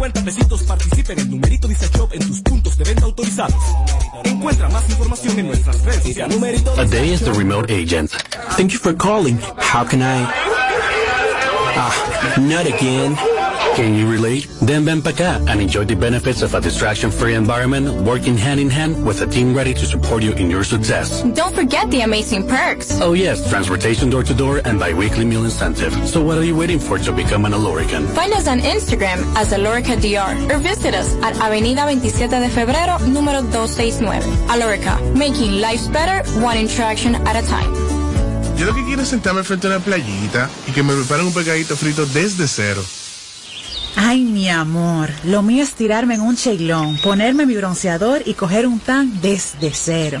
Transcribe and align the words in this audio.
50 0.00 0.24
pesitos 0.24 0.62
participa 0.62 1.12
en 1.12 1.30
numerito 1.30 1.68
Dice 1.68 1.86
Shop 1.94 2.08
en 2.14 2.26
tus 2.26 2.40
puntos 2.40 2.74
de 2.78 2.84
venta 2.84 3.04
autorizados. 3.04 3.62
Encuentra 4.24 4.70
más 4.70 4.88
información 4.88 5.38
en 5.40 5.48
nuestras 5.48 5.84
redes 5.84 6.02
sociales. 6.04 6.64
A 6.78 6.84
day 6.86 7.12
is 7.12 7.20
the 7.20 7.32
remote 7.32 7.70
agent. 7.70 8.10
Thank 8.56 8.70
you 8.72 8.78
for 8.78 8.94
calling. 8.94 9.38
How 9.58 9.84
can 9.84 10.00
I? 10.00 10.26
Ah, 11.76 12.38
not 12.38 12.64
again. 12.64 13.39
Can 13.76 13.94
you 13.94 14.10
relate? 14.10 14.48
Then 14.60 14.84
ven 14.84 15.00
pa 15.00 15.10
acá 15.10 15.38
and 15.48 15.60
enjoy 15.60 15.84
the 15.84 15.94
benefits 15.94 16.42
of 16.42 16.54
a 16.54 16.60
distraction-free 16.60 17.34
environment 17.34 17.86
working 18.04 18.36
hand 18.36 18.60
in 18.60 18.68
hand 18.68 18.98
with 19.06 19.22
a 19.22 19.26
team 19.26 19.54
ready 19.54 19.72
to 19.74 19.86
support 19.86 20.22
you 20.22 20.32
in 20.32 20.50
your 20.50 20.64
success. 20.64 21.22
Don't 21.22 21.54
forget 21.54 21.88
the 21.90 22.02
amazing 22.02 22.46
perks. 22.46 23.00
Oh 23.00 23.14
yes, 23.14 23.48
transportation 23.48 24.10
door 24.10 24.24
to 24.24 24.34
door 24.34 24.60
and 24.64 24.78
bi-weekly 24.78 25.24
meal 25.24 25.44
incentive. 25.44 25.92
So 26.08 26.20
what 26.20 26.36
are 26.36 26.44
you 26.44 26.56
waiting 26.56 26.78
for 26.78 26.98
to 26.98 27.12
become 27.12 27.44
an 27.46 27.52
Alorican? 27.52 28.06
Find 28.14 28.32
us 28.34 28.48
on 28.48 28.58
Instagram 28.58 29.22
as 29.36 29.52
Alorica 29.52 29.96
DR 29.96 30.34
or 30.50 30.58
visit 30.58 30.94
us 30.94 31.14
at 31.22 31.36
Avenida 31.40 31.82
27 31.82 32.40
de 32.40 32.48
Febrero, 32.50 32.98
número 33.06 33.40
269. 33.40 34.20
Alorica, 34.48 34.98
making 35.14 35.60
lives 35.60 35.88
better, 35.88 36.26
one 36.42 36.58
interaction 36.58 37.14
at 37.14 37.36
a 37.36 37.46
time. 37.46 37.70
Yo 38.58 38.66
lo 38.66 38.74
que 38.74 38.84
quiero 38.84 39.00
es 39.02 39.08
sentarme 39.08 39.42
frente 39.42 39.68
a 39.68 39.70
una 39.70 39.80
playita 39.80 40.50
y 40.68 40.72
que 40.72 40.82
me 40.82 40.92
preparen 40.94 41.26
un 41.26 41.32
pegadito 41.32 41.76
frito 41.76 42.04
desde 42.06 42.46
cero. 42.46 42.82
Ay, 43.96 44.22
mi 44.22 44.48
amor, 44.48 45.10
lo 45.24 45.42
mío 45.42 45.62
es 45.62 45.74
tirarme 45.74 46.14
en 46.14 46.20
un 46.20 46.36
cheilón, 46.36 46.96
ponerme 47.02 47.46
mi 47.46 47.56
bronceador 47.56 48.22
y 48.24 48.34
coger 48.34 48.66
un 48.66 48.78
tan 48.78 49.20
desde 49.20 49.72
cero. 49.72 50.20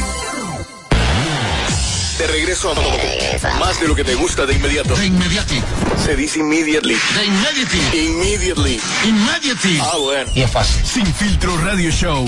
De 2.21 2.27
regreso 2.27 2.71
a 2.71 2.75
más 3.57 3.79
de 3.79 3.87
lo 3.87 3.95
que 3.95 4.03
te 4.03 4.13
gusta 4.13 4.45
de 4.45 4.53
inmediato. 4.53 4.95
De 4.95 5.07
inmediati. 5.07 5.59
Se 6.05 6.15
dice 6.15 6.37
immediately. 6.37 6.93
De 7.15 7.25
immediately. 7.25 8.05
Immediately. 8.05 8.79
Immediately. 9.05 9.79
Ah, 9.81 9.97
bueno. 9.97 10.31
Y 10.35 10.43
es 10.43 10.51
fácil. 10.51 10.85
Sin 10.85 11.11
filtro 11.15 11.57
radio 11.65 11.89
show. 11.89 12.23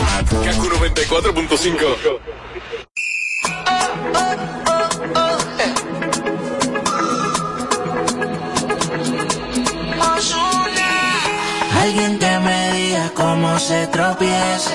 Kaku 0.46 0.68
94.5. 0.68 2.20
Alguien 11.84 12.18
que 12.18 12.40
me 12.40 12.74
diga 12.74 13.12
cómo 13.14 13.60
se 13.60 13.86
tropieza 13.88 14.72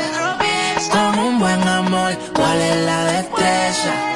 con 0.92 1.18
un 1.18 1.40
buen 1.40 1.66
amor, 1.66 2.16
cuál 2.34 2.60
es 2.60 2.76
la 2.86 3.04
destreza. 3.06 4.07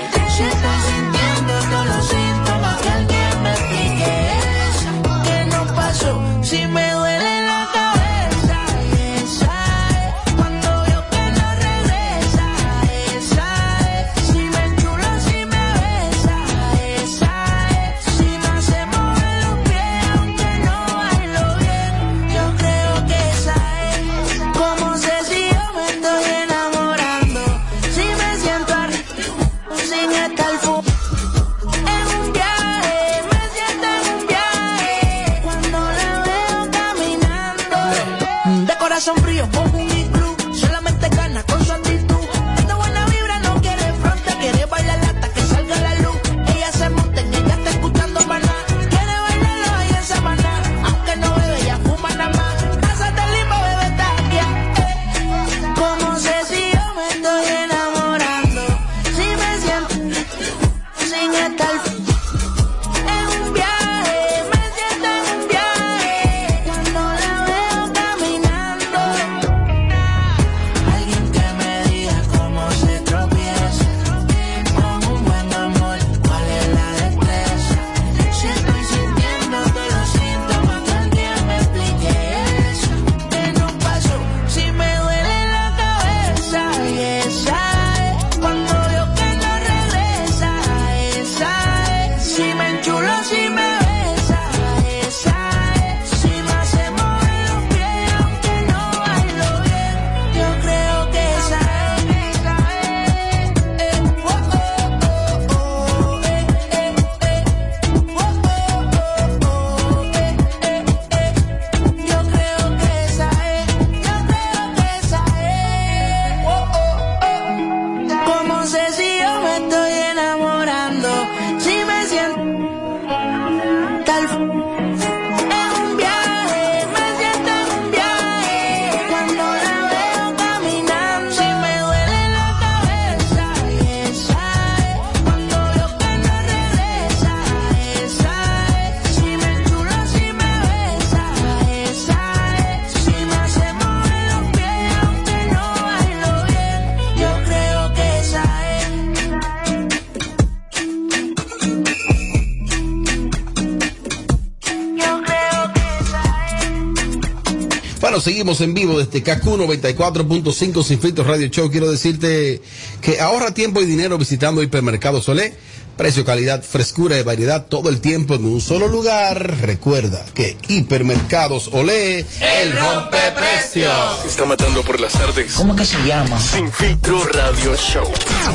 En 158.61 158.75
vivo 158.75 158.99
desde 158.99 159.23
KQ 159.23 159.45
94.5 159.47 160.83
Sin 160.85 161.01
Filtros 161.01 161.27
Radio 161.27 161.49
Show. 161.49 161.71
Quiero 161.71 161.91
decirte 161.91 162.61
que 163.01 163.19
ahorra 163.19 163.55
tiempo 163.55 163.81
y 163.81 163.87
dinero 163.87 164.19
visitando 164.19 164.63
Hipermercado 164.63 165.23
Solé. 165.23 165.55
Precio, 165.97 166.25
calidad, 166.25 166.63
frescura 166.63 167.19
y 167.19 167.23
variedad 167.23 167.67
todo 167.67 167.89
el 167.89 168.01
tiempo 168.01 168.35
en 168.35 168.45
un 168.45 168.61
solo 168.61 168.89
lugar. 168.89 169.59
Recuerda 169.63 170.23
que 170.35 170.59
Hipermercados 170.69 171.71
Olé, 171.73 172.21
el 172.41 172.73
rompeprecios. 172.79 174.25
Está 174.27 174.45
matando 174.45 174.83
por 174.83 175.01
las 175.01 175.13
tardes. 175.13 175.55
¿Cómo 175.55 175.75
que 175.75 175.87
se 175.87 175.97
llama? 176.05 176.39
Sin 176.39 176.71
filtro 176.71 177.25
radio 177.25 177.75
show. 177.77 178.07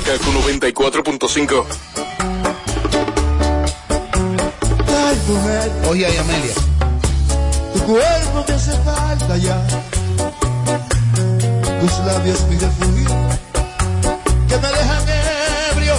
Kaku 0.06 0.32
94.5. 0.32 1.66
Ay, 4.88 5.18
mujer, 5.28 5.72
Oye, 5.90 6.06
ahí, 6.06 6.18
Amelia. 6.18 6.77
Tu 7.78 7.84
cuerpo 7.84 8.44
me 8.48 8.54
hace 8.56 8.72
falta 8.80 9.38
ya. 9.38 9.62
Tus 11.80 12.00
labios 12.06 12.42
mi 12.50 12.58
refugio, 12.58 13.16
que 14.50 14.58
me 14.58 14.68
dejan 14.68 15.06
ebrio 15.72 15.96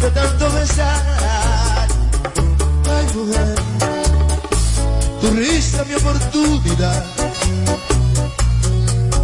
de 0.00 0.10
tanto 0.10 0.50
besar. 0.52 1.88
Ay, 2.88 3.06
mujer, 3.16 3.54
tu 5.20 5.30
risa 5.30 5.84
mi 5.84 5.94
oportunidad. 5.94 7.04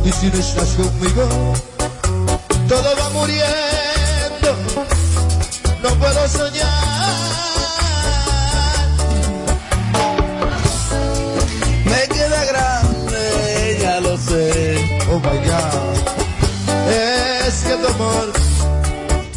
Y 0.04 0.12
si 0.12 0.26
no 0.26 0.38
estás 0.38 0.68
conmigo, 0.70 1.54
todo 2.68 2.96
va 3.00 3.10
muriendo. 3.10 4.50
No 5.80 5.90
puedo 5.90 6.28
soñar. 6.28 7.55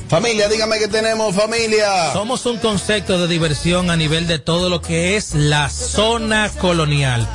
Familia, 0.09 0.50
dígame 0.50 0.79
que 0.79 0.88
tenemos 0.88 1.35
familia. 1.35 2.11
Somos 2.13 2.44
un 2.47 2.57
concepto 2.57 3.19
de 3.19 3.27
diversión 3.27 3.91
a 3.91 3.95
nivel 3.95 4.25
de 4.25 4.39
todo 4.39 4.67
lo 4.67 4.81
que 4.81 5.15
es 5.15 5.35
la 5.35 5.69
zona 5.69 6.50
colonial. 6.50 7.29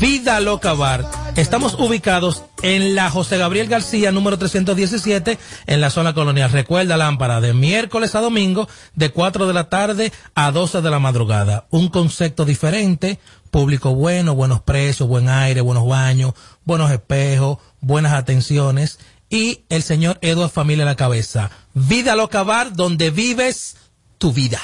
Vida 0.00 0.40
Loca 0.40 0.72
Bar. 0.72 1.08
Estamos 1.36 1.74
ubicados 1.74 2.42
en 2.62 2.96
la 2.96 3.10
José 3.10 3.38
Gabriel 3.38 3.68
García, 3.68 4.10
número 4.10 4.38
317, 4.38 5.38
en 5.68 5.80
la 5.80 5.90
zona 5.90 6.14
colonial. 6.14 6.50
Recuerda, 6.50 6.96
lámpara, 6.96 7.40
de 7.40 7.54
miércoles 7.54 8.16
a 8.16 8.20
domingo, 8.20 8.68
de 8.96 9.10
4 9.10 9.46
de 9.46 9.54
la 9.54 9.68
tarde 9.68 10.12
a 10.34 10.50
12 10.50 10.80
de 10.80 10.90
la 10.90 10.98
madrugada. 10.98 11.66
Un 11.70 11.90
concepto 11.90 12.44
diferente, 12.44 13.20
público 13.52 13.94
bueno, 13.94 14.34
buenos 14.34 14.62
precios, 14.62 15.08
buen 15.08 15.28
aire, 15.28 15.60
buenos 15.60 15.86
baños, 15.86 16.34
buenos 16.64 16.90
espejos, 16.90 17.58
buenas 17.80 18.14
atenciones. 18.14 18.98
Y 19.30 19.64
el 19.68 19.84
señor 19.84 20.18
Edward 20.22 20.50
Familia 20.50 20.84
a 20.84 20.86
la 20.86 20.96
cabeza. 20.96 21.50
Vida 21.78 22.16
Loca 22.16 22.42
Bar, 22.42 22.72
donde 22.72 23.10
vives 23.10 23.76
tu 24.16 24.32
vida. 24.32 24.58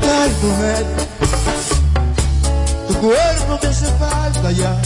Ay, 0.00 0.32
mujer, 0.42 0.86
tu 2.88 2.94
cuerpo 2.94 3.58
me 3.62 3.68
hace 3.68 3.86
falta 3.98 4.50
ya. 4.52 4.80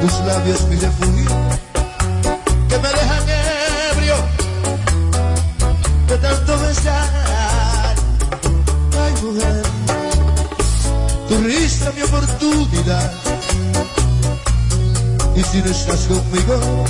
Tus 0.00 0.12
labios 0.26 0.62
mi 0.62 0.74
refugio, 0.74 1.30
que 2.68 2.78
me 2.78 2.88
dejan 2.88 3.28
ebrio 3.92 4.16
de 6.08 6.18
tanto 6.18 6.58
besar. 6.58 7.94
Ay, 9.00 9.14
mujer, 9.22 9.62
tu 11.28 11.38
risa 11.38 11.92
mi 11.92 12.02
oportunidad. 12.02 13.12
Y 15.36 15.42
si 15.44 15.62
no 15.62 15.70
estás 15.70 16.00
conmigo, 16.06 16.84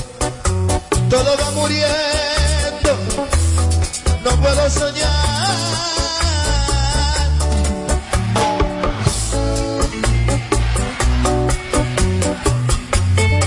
todo 1.08 1.36
va 1.36 1.50
muriendo. 1.52 2.90
No 4.24 4.30
puedo 4.40 4.70
soñar. 4.70 5.36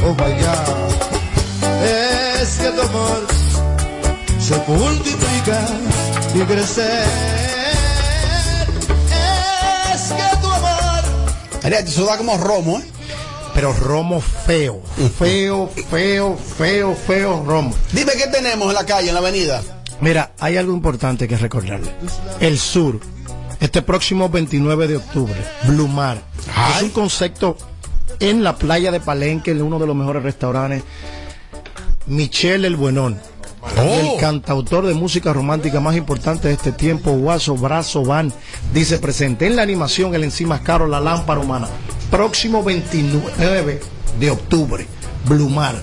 Oh 0.04 0.14
my 0.14 0.34
God, 0.42 0.90
es 1.84 2.50
que 2.58 2.70
tu 2.72 2.82
amor 2.82 3.28
se 4.40 4.58
multiplica 4.68 5.60
y 6.34 6.40
crece. 6.42 6.90
Es 9.94 10.02
que 10.12 10.38
tu 10.42 10.48
amor 10.48 11.04
María, 11.64 11.80
eso 11.80 12.06
da 12.06 12.18
como 12.18 12.38
romo, 12.38 12.80
¿eh? 12.80 12.99
Pero 13.54 13.74
romo 13.74 14.22
feo, 14.22 14.82
feo, 15.18 15.70
feo, 15.90 16.38
feo, 16.38 16.96
feo 16.96 17.44
romo. 17.46 17.74
Dime 17.92 18.14
qué 18.14 18.28
tenemos 18.28 18.70
en 18.70 18.76
la 18.76 18.86
calle, 18.86 19.10
en 19.10 19.14
la 19.14 19.20
avenida. 19.20 19.62
Mira, 20.02 20.32
hay 20.40 20.58
algo 20.58 20.74
importante 20.74 21.28
que 21.28 21.38
recordarle. 21.38 21.92
El 22.40 22.58
sur, 22.58 23.00
este 23.60 23.82
próximo 23.82 24.30
29 24.30 24.88
de 24.88 24.98
octubre, 24.98 25.36
Blue 25.64 25.88
Mar. 25.88 26.22
Es 26.78 26.84
un 26.84 26.90
concepto 26.90 27.58
en 28.20 28.44
la 28.44 28.56
playa 28.56 28.92
de 28.92 29.00
Palenque, 29.00 29.52
en 29.52 29.62
uno 29.62 29.80
de 29.80 29.88
los 29.88 29.96
mejores 29.96 30.24
restaurantes. 30.24 30.84
Michelle 32.08 32.66
El 32.66 32.76
Buenón. 32.76 33.20
El 33.78 34.20
cantautor 34.20 34.88
de 34.88 34.94
música 34.94 35.34
romántica 35.34 35.82
más 35.82 35.96
importante 35.96 36.48
de 36.48 36.54
este 36.54 36.72
tiempo, 36.72 37.12
Guaso 37.12 37.56
Brazo 37.56 38.04
Van, 38.04 38.32
dice 38.74 39.00
presente 39.00 39.48
en 39.48 39.58
la 39.58 39.64
animación 39.64 40.16
El 40.16 40.24
encima 40.24 40.64
caro, 40.64 40.88
la 40.88 41.02
lámpara 41.02 41.42
humana. 41.42 41.68
Próximo 42.12 42.64
29 42.64 43.80
de 44.20 44.32
octubre, 44.32 44.88
Blue 45.26 45.50
Mar. 45.50 45.76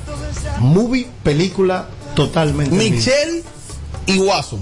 Movie, 0.58 1.08
película 1.22 1.86
totalmente. 2.14 2.74
Michelle 2.74 3.42
y 4.06 4.18
Watson. 4.18 4.60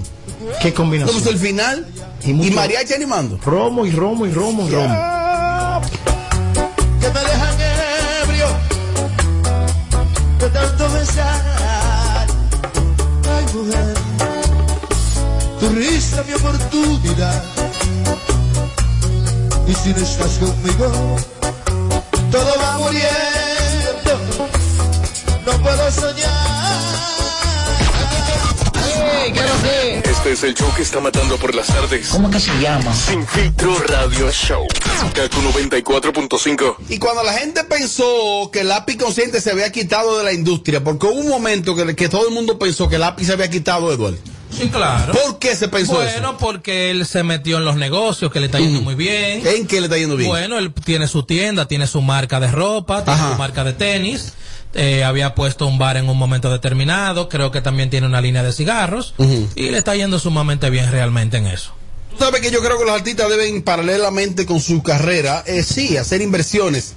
¿Qué 0.61 0.73
combinación? 0.73 1.17
¿Cómo 1.17 1.29
es 1.29 1.33
el 1.35 1.39
final? 1.41 1.87
Y, 2.23 2.33
mucho- 2.33 2.53
mariachi 2.53 2.93
animando. 2.93 3.39
Romo 3.43 3.85
y 3.85 3.91
romo 3.91 4.25
y 4.25 4.31
romo 4.31 4.67
y 4.67 4.71
romo. 4.71 5.81
que 6.99 7.07
me 7.09 7.19
dejan 7.19 7.55
ebrio 8.23 8.47
de 10.39 10.49
tanto 10.49 10.89
besar. 10.91 12.27
Ay, 13.27 13.45
mujer, 13.55 13.93
tu 15.59 15.69
risa 15.69 16.23
mi 16.27 16.33
oportunidad. 16.33 17.43
Y 19.67 19.73
si 19.73 19.89
no 19.89 19.97
estás 19.97 20.37
conmigo, 20.37 21.15
todo 22.31 22.53
va 22.59 22.77
muriendo. 22.77 23.11
No 25.45 25.61
puedo 25.61 25.91
soñar. 25.91 26.55
Este 30.03 30.31
es 30.31 30.43
el 30.43 30.53
show 30.53 30.71
que 30.75 30.81
está 30.81 30.99
matando 30.99 31.37
por 31.37 31.53
las 31.53 31.67
tardes. 31.67 32.09
¿Cómo 32.09 32.29
que 32.29 32.39
se 32.39 32.51
llama? 32.59 32.93
Sin 32.93 33.25
filtro 33.27 33.77
radio 33.87 34.31
show. 34.31 34.65
Kaku 35.13 35.41
94.5. 35.41 36.75
Y 36.89 36.97
cuando 36.99 37.23
la 37.23 37.33
gente 37.33 37.63
pensó 37.63 38.49
que 38.51 38.61
el 38.61 38.69
lápiz 38.69 38.97
consciente 38.97 39.41
se 39.41 39.51
había 39.51 39.71
quitado 39.71 40.17
de 40.17 40.23
la 40.23 40.33
industria, 40.33 40.83
porque 40.83 41.07
hubo 41.07 41.19
un 41.19 41.29
momento 41.29 41.75
que, 41.75 41.95
que 41.95 42.09
todo 42.09 42.27
el 42.27 42.33
mundo 42.33 42.57
pensó 42.57 42.89
que 42.89 42.95
el 42.95 43.01
lápiz 43.01 43.27
se 43.27 43.33
había 43.33 43.49
quitado, 43.49 43.91
Eduardo. 43.91 44.17
Sí, 44.57 44.69
claro. 44.69 45.13
¿Por 45.13 45.39
qué 45.39 45.55
se 45.55 45.67
pensó 45.67 45.93
bueno, 45.93 46.09
eso? 46.09 46.19
Bueno, 46.21 46.37
porque 46.37 46.91
él 46.91 47.05
se 47.05 47.23
metió 47.23 47.57
en 47.57 47.65
los 47.65 47.75
negocios, 47.75 48.31
que 48.31 48.39
le 48.39 48.45
está 48.47 48.59
yendo 48.59 48.81
muy 48.81 48.95
bien. 48.95 49.45
¿En 49.45 49.67
qué 49.67 49.79
le 49.81 49.87
está 49.87 49.97
yendo 49.97 50.15
bien? 50.15 50.29
Bueno, 50.29 50.57
él 50.57 50.71
tiene 50.73 51.07
su 51.07 51.23
tienda, 51.23 51.67
tiene 51.67 51.87
su 51.87 52.01
marca 52.01 52.39
de 52.39 52.51
ropa, 52.51 53.03
tiene 53.03 53.19
su 53.19 53.35
marca 53.37 53.63
de 53.63 53.73
tenis. 53.73 54.33
eh, 54.73 55.03
había 55.05 55.35
puesto 55.35 55.67
un 55.67 55.77
bar 55.77 55.97
en 55.97 56.09
un 56.09 56.17
momento 56.17 56.49
determinado. 56.51 57.29
Creo 57.29 57.51
que 57.51 57.61
también 57.61 57.89
tiene 57.89 58.07
una 58.07 58.21
línea 58.21 58.43
de 58.43 58.51
cigarros. 58.53 59.13
Y 59.55 59.69
le 59.69 59.77
está 59.77 59.95
yendo 59.95 60.19
sumamente 60.19 60.69
bien 60.69 60.91
realmente 60.91 61.37
en 61.37 61.47
eso. 61.47 61.71
Tú 62.17 62.23
sabes 62.23 62.41
que 62.41 62.49
yo 62.51 62.61
creo 62.61 62.77
que 62.77 62.85
los 62.85 62.93
artistas 62.93 63.27
deben, 63.29 63.61
paralelamente 63.61 64.45
con 64.45 64.61
su 64.61 64.81
carrera, 64.81 65.43
eh, 65.45 65.63
sí, 65.63 65.97
hacer 65.97 66.21
inversiones, 66.21 66.93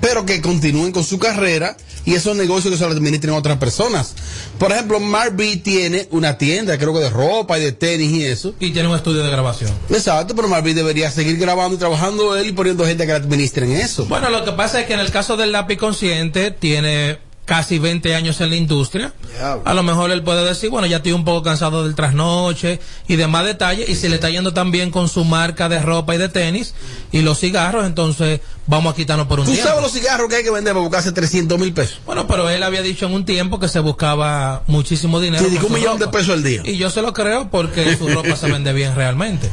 pero 0.00 0.24
que 0.24 0.40
continúen 0.40 0.92
con 0.92 1.04
su 1.04 1.18
carrera 1.18 1.76
y 2.04 2.14
esos 2.14 2.36
negocios 2.36 2.72
que 2.72 2.78
se 2.78 2.84
los 2.84 2.94
administren 2.94 3.34
otras 3.34 3.58
personas. 3.58 4.14
Por 4.58 4.72
ejemplo, 4.72 5.00
Mark 5.00 5.34
B 5.36 5.56
tiene 5.56 6.08
una 6.10 6.38
tienda, 6.38 6.78
creo 6.78 6.94
que 6.94 7.00
de 7.00 7.10
ropa 7.10 7.58
y 7.58 7.62
de 7.62 7.72
tenis 7.72 8.12
y 8.12 8.24
eso. 8.24 8.54
Y 8.60 8.70
tiene 8.70 8.88
un 8.88 8.96
estudio 8.96 9.22
de 9.22 9.30
grabación. 9.30 9.70
Exacto, 9.90 10.34
pero 10.34 10.48
Mark 10.48 10.64
B 10.64 10.74
debería 10.74 11.10
seguir 11.10 11.36
grabando 11.38 11.76
y 11.76 11.78
trabajando 11.78 12.36
él 12.36 12.48
y 12.48 12.52
poniendo 12.52 12.86
gente 12.86 13.04
que 13.04 13.12
le 13.12 13.18
administren 13.18 13.72
eso. 13.72 14.06
Bueno, 14.06 14.30
lo 14.30 14.44
que 14.44 14.52
pasa 14.52 14.80
es 14.80 14.86
que 14.86 14.94
en 14.94 15.00
el 15.00 15.10
caso 15.10 15.36
del 15.36 15.52
lápiz 15.52 15.76
consciente 15.76 16.50
tiene 16.50 17.18
casi 17.48 17.78
20 17.78 18.14
años 18.14 18.38
en 18.42 18.50
la 18.50 18.56
industria. 18.56 19.14
A 19.64 19.72
lo 19.72 19.82
mejor 19.82 20.10
él 20.10 20.22
puede 20.22 20.44
decir, 20.44 20.68
bueno, 20.68 20.86
ya 20.86 20.98
estoy 20.98 21.12
un 21.12 21.24
poco 21.24 21.42
cansado 21.42 21.82
del 21.82 21.94
trasnoche 21.94 22.78
y 23.08 23.16
demás 23.16 23.46
detalles. 23.46 23.88
Y 23.88 23.94
si 23.94 24.06
le 24.10 24.16
está 24.16 24.28
yendo 24.28 24.52
tan 24.52 24.70
bien 24.70 24.90
con 24.90 25.08
su 25.08 25.24
marca 25.24 25.70
de 25.70 25.80
ropa 25.80 26.14
y 26.14 26.18
de 26.18 26.28
tenis 26.28 26.74
y 27.10 27.22
los 27.22 27.38
cigarros, 27.40 27.86
entonces 27.86 28.40
vamos 28.66 28.92
a 28.92 28.96
quitarnos 28.96 29.26
por 29.28 29.40
un 29.40 29.46
¿Tú 29.46 29.52
tiempo. 29.52 29.66
sabes 29.66 29.82
los 29.82 29.92
cigarros 29.92 30.28
que 30.28 30.36
hay 30.36 30.44
que 30.44 30.50
vender 30.50 30.74
para 30.74 30.82
buscarse 30.82 31.10
300 31.10 31.58
mil 31.58 31.72
pesos? 31.72 32.00
Bueno, 32.04 32.26
pero 32.28 32.50
él 32.50 32.62
había 32.62 32.82
dicho 32.82 33.06
en 33.06 33.14
un 33.14 33.24
tiempo 33.24 33.58
que 33.58 33.68
se 33.68 33.80
buscaba 33.80 34.62
muchísimo 34.66 35.18
dinero. 35.18 35.46
Sí, 35.48 35.58
un 35.66 35.72
millón 35.72 35.98
de 35.98 36.08
pesos 36.08 36.28
al 36.34 36.42
día. 36.42 36.60
Y 36.66 36.76
yo 36.76 36.90
se 36.90 37.00
lo 37.00 37.14
creo 37.14 37.48
porque 37.50 37.96
su 37.96 38.08
ropa 38.14 38.36
se 38.36 38.52
vende 38.52 38.74
bien 38.74 38.94
realmente. 38.94 39.50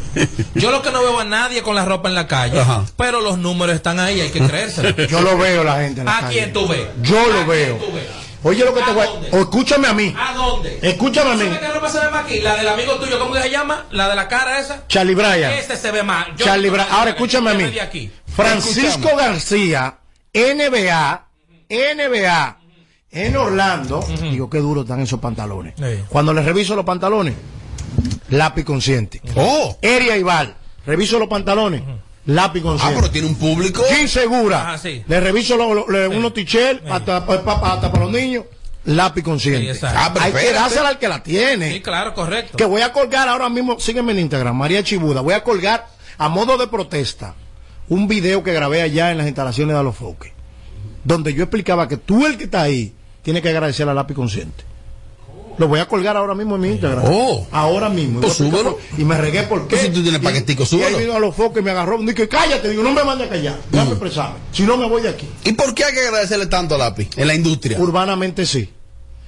Yo 0.53 0.69
lo 0.69 0.81
que 0.81 0.91
no 0.91 0.99
veo 1.01 1.17
a 1.17 1.23
nadie 1.23 1.61
con 1.63 1.75
la 1.75 1.85
ropa 1.85 2.09
en 2.09 2.15
la 2.15 2.27
calle, 2.27 2.59
Ajá. 2.59 2.83
pero 2.97 3.21
los 3.21 3.37
números 3.37 3.73
están 3.73 4.01
ahí, 4.01 4.19
hay 4.19 4.31
que 4.31 4.41
creérselo. 4.45 4.93
Yo 5.07 5.21
lo 5.21 5.37
veo 5.37 5.63
la 5.63 5.77
gente 5.81 6.01
en 6.01 6.07
la 6.07 6.17
¿A 6.17 6.21
calle. 6.21 6.33
quién 6.39 6.51
tú 6.53 6.67
ves? 6.67 6.81
Yo 7.01 7.25
lo 7.31 7.39
¿A 7.41 7.45
veo. 7.45 7.84
Tú? 7.85 8.47
Oye 8.47 8.63
lo 8.63 8.73
que 8.75 8.81
te 8.83 8.91
¿A 8.91 8.93
voy 8.93 9.07
dónde? 9.07 9.29
o 9.31 9.37
escúchame 9.39 9.87
a 9.87 9.93
mí. 9.93 10.13
¿A 10.17 10.33
dónde? 10.33 10.79
Escúchame 10.81 11.31
a 11.31 11.33
¿Tú 11.33 11.39
mí. 11.39 11.45
sabes 11.45 11.59
qué 11.59 11.73
ropa 11.73 11.89
se 11.89 11.99
ve 11.99 12.09
más 12.11 12.25
aquí? 12.25 12.39
La 12.41 12.55
del 12.55 12.67
amigo 12.67 12.93
tuyo, 12.95 13.17
¿cómo 13.19 13.33
que 13.33 13.41
se 13.41 13.49
llama? 13.49 13.85
La 13.91 14.07
de 14.09 14.15
la 14.15 14.27
cara 14.27 14.59
esa. 14.59 14.87
Charlie 14.87 15.15
Bryan. 15.15 15.51
Ese 15.53 15.75
se 15.77 15.91
ve 15.91 16.03
más. 16.03 16.27
Yo 16.37 16.45
Charlie 16.45 16.69
Bryan. 16.69 16.87
Ahora 16.91 17.11
escúchame 17.11 17.51
a 17.51 17.53
mí. 17.55 17.79
aquí. 17.79 18.11
Francisco. 18.27 19.09
García, 19.17 19.97
NBA, 20.33 21.25
NBA, 21.69 22.57
en 23.11 23.37
Orlando. 23.37 24.05
Digo, 24.21 24.49
qué 24.49 24.59
duro 24.59 24.81
están 24.81 24.99
esos 25.01 25.19
pantalones. 25.19 25.73
Cuando 26.09 26.33
le 26.33 26.41
reviso 26.43 26.75
los 26.75 26.85
pantalones, 26.85 27.33
lápiz 28.29 28.63
consciente. 28.63 29.21
Oh. 29.35 29.77
Eria 29.81 30.17
Ibar, 30.17 30.55
reviso 30.85 31.17
los 31.17 31.27
pantalones, 31.27 31.81
lápiz 32.25 32.62
consciente. 32.62 32.96
Ah, 32.96 33.00
pero 33.00 33.12
tiene 33.12 33.27
un 33.27 33.36
público. 33.36 33.84
Sin 33.89 34.08
segura. 34.08 34.62
Ajá, 34.62 34.77
sí. 34.77 35.03
Le 35.08 35.20
reviso 35.20 35.58
lo- 35.58 35.74
lo- 35.74 35.88
le- 35.89 36.08
unos 36.08 36.34
t-shirts 36.34 36.82
hasta, 36.89 37.25
pa- 37.25 37.44
pa- 37.44 37.74
hasta 37.74 37.91
para 37.91 38.03
los 38.05 38.13
niños. 38.13 38.46
Lápiz 38.86 39.24
consciente. 39.24 39.74
Sí. 39.74 39.79
Ah, 39.84 40.13
Hay 40.20 40.32
que 40.32 40.51
dársela 40.53 40.89
al 40.89 41.00
que 41.00 41.08
la 41.08 41.24
tiene. 41.24 41.72
Sí, 41.72 41.82
claro, 41.82 42.13
correcto. 42.13 42.55
Que 42.58 42.65
voy 42.65 42.82
a 42.82 42.91
colgar 42.94 43.27
ahora 43.27 43.50
mismo, 43.50 43.79
sígueme 43.79 44.12
en 44.12 44.20
Instagram, 44.20 44.55
María 44.55 44.84
Chibuda. 44.84 45.22
Voy 45.22 45.34
a 45.34 45.44
colgar 45.44 45.88
a 46.17 46.29
modo 46.29 46.58
de 46.58 46.67
protesta 46.67 47.34
un 47.89 48.08
video 48.08 48.44
que 48.44 48.53
grabé 48.53 48.82
allá 48.84 49.12
en 49.12 49.17
las 49.17 49.25
instalaciones 49.27 49.74
de 49.74 49.79
Alofoque, 49.79 50.34
donde 51.03 51.34
yo 51.34 51.44
explicaba 51.44 51.88
que 51.88 51.98
tú 51.98 52.25
el 52.27 52.38
que 52.38 52.44
está 52.46 52.62
ahí 52.62 52.94
tiene 53.24 53.41
que 53.41 53.50
agradecer 53.50 53.89
al 53.89 53.96
lápiz 53.96 54.13
consciente. 54.15 54.63
Lo 55.57 55.67
voy 55.67 55.79
a 55.79 55.88
colgar 55.88 56.17
ahora 56.17 56.35
mismo 56.35 56.55
en 56.55 56.62
mi 56.62 56.67
Instagram. 56.69 57.03
Oh. 57.07 57.47
Ahora 57.51 57.89
mismo. 57.89 58.21
Pues 58.21 58.39
Y 58.39 58.50
por- 58.50 58.77
Y 58.97 59.03
me 59.05 59.17
regué 59.17 59.43
por 59.43 59.62
qué. 59.67 59.75
Pues 59.75 59.81
si 59.83 59.89
tú 59.89 60.01
tienes 60.01 60.21
Y- 60.21 60.24
paquetico, 60.24 60.63
Y 60.63 60.65
súbelo. 60.65 60.97
ahí 60.97 61.03
vino 61.05 61.15
a 61.15 61.19
los 61.19 61.35
focos 61.35 61.59
y 61.59 61.62
me 61.63 61.71
agarró. 61.71 61.97
Dije, 62.01 62.27
cállate. 62.27 62.69
Digo, 62.69 62.83
no 62.83 62.91
me 62.91 63.03
mande 63.03 63.24
a 63.25 63.29
callar. 63.29 63.57
Déjame 63.71 63.91
expresarme. 63.91 64.35
Si 64.51 64.63
no, 64.63 64.77
me 64.77 64.88
voy 64.88 65.01
de 65.01 65.09
aquí. 65.09 65.27
¿Y 65.43 65.53
por 65.53 65.74
qué 65.74 65.83
hay 65.85 65.93
que 65.93 66.01
agradecerle 66.01 66.47
tanto 66.47 66.75
a 66.75 66.77
Lápiz 66.77 67.09
en 67.15 67.27
la 67.27 67.33
industria? 67.35 67.79
Urbanamente 67.79 68.45
sí. 68.45 68.69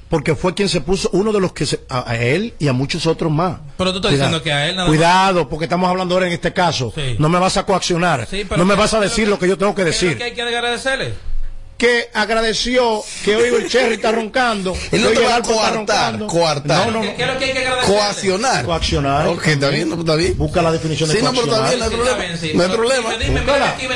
Porque 0.09 0.35
fue 0.35 0.53
quien 0.53 0.69
se 0.69 0.79
puso, 0.79 1.09
uno 1.11 1.33
de 1.33 1.41
los 1.41 1.51
que 1.51 1.65
se, 1.65 1.81
a, 1.89 2.09
a 2.11 2.15
él 2.17 2.53
y 2.59 2.69
a 2.69 2.73
muchos 2.73 3.05
otros 3.07 3.29
más. 3.29 3.57
Pero 3.77 3.91
tú 3.91 3.97
estás 3.97 4.11
Cuidado. 4.11 4.29
diciendo 4.29 4.41
que 4.41 4.53
a 4.53 4.69
él 4.69 4.75
nada 4.77 4.87
más- 4.87 4.95
Cuidado, 4.95 5.49
porque 5.49 5.65
estamos 5.65 5.89
hablando 5.89 6.15
ahora 6.15 6.27
en 6.27 6.31
este 6.33 6.53
caso. 6.53 6.93
Sí. 6.95 7.17
No 7.19 7.27
me 7.27 7.37
vas 7.39 7.57
a 7.57 7.65
coaccionar. 7.65 8.25
Sí, 8.29 8.45
pero 8.47 8.57
no 8.57 8.63
me 8.65 8.75
vas 8.75 8.93
a 8.93 9.01
decir 9.01 9.25
que- 9.25 9.29
lo 9.31 9.37
que 9.39 9.49
yo 9.49 9.57
tengo 9.57 9.75
que 9.75 9.81
¿Qué 9.81 9.85
decir. 9.89 10.17
que 10.17 10.23
hay 10.23 10.33
que 10.33 10.41
agradecerle? 10.43 11.13
Que 11.77 12.09
agradeció 12.13 13.03
que 13.23 13.35
hoy 13.35 13.49
el 13.63 13.69
Cherry 13.69 13.95
está 13.95 14.11
roncando. 14.11 14.75
Él 14.91 15.03
no 15.03 15.09
que 15.09 15.15
te 15.17 15.23
va 15.25 15.35
a 15.37 15.41
coartar, 15.41 16.25
coartar. 16.25 16.91
No, 16.91 16.93
no, 16.93 17.01
¿Qué, 17.01 17.07
no. 17.11 17.15
qué 17.17 17.23
es 17.23 17.27
lo 17.33 17.37
que 17.39 17.45
hay 17.45 17.53
que 17.53 17.59
agradecerle? 17.59 17.95
Coaccionar. 17.97 18.65
Coaccionar. 18.65 19.27
Ok, 19.27 19.47
está 19.47 19.69
bien, 19.69 19.91
está 19.93 20.15
bien. 20.15 20.37
Busca 20.37 20.61
la 20.61 20.71
definición 20.71 21.09
de 21.09 21.15
Sí, 21.17 21.21
no, 21.23 21.31
pero 21.31 21.43
está 21.43 21.67
bien, 21.67 21.79
no 21.79 21.85
hay 21.85 21.91
Sí, 21.91 21.95
problema. 21.97 22.37
sí. 22.37 22.51
No 22.53 22.63
hay 22.63 22.69
problema. 22.69 23.09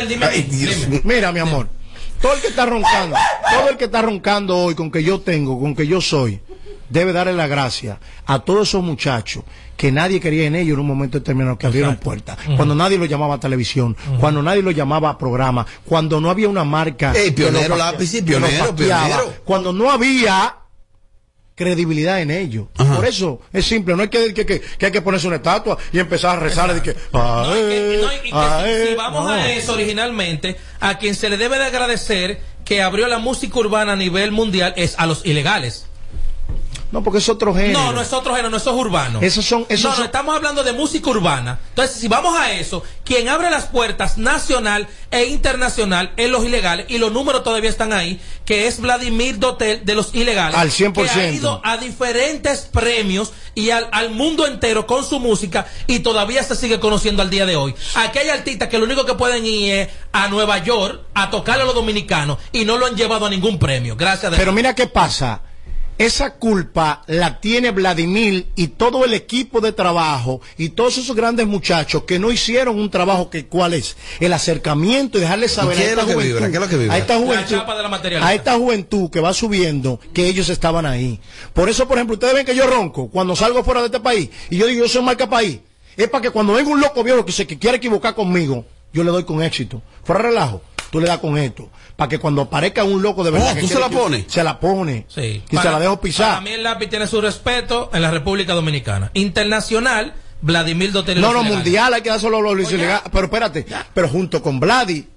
Dime, 0.08 0.26
Ay. 0.26 1.02
Mira, 1.04 1.32
mi 1.32 1.40
amor, 1.40 1.68
todo 2.22 2.34
el 2.34 2.42
que 2.42 2.48
está 2.48 2.66
roncando, 2.66 3.16
todo 3.52 3.70
el 3.70 3.78
que 3.78 3.86
está 3.86 4.02
roncando 4.02 4.58
hoy 4.58 4.76
con 4.76 4.92
que 4.92 5.04
yo 5.04 5.20
tengo, 5.22 5.60
con 5.60 5.76
que 5.76 5.88
yo 5.88 6.02
soy, 6.02 6.40
debe 6.92 7.14
darle 7.14 7.34
la 7.34 7.48
gracia 7.48 8.00
a 8.26 8.40
todos 8.40 8.68
esos 8.70 8.84
muchachos 8.84 9.44
que 9.78 9.92
nadie 9.92 10.20
quería 10.20 10.46
en 10.46 10.56
ellos 10.56 10.76
en 10.76 10.82
un 10.82 10.88
momento 10.88 11.18
determinado, 11.18 11.58
que 11.58 11.66
abrieron 11.66 11.96
puertas. 11.98 12.38
Cuando 12.56 12.76
nadie 12.76 12.98
lo 13.00 13.06
llamaba 13.06 13.36
a 13.36 13.40
televisión, 13.40 13.98
cuando 14.20 14.44
nadie 14.44 14.62
lo 14.62 14.70
llamaba 14.72 15.10
a 15.10 15.18
programa, 15.18 15.66
cuando 15.86 16.22
no 16.22 16.30
había 16.30 16.48
una 16.50 16.64
marca. 16.64 17.14
Pionero, 17.36 17.76
lápiz, 17.76 18.12
pionero. 18.24 18.76
Cuando 19.44 19.74
no 19.74 19.90
había 19.90 20.56
credibilidad 21.56 22.22
en 22.22 22.32
ellos. 22.32 22.68
Por 22.76 23.06
eso 23.06 23.42
es 23.54 23.66
simple, 23.66 23.96
no 23.96 24.02
hay 24.04 24.08
que, 24.10 24.34
que, 24.34 24.46
que- 24.46 24.62
que 24.62 24.86
hay 24.88 24.92
que 24.92 25.02
ponerse 25.02 25.28
una 25.28 25.36
estatua 25.36 25.78
y 25.92 26.00
empezar 26.00 26.38
a 26.38 26.40
rezar 26.40 26.74
de 26.74 26.82
que, 26.82 26.96
No, 27.14 27.44
y 27.56 27.60
que- 27.60 27.76
"Ae, 27.78 28.02
no, 28.02 28.14
y 28.26 28.32
que 28.32 28.38
ae". 28.38 28.82
si, 28.84 28.88
si 28.90 28.96
vamos 28.96 29.24
No. 29.26 29.30
a 29.30 29.52
eso 29.52 29.74
originalmente, 29.74 30.56
a 30.80 30.98
quien 30.98 31.14
se 31.14 31.30
le 31.30 31.38
debe 31.38 31.58
de 31.60 31.66
agradecer 31.66 32.42
que 32.66 32.82
abrió 32.82 33.08
la 33.08 33.20
música 33.20 33.60
urbana 33.60 33.94
a 33.94 33.96
nivel 33.96 34.32
mundial 34.32 34.74
es 34.76 34.96
a 34.98 35.06
los 35.06 35.24
ilegales. 35.26 35.86
No, 36.92 37.04
porque 37.04 37.20
es 37.20 37.30
otro 37.30 37.54
género. 37.56 37.80
No, 37.80 37.92
no 37.94 38.02
es 38.02 38.12
otro 38.14 38.32
género, 38.34 38.50
no, 38.50 38.58
eso 38.58 38.72
es 38.72 38.76
urbano. 38.78 39.20
Esos 39.22 39.46
son- 39.46 39.66
esos 39.70 39.92
no, 39.92 39.98
no, 40.00 40.04
estamos 40.04 40.36
hablando 40.36 40.64
de 40.64 40.74
música 40.74 41.10
urbana. 41.10 41.60
Entonces, 41.70 41.96
si 41.98 42.08
vamos 42.08 42.38
a 42.38 42.52
eso, 42.54 42.84
quien 43.06 43.30
abre 43.30 43.50
las 43.50 43.66
puertas 43.66 44.18
nacional 44.18 44.88
e 45.10 45.26
internacional 45.26 46.12
es 46.18 46.30
los 46.30 46.44
ilegales, 46.44 46.86
y 46.90 46.98
los 46.98 47.12
números 47.12 47.44
todavía 47.44 47.70
están 47.70 47.94
ahí, 47.94 48.20
que 48.46 48.68
es 48.68 48.80
Vladimir 48.82 49.40
Dotel 49.40 49.86
de 49.86 49.96
los 49.96 50.14
ilegales. 50.14 50.58
Al 50.58 50.70
100%. 50.72 50.94
Que 50.94 51.10
ha 51.22 51.32
ido 51.32 51.62
a 51.64 51.78
diferentes 51.78 52.62
premios 52.72 53.32
y 53.56 53.70
al, 53.70 53.88
al 53.92 54.12
mundo 54.12 54.46
entero 54.48 54.86
con 54.88 55.06
su 55.06 55.20
música 55.20 55.68
y 55.88 56.00
todavía 56.00 56.44
se 56.44 56.56
sigue 56.56 56.80
conociendo 56.80 57.22
al 57.22 57.30
día 57.30 57.46
de 57.46 57.56
hoy. 57.56 57.74
Aquí 57.96 58.20
hay 58.20 58.30
artistas 58.30 58.68
que 58.70 58.78
lo 58.78 58.86
único 58.86 59.06
que 59.06 59.14
pueden 59.14 59.46
ir 59.46 59.74
es 59.74 59.90
a 60.12 60.28
Nueva 60.28 60.58
York 60.60 61.02
a 61.14 61.30
tocarle 61.30 61.64
a 61.64 61.66
los 61.66 61.76
dominicanos 61.76 62.38
y 62.52 62.66
no 62.66 62.78
lo 62.78 62.86
han 62.86 62.96
llevado 62.96 63.26
a 63.26 63.30
ningún 63.30 63.60
premio. 63.60 63.96
Gracias 63.96 64.34
a 64.34 64.36
Pero 64.38 64.52
mira 64.52 64.74
qué 64.76 64.88
pasa. 64.88 65.42
Esa 65.98 66.34
culpa 66.34 67.04
la 67.06 67.40
tiene 67.40 67.70
Vladimir 67.70 68.48
y 68.56 68.70
todo 68.70 69.06
el 69.06 69.14
equipo 69.14 69.62
de 69.62 69.72
trabajo 69.72 70.42
y 70.58 70.70
todos 70.70 70.98
esos 70.98 71.16
grandes 71.16 71.46
muchachos 71.46 72.06
que 72.06 72.18
no 72.18 72.32
hicieron 72.32 72.80
un 72.80 72.90
trabajo 72.90 73.30
que 73.30 73.46
cuál 73.46 73.76
es 73.76 73.96
el 74.20 74.34
acercamiento 74.34 75.20
y 75.20 75.22
dejarles 75.22 75.52
saber 75.52 75.78
¿Qué 75.78 75.84
a 75.84 75.86
es 75.86 75.92
esta 75.92 76.04
juventud, 76.04 76.90
a 76.90 76.98
esta 76.98 77.14
La 77.14 77.20
juventud, 77.20 77.56
chapa 77.56 77.76
de 77.78 77.84
la 77.84 77.90
materialidad. 77.90 78.28
a 78.30 78.34
esta 78.34 78.56
juventud 78.58 79.12
que 79.12 79.20
va 79.20 79.32
subiendo 79.32 80.00
que 80.12 80.26
ellos 80.28 80.50
estaban 80.50 80.88
ahí. 80.88 81.20
Por 81.54 81.70
eso, 81.70 81.88
por 81.88 81.98
ejemplo, 81.98 82.16
ustedes 82.16 82.34
ven 82.34 82.46
que 82.48 82.56
yo 82.56 82.66
ronco 82.66 83.08
cuando 83.10 83.36
salgo 83.36 83.64
fuera 83.64 83.82
de 83.82 83.88
este 83.88 84.00
país 84.00 84.30
y 84.50 84.58
yo 84.58 84.66
digo 84.66 84.86
yo 84.86 84.90
soy 84.90 85.04
marca 85.04 85.30
país. 85.30 85.60
Es 85.98 86.08
para 86.10 86.24
que 86.24 86.32
cuando 86.32 86.54
venga 86.54 86.72
un 86.72 86.82
loco 86.82 87.04
viejo 87.04 87.24
que 87.26 87.32
se 87.32 87.46
que 87.46 87.60
quiere 87.60 87.78
equivocar 87.78 88.16
conmigo, 88.16 88.66
yo 88.92 89.04
le 89.04 89.12
doy 89.12 89.24
con 89.24 89.44
éxito. 89.44 89.84
Fuera 90.04 90.24
relajo, 90.24 90.64
tú 90.92 91.00
le 91.00 91.08
das 91.08 91.20
con 91.20 91.38
esto. 91.38 91.70
Para 91.96 92.10
que 92.10 92.20
cuando 92.20 92.42
aparezca 92.44 92.84
un 92.84 93.02
loco 93.02 93.24
de 93.24 93.32
verdad. 93.32 93.50
Oh, 93.52 93.56
que 93.56 93.62
¿tú 93.62 93.68
se 93.68 93.80
la 93.80 93.90
pones? 93.90 94.26
Se 94.28 94.44
la 94.44 94.60
pone. 94.60 95.06
Sí. 95.08 95.42
Y 95.50 95.58
se 95.58 95.64
la 95.64 95.80
dejo 95.80 95.96
Para 95.96 96.02
pisar. 96.02 96.42
mí 96.44 96.52
el 96.52 96.64
lápiz 96.64 96.88
tiene 96.88 97.08
su 97.08 97.22
respeto 97.22 97.90
en 97.94 98.02
la 98.02 98.12
República 98.12 98.54
Dominicana. 98.54 99.12
Internacional, 99.14 100.14
Vladimir 100.42 100.92
No, 101.18 101.34
no, 101.34 101.44
mundial 101.44 101.94
hay 101.94 102.02
que 102.02 102.10
dar 102.10 102.20
solo 102.20 102.42
los 102.42 102.72
ilegales. 102.72 103.04
Pero 103.12 103.26
espérate, 103.26 103.66
pero 103.94 104.08
junto 104.10 104.42
con 104.42 104.60
Vladi 104.60 105.08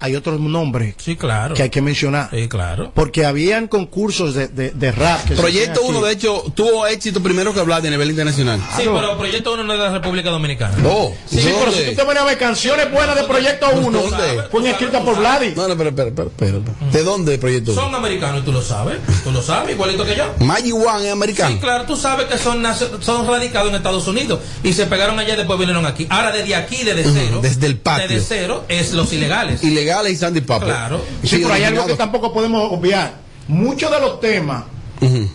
hay 0.00 0.16
otros 0.16 0.38
nombres 0.40 0.94
Sí, 0.98 1.16
claro. 1.16 1.54
que 1.54 1.62
hay 1.62 1.70
que 1.70 1.80
mencionar. 1.80 2.28
Sí, 2.30 2.46
claro. 2.48 2.92
Porque 2.94 3.24
habían 3.24 3.68
concursos 3.68 4.34
de, 4.34 4.48
de, 4.48 4.70
de 4.70 4.92
rap. 4.92 5.24
que 5.24 5.34
Proyecto 5.34 5.80
hacían 5.80 5.96
1, 5.96 5.98
aquí. 5.98 6.06
de 6.06 6.12
hecho, 6.12 6.44
tuvo 6.54 6.86
éxito 6.86 7.22
primero 7.22 7.54
que 7.54 7.60
hablar 7.60 7.80
de 7.80 7.90
nivel 7.90 8.10
internacional. 8.10 8.60
Sí, 8.76 8.82
pero 8.84 9.16
Proyecto 9.16 9.54
1 9.54 9.64
no 9.64 9.72
es 9.72 9.78
de 9.78 9.84
la 9.86 9.92
República 9.92 10.28
Dominicana. 10.30 10.76
Oh, 10.86 11.14
Sí, 11.26 11.40
pero 11.42 11.58
¿dónde? 11.66 11.72
si 11.78 11.90
tú 11.90 11.96
te 11.96 12.04
vienes 12.04 12.22
a 12.22 12.24
ver 12.26 12.38
canciones 12.38 12.90
buenas 12.92 13.16
de 13.16 13.22
Proyecto 13.24 13.66
1, 13.74 13.98
¿Dónde? 14.02 14.42
fueron 14.50 14.68
escritas 14.68 15.02
por 15.02 15.16
Vladi. 15.16 15.52
No, 15.56 15.68
no, 15.68 15.76
pero, 15.76 15.94
pero, 15.94 16.14
pero, 16.14 16.30
pero, 16.36 16.62
¿De 16.92 17.02
dónde 17.02 17.38
Proyecto 17.38 17.72
1? 17.72 17.80
Son 17.80 17.94
americanos 17.94 18.42
y 18.42 18.44
tú 18.44 18.52
lo 18.52 18.60
sabes. 18.62 18.98
Tú 19.22 19.30
lo 19.30 19.40
sabes, 19.42 19.74
igualito 19.74 20.04
que 20.04 20.16
yo. 20.16 20.24
Magic 20.40 20.74
One 20.74 21.06
es 21.06 21.12
americano. 21.12 21.54
Sí, 21.54 21.60
claro, 21.60 21.84
tú 21.86 21.96
sabes 21.96 22.26
que 22.26 22.36
son, 22.36 22.62
son 23.00 23.26
radicados 23.26 23.70
en 23.70 23.76
Estados 23.76 24.06
Unidos 24.06 24.40
y 24.62 24.72
se 24.74 24.84
pegaron 24.86 25.18
allá 25.18 25.32
y 25.34 25.36
después 25.38 25.58
vinieron 25.58 25.86
aquí. 25.86 26.06
Ahora, 26.10 26.30
desde 26.30 26.54
aquí, 26.56 26.82
desde 26.82 27.04
cero. 27.04 27.38
desde 27.40 27.66
el 27.66 27.76
patio. 27.78 28.08
Desde 28.08 28.20
cero 28.26 28.64
es 28.68 28.92
los 28.92 29.12
ilegales. 29.12 29.62
Ilegales 29.62 29.83
y 30.10 30.16
Sandy 30.16 30.40
Papo. 30.40 30.66
Claro. 30.66 31.00
Sí, 31.22 31.40
pero 31.42 31.54
hay 31.54 31.64
algo 31.64 31.86
que 31.86 31.94
tampoco 31.94 32.32
podemos 32.32 32.72
obviar. 32.72 33.14
Muchos 33.48 33.90
de 33.90 34.00
los 34.00 34.20
temas 34.20 34.64
Ujú. 35.00 35.28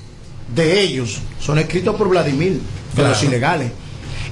de 0.56 0.82
ellos 0.82 1.20
son 1.40 1.60
escritos 1.60 1.96
por 1.96 2.10
Vladimir, 2.10 2.54
de 2.54 2.60
Claro. 2.96 3.10
los 3.10 3.24
ilegales. 3.24 3.72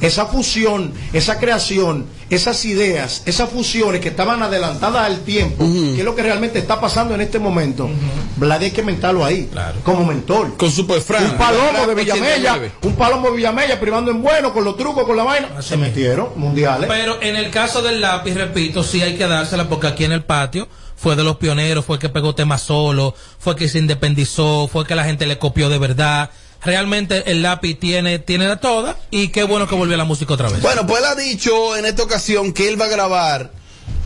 Esa 0.02 0.26
fusión, 0.28 0.94
esa 1.14 1.40
creación, 1.40 2.06
esas 2.30 2.64
ideas, 2.66 3.24
esas 3.26 3.50
fusiones 3.50 4.02
que 4.02 4.10
estaban 4.10 4.44
adelantadas 4.44 5.06
al 5.06 5.20
tiempo, 5.22 5.64
que 5.66 6.00
es 6.00 6.04
lo 6.06 6.16
que 6.16 6.24
realmente 6.24 6.60
está 6.60 6.80
pasando 6.80 7.16
en 7.16 7.22
este 7.22 7.40
momento, 7.40 7.90
Vladi 8.36 8.66
hay 8.66 8.72
que 8.72 8.84
mentarlo 8.84 9.26
ahí, 9.26 9.48
Claro. 9.52 9.80
como 9.84 10.06
mentor. 10.06 10.56
Con 10.58 10.72
Fran. 10.72 11.26
un 11.32 11.38
palomo 11.38 11.88
de 11.88 11.96
Villamella, 11.96 12.54
89. 12.54 12.72
un 12.84 12.94
palomo 12.96 13.30
de 13.32 13.38
Villamella 13.38 13.80
privando 13.80 14.12
en 14.12 14.22
bueno, 14.22 14.54
con 14.54 14.64
los 14.64 14.78
trucos, 14.78 15.06
con 15.06 15.18
la 15.18 15.24
vaina. 15.24 15.50
Así 15.58 15.70
se 15.70 15.78
metieron, 15.78 16.30
mundiales. 16.36 16.88
Pero 16.88 17.22
en 17.22 17.36
el 17.36 17.50
caso 17.50 17.82
del 17.82 18.02
lápiz, 18.02 18.34
repito, 18.36 18.84
sí 18.84 19.02
hay 19.02 19.16
que 19.18 19.26
dársela 19.28 19.68
porque 19.70 19.88
aquí 19.88 20.04
en 20.04 20.12
el 20.12 20.24
patio 20.24 20.68
fue 20.96 21.16
de 21.16 21.24
los 21.24 21.38
pioneros, 21.38 21.86
fue 21.86 22.00
que 22.00 22.10
pegó 22.10 22.36
temas 22.36 22.62
solo, 22.62 23.14
fue 23.40 23.56
que 23.56 23.70
se 23.70 23.80
independizó, 23.80 24.68
fue 24.68 24.86
que 24.86 24.96
la 24.96 25.04
gente 25.04 25.26
le 25.26 25.38
copió 25.38 25.70
de 25.70 25.78
verdad. 25.78 26.30
Realmente 26.64 27.32
el 27.32 27.42
lápiz 27.42 27.76
tiene, 27.76 28.20
tiene 28.20 28.48
de 28.48 28.58
toda 28.58 28.98
y 29.12 29.30
qué 29.30 29.44
bueno 29.44 29.68
que 29.68 29.76
volvió 29.76 29.96
a 29.96 29.98
la 29.98 30.06
música 30.06 30.34
otra 30.34 30.50
vez. 30.50 30.62
Bueno, 30.62 30.86
pues 30.88 31.00
él 31.00 31.06
ha 31.06 31.16
dicho 31.16 31.76
en 31.78 31.86
esta 31.86 32.04
ocasión 32.04 32.54
que 32.54 32.68
él 32.68 32.80
va 32.80 32.86
a 32.86 32.90
grabar, 32.90 33.52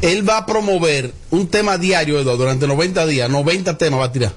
él 0.02 0.28
va 0.28 0.38
a 0.38 0.46
promover 0.46 1.14
un 1.30 1.48
tema 1.48 1.78
diario, 1.78 2.20
Eduardo, 2.20 2.38
durante 2.38 2.68
90 2.68 3.06
días, 3.06 3.30
90 3.30 3.78
temas 3.78 4.00
va 4.00 4.06
a 4.06 4.12
tirar. 4.12 4.34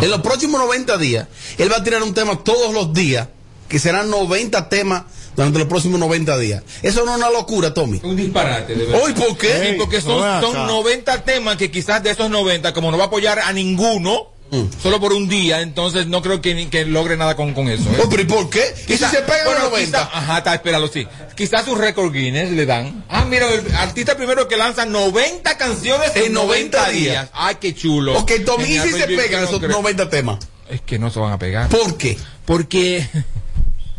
En 0.00 0.10
los 0.10 0.20
próximos 0.20 0.60
90 0.60 0.96
días, 0.98 1.26
él 1.58 1.72
va 1.72 1.78
a 1.78 1.84
tirar 1.84 2.02
un 2.02 2.14
tema 2.14 2.38
todos 2.44 2.72
los 2.72 2.92
días, 2.92 3.28
que 3.68 3.78
serán 3.78 4.10
90 4.10 4.68
temas 4.68 5.04
durante 5.34 5.58
los 5.58 5.68
próximos 5.68 5.98
90 5.98 6.38
días. 6.38 6.62
Eso 6.82 7.04
no 7.04 7.12
es 7.12 7.16
una 7.18 7.30
locura, 7.30 7.74
Tommy. 7.74 8.00
Un 8.02 8.16
disparate, 8.16 8.74
de 8.74 8.84
verdad. 8.84 9.00
Hoy, 9.02 9.12
¿por 9.14 9.36
qué? 9.36 9.70
Sí, 9.70 9.76
porque 9.78 10.00
son, 10.00 10.20
son 10.40 10.56
acá. 10.56 10.66
90 10.66 11.24
temas 11.24 11.56
que 11.56 11.70
quizás 11.70 12.02
de 12.02 12.10
esos 12.10 12.30
90, 12.30 12.72
como 12.72 12.90
no 12.90 12.98
va 12.98 13.04
a 13.04 13.06
apoyar 13.08 13.38
a 13.40 13.52
ninguno, 13.52 14.31
Mm. 14.52 14.68
solo 14.82 15.00
por 15.00 15.14
un 15.14 15.28
día, 15.30 15.62
entonces 15.62 16.06
no 16.06 16.20
creo 16.20 16.42
que, 16.42 16.68
que 16.68 16.84
logre 16.84 17.16
nada 17.16 17.34
con, 17.36 17.54
con 17.54 17.68
eso. 17.68 17.88
¿eh? 17.90 17.96
Oh, 18.04 18.08
pero 18.10 18.22
¿y 18.22 18.26
por 18.26 18.50
qué? 18.50 18.60
¿Y 18.86 18.92
si 18.92 18.98
Quizá- 18.98 19.10
se 19.10 19.22
pegan 19.22 19.46
bueno, 19.46 19.60
los 19.62 19.70
90? 19.70 19.98
quizá- 19.98 20.10
ajá, 20.18 20.38
está, 20.38 20.54
espéralo, 20.54 20.88
sí. 20.88 21.08
Quizás 21.34 21.66
un 21.68 21.78
récord 21.78 22.12
Guinness 22.12 22.50
le 22.50 22.66
dan. 22.66 23.02
Ah, 23.08 23.24
mira, 23.24 23.48
el 23.50 23.74
artista 23.76 24.14
primero 24.14 24.46
que 24.48 24.58
lanza 24.58 24.84
90 24.84 25.56
canciones 25.56 26.14
en, 26.16 26.24
En 26.26 26.32
90, 26.34 26.78
90 26.78 26.88
días. 26.90 27.02
días. 27.02 27.28
Ay, 27.32 27.56
qué 27.60 27.74
chulo. 27.74 28.18
Ok, 28.18 28.30
Tommy, 28.44 28.64
¿y 28.64 28.78
si 28.78 28.90
se 28.92 29.06
pegan 29.06 29.44
esos 29.44 29.58
creo. 29.58 29.70
90 29.72 30.10
temas? 30.10 30.38
Es 30.68 30.82
que 30.82 30.98
no 30.98 31.08
se 31.10 31.18
van 31.18 31.32
a 31.32 31.38
pegar. 31.38 31.68
¿Por 31.70 31.96
qué? 31.96 32.18
Porque 32.44 33.06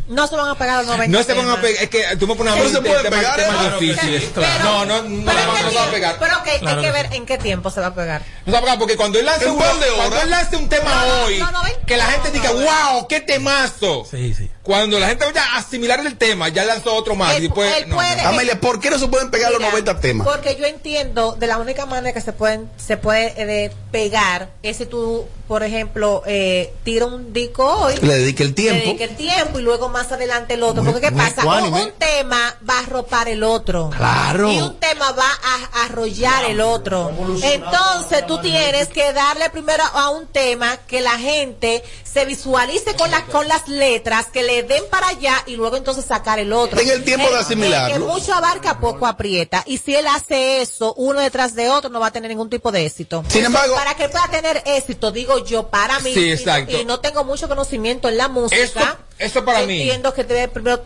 No 0.07 0.27
se 0.27 0.35
van 0.35 0.49
a 0.49 0.55
pegar 0.57 0.77
los 0.79 0.87
90 0.87 1.17
no 1.17 1.23
se 1.23 1.33
van 1.33 1.49
a 1.49 1.61
pegar. 1.61 1.83
Es 1.83 1.89
que 1.89 2.03
tú 2.17 2.27
me 2.27 2.35
pones 2.35 2.53
a 2.53 2.55
Pero 2.57 2.67
mí 2.69 2.75
se 2.75 2.81
puede 2.81 3.03
temas- 3.03 3.35
pegar, 3.35 3.79
sí, 3.79 4.29
claro. 4.33 4.63
No, 4.63 4.85
no, 4.85 5.03
no, 5.03 5.09
no, 5.09 5.09
¿en 5.09 5.25
no 5.25 5.69
se 5.69 5.75
va 5.75 5.83
a 5.83 5.91
pegar. 5.91 6.15
Pero 6.19 6.43
que 6.43 6.59
Claro 6.59 6.79
hay 6.81 6.85
que 6.85 6.91
ver 6.91 7.13
en 7.13 7.25
qué 7.25 7.37
tiempo 7.37 7.69
se 7.71 7.79
va 7.79 7.87
a 7.87 7.95
pegar. 7.95 8.21
No 8.45 8.47
se 8.47 8.51
va 8.51 8.57
a 8.57 8.61
pegar 8.61 8.79
porque 8.79 8.97
cuando 8.97 9.19
él 9.19 9.25
lance 9.25 9.45
un, 9.45 9.53
un 9.53 9.59
par 9.59 9.75
de 9.79 9.85
cuando 9.95 10.21
él 10.21 10.29
lance 10.29 10.55
un 10.57 10.67
tema 10.69 10.83
No, 10.93 11.05
no, 11.17 11.23
hoy, 11.23 11.37
no, 11.39 11.51
no, 11.51 11.59
que 11.87 11.97
la 11.97 12.05
gente 12.07 12.27
No, 12.29 12.33
diga, 12.33 12.49
no, 12.51 12.59
wow, 12.93 13.07
qué 13.07 13.21
temazo. 13.21 14.05
Sí, 14.09 14.33
sí. 14.33 14.49
Cuando 14.61 14.99
la 14.99 15.07
gente 15.07 15.25
vaya 15.25 15.43
a 15.43 15.57
asimilar 15.57 15.99
el 16.05 16.17
tema, 16.17 16.49
ya 16.49 16.63
lanzó 16.65 16.93
otro 16.95 17.15
más. 17.15 17.31
Él- 17.35 17.39
y 17.39 17.41
después, 17.47 17.73
él 17.77 17.89
no, 17.89 17.95
puede- 17.95 18.21
no. 18.23 18.29
Amelia, 18.29 18.59
¿por 18.59 18.79
qué 18.79 18.89
no 18.89 18.99
se 18.99 19.07
pueden 19.07 19.29
pegar 19.31 19.51
los 19.51 19.59
Mira, 19.59 19.71
90 19.71 19.99
temas? 19.99 20.27
Porque 20.27 20.55
yo 20.57 20.65
entiendo 20.65 21.33
de 21.37 21.47
la 21.47 21.57
única 21.57 21.85
manera 21.85 22.13
que 22.13 22.21
se 22.21 22.33
pueden 22.33 22.69
se 22.77 22.97
puede 22.97 23.33
eh, 23.37 23.71
pegar 23.91 24.49
es 24.63 24.77
si 24.77 24.85
tú 24.85 25.25
por 25.47 25.63
ejemplo, 25.63 26.23
eh, 26.25 26.73
tira 26.83 27.05
un 27.05 27.33
disco 27.33 27.65
hoy. 27.65 27.95
Le 28.01 28.15
dedique 28.19 28.43
el 28.43 28.53
tiempo. 28.55 28.79
Le 28.79 28.85
dedique 28.85 29.03
el 29.03 29.15
tiempo 29.15 29.59
y 29.59 29.61
luego 29.61 29.89
más 29.89 30.11
adelante 30.11 30.53
el 30.55 30.63
otro. 30.63 30.83
Porque 30.83 31.01
¿qué 31.01 31.11
pasa? 31.11 31.45
Un, 31.45 31.73
un 31.73 31.91
tema 31.97 32.55
va 32.67 32.75
a 32.77 32.79
arropar 32.83 33.27
el 33.27 33.43
otro. 33.43 33.89
Claro. 33.95 34.51
Y 34.51 34.59
un 34.61 34.79
tema 34.79 35.11
va 35.11 35.27
a 35.43 35.85
arrollar 35.85 36.45
el 36.45 36.61
otro. 36.61 37.11
Entonces 37.43 38.25
tú 38.25 38.39
tienes 38.41 38.87
que 38.87 39.13
darle 39.13 39.49
primero 39.49 39.83
a 39.93 40.09
un 40.09 40.27
tema 40.27 40.77
que 40.87 41.01
la 41.01 41.17
gente 41.19 41.83
se 42.03 42.25
visualice 42.25 42.95
con 42.95 43.09
las 43.11 43.23
con 43.23 43.47
las 43.47 43.67
letras, 43.67 44.27
que 44.31 44.43
le 44.43 44.63
den 44.63 44.83
para 44.91 45.07
allá 45.07 45.43
y 45.47 45.55
luego 45.55 45.77
entonces 45.77 46.05
sacar 46.05 46.39
el 46.39 46.53
otro. 46.53 46.77
Tenga 46.77 46.93
el 46.93 47.03
tiempo 47.03 47.29
de 47.29 47.37
asimilarlo. 47.39 47.93
que 47.93 47.99
mucho 48.13 48.33
abarca, 48.33 48.79
poco 48.79 49.07
aprieta. 49.07 49.63
Y 49.65 49.77
si 49.79 49.95
él 49.95 50.05
hace 50.07 50.61
eso, 50.61 50.93
uno 50.95 51.19
detrás 51.19 51.55
de 51.55 51.69
otro, 51.69 51.89
no 51.89 51.99
va 51.99 52.07
a 52.07 52.11
tener 52.11 52.29
ningún 52.29 52.49
tipo 52.49 52.71
de 52.71 52.85
éxito. 52.85 53.23
Sin 53.29 53.45
embargo- 53.45 53.75
para 53.75 53.95
que 53.95 54.09
pueda 54.09 54.27
tener 54.29 54.61
éxito, 54.65 55.11
digo 55.11 55.42
yo, 55.45 55.67
para 55.69 55.99
mí, 55.99 56.13
Sí, 56.13 56.21
y- 56.25 56.31
exacto. 56.31 56.79
y, 56.79 56.85
no 56.85 56.99
tengo 56.99 57.23
mucho 57.23 57.47
conocimiento 57.47 58.09
en 58.09 58.17
la 58.17 58.27
música. 58.27 58.61
Esto- 58.61 58.97
esto 59.19 59.45
para 59.45 59.65
mí. 59.65 59.81
Entiendo 59.81 60.13
que 60.13 60.23
debe 60.23 60.47
primero 60.47 60.83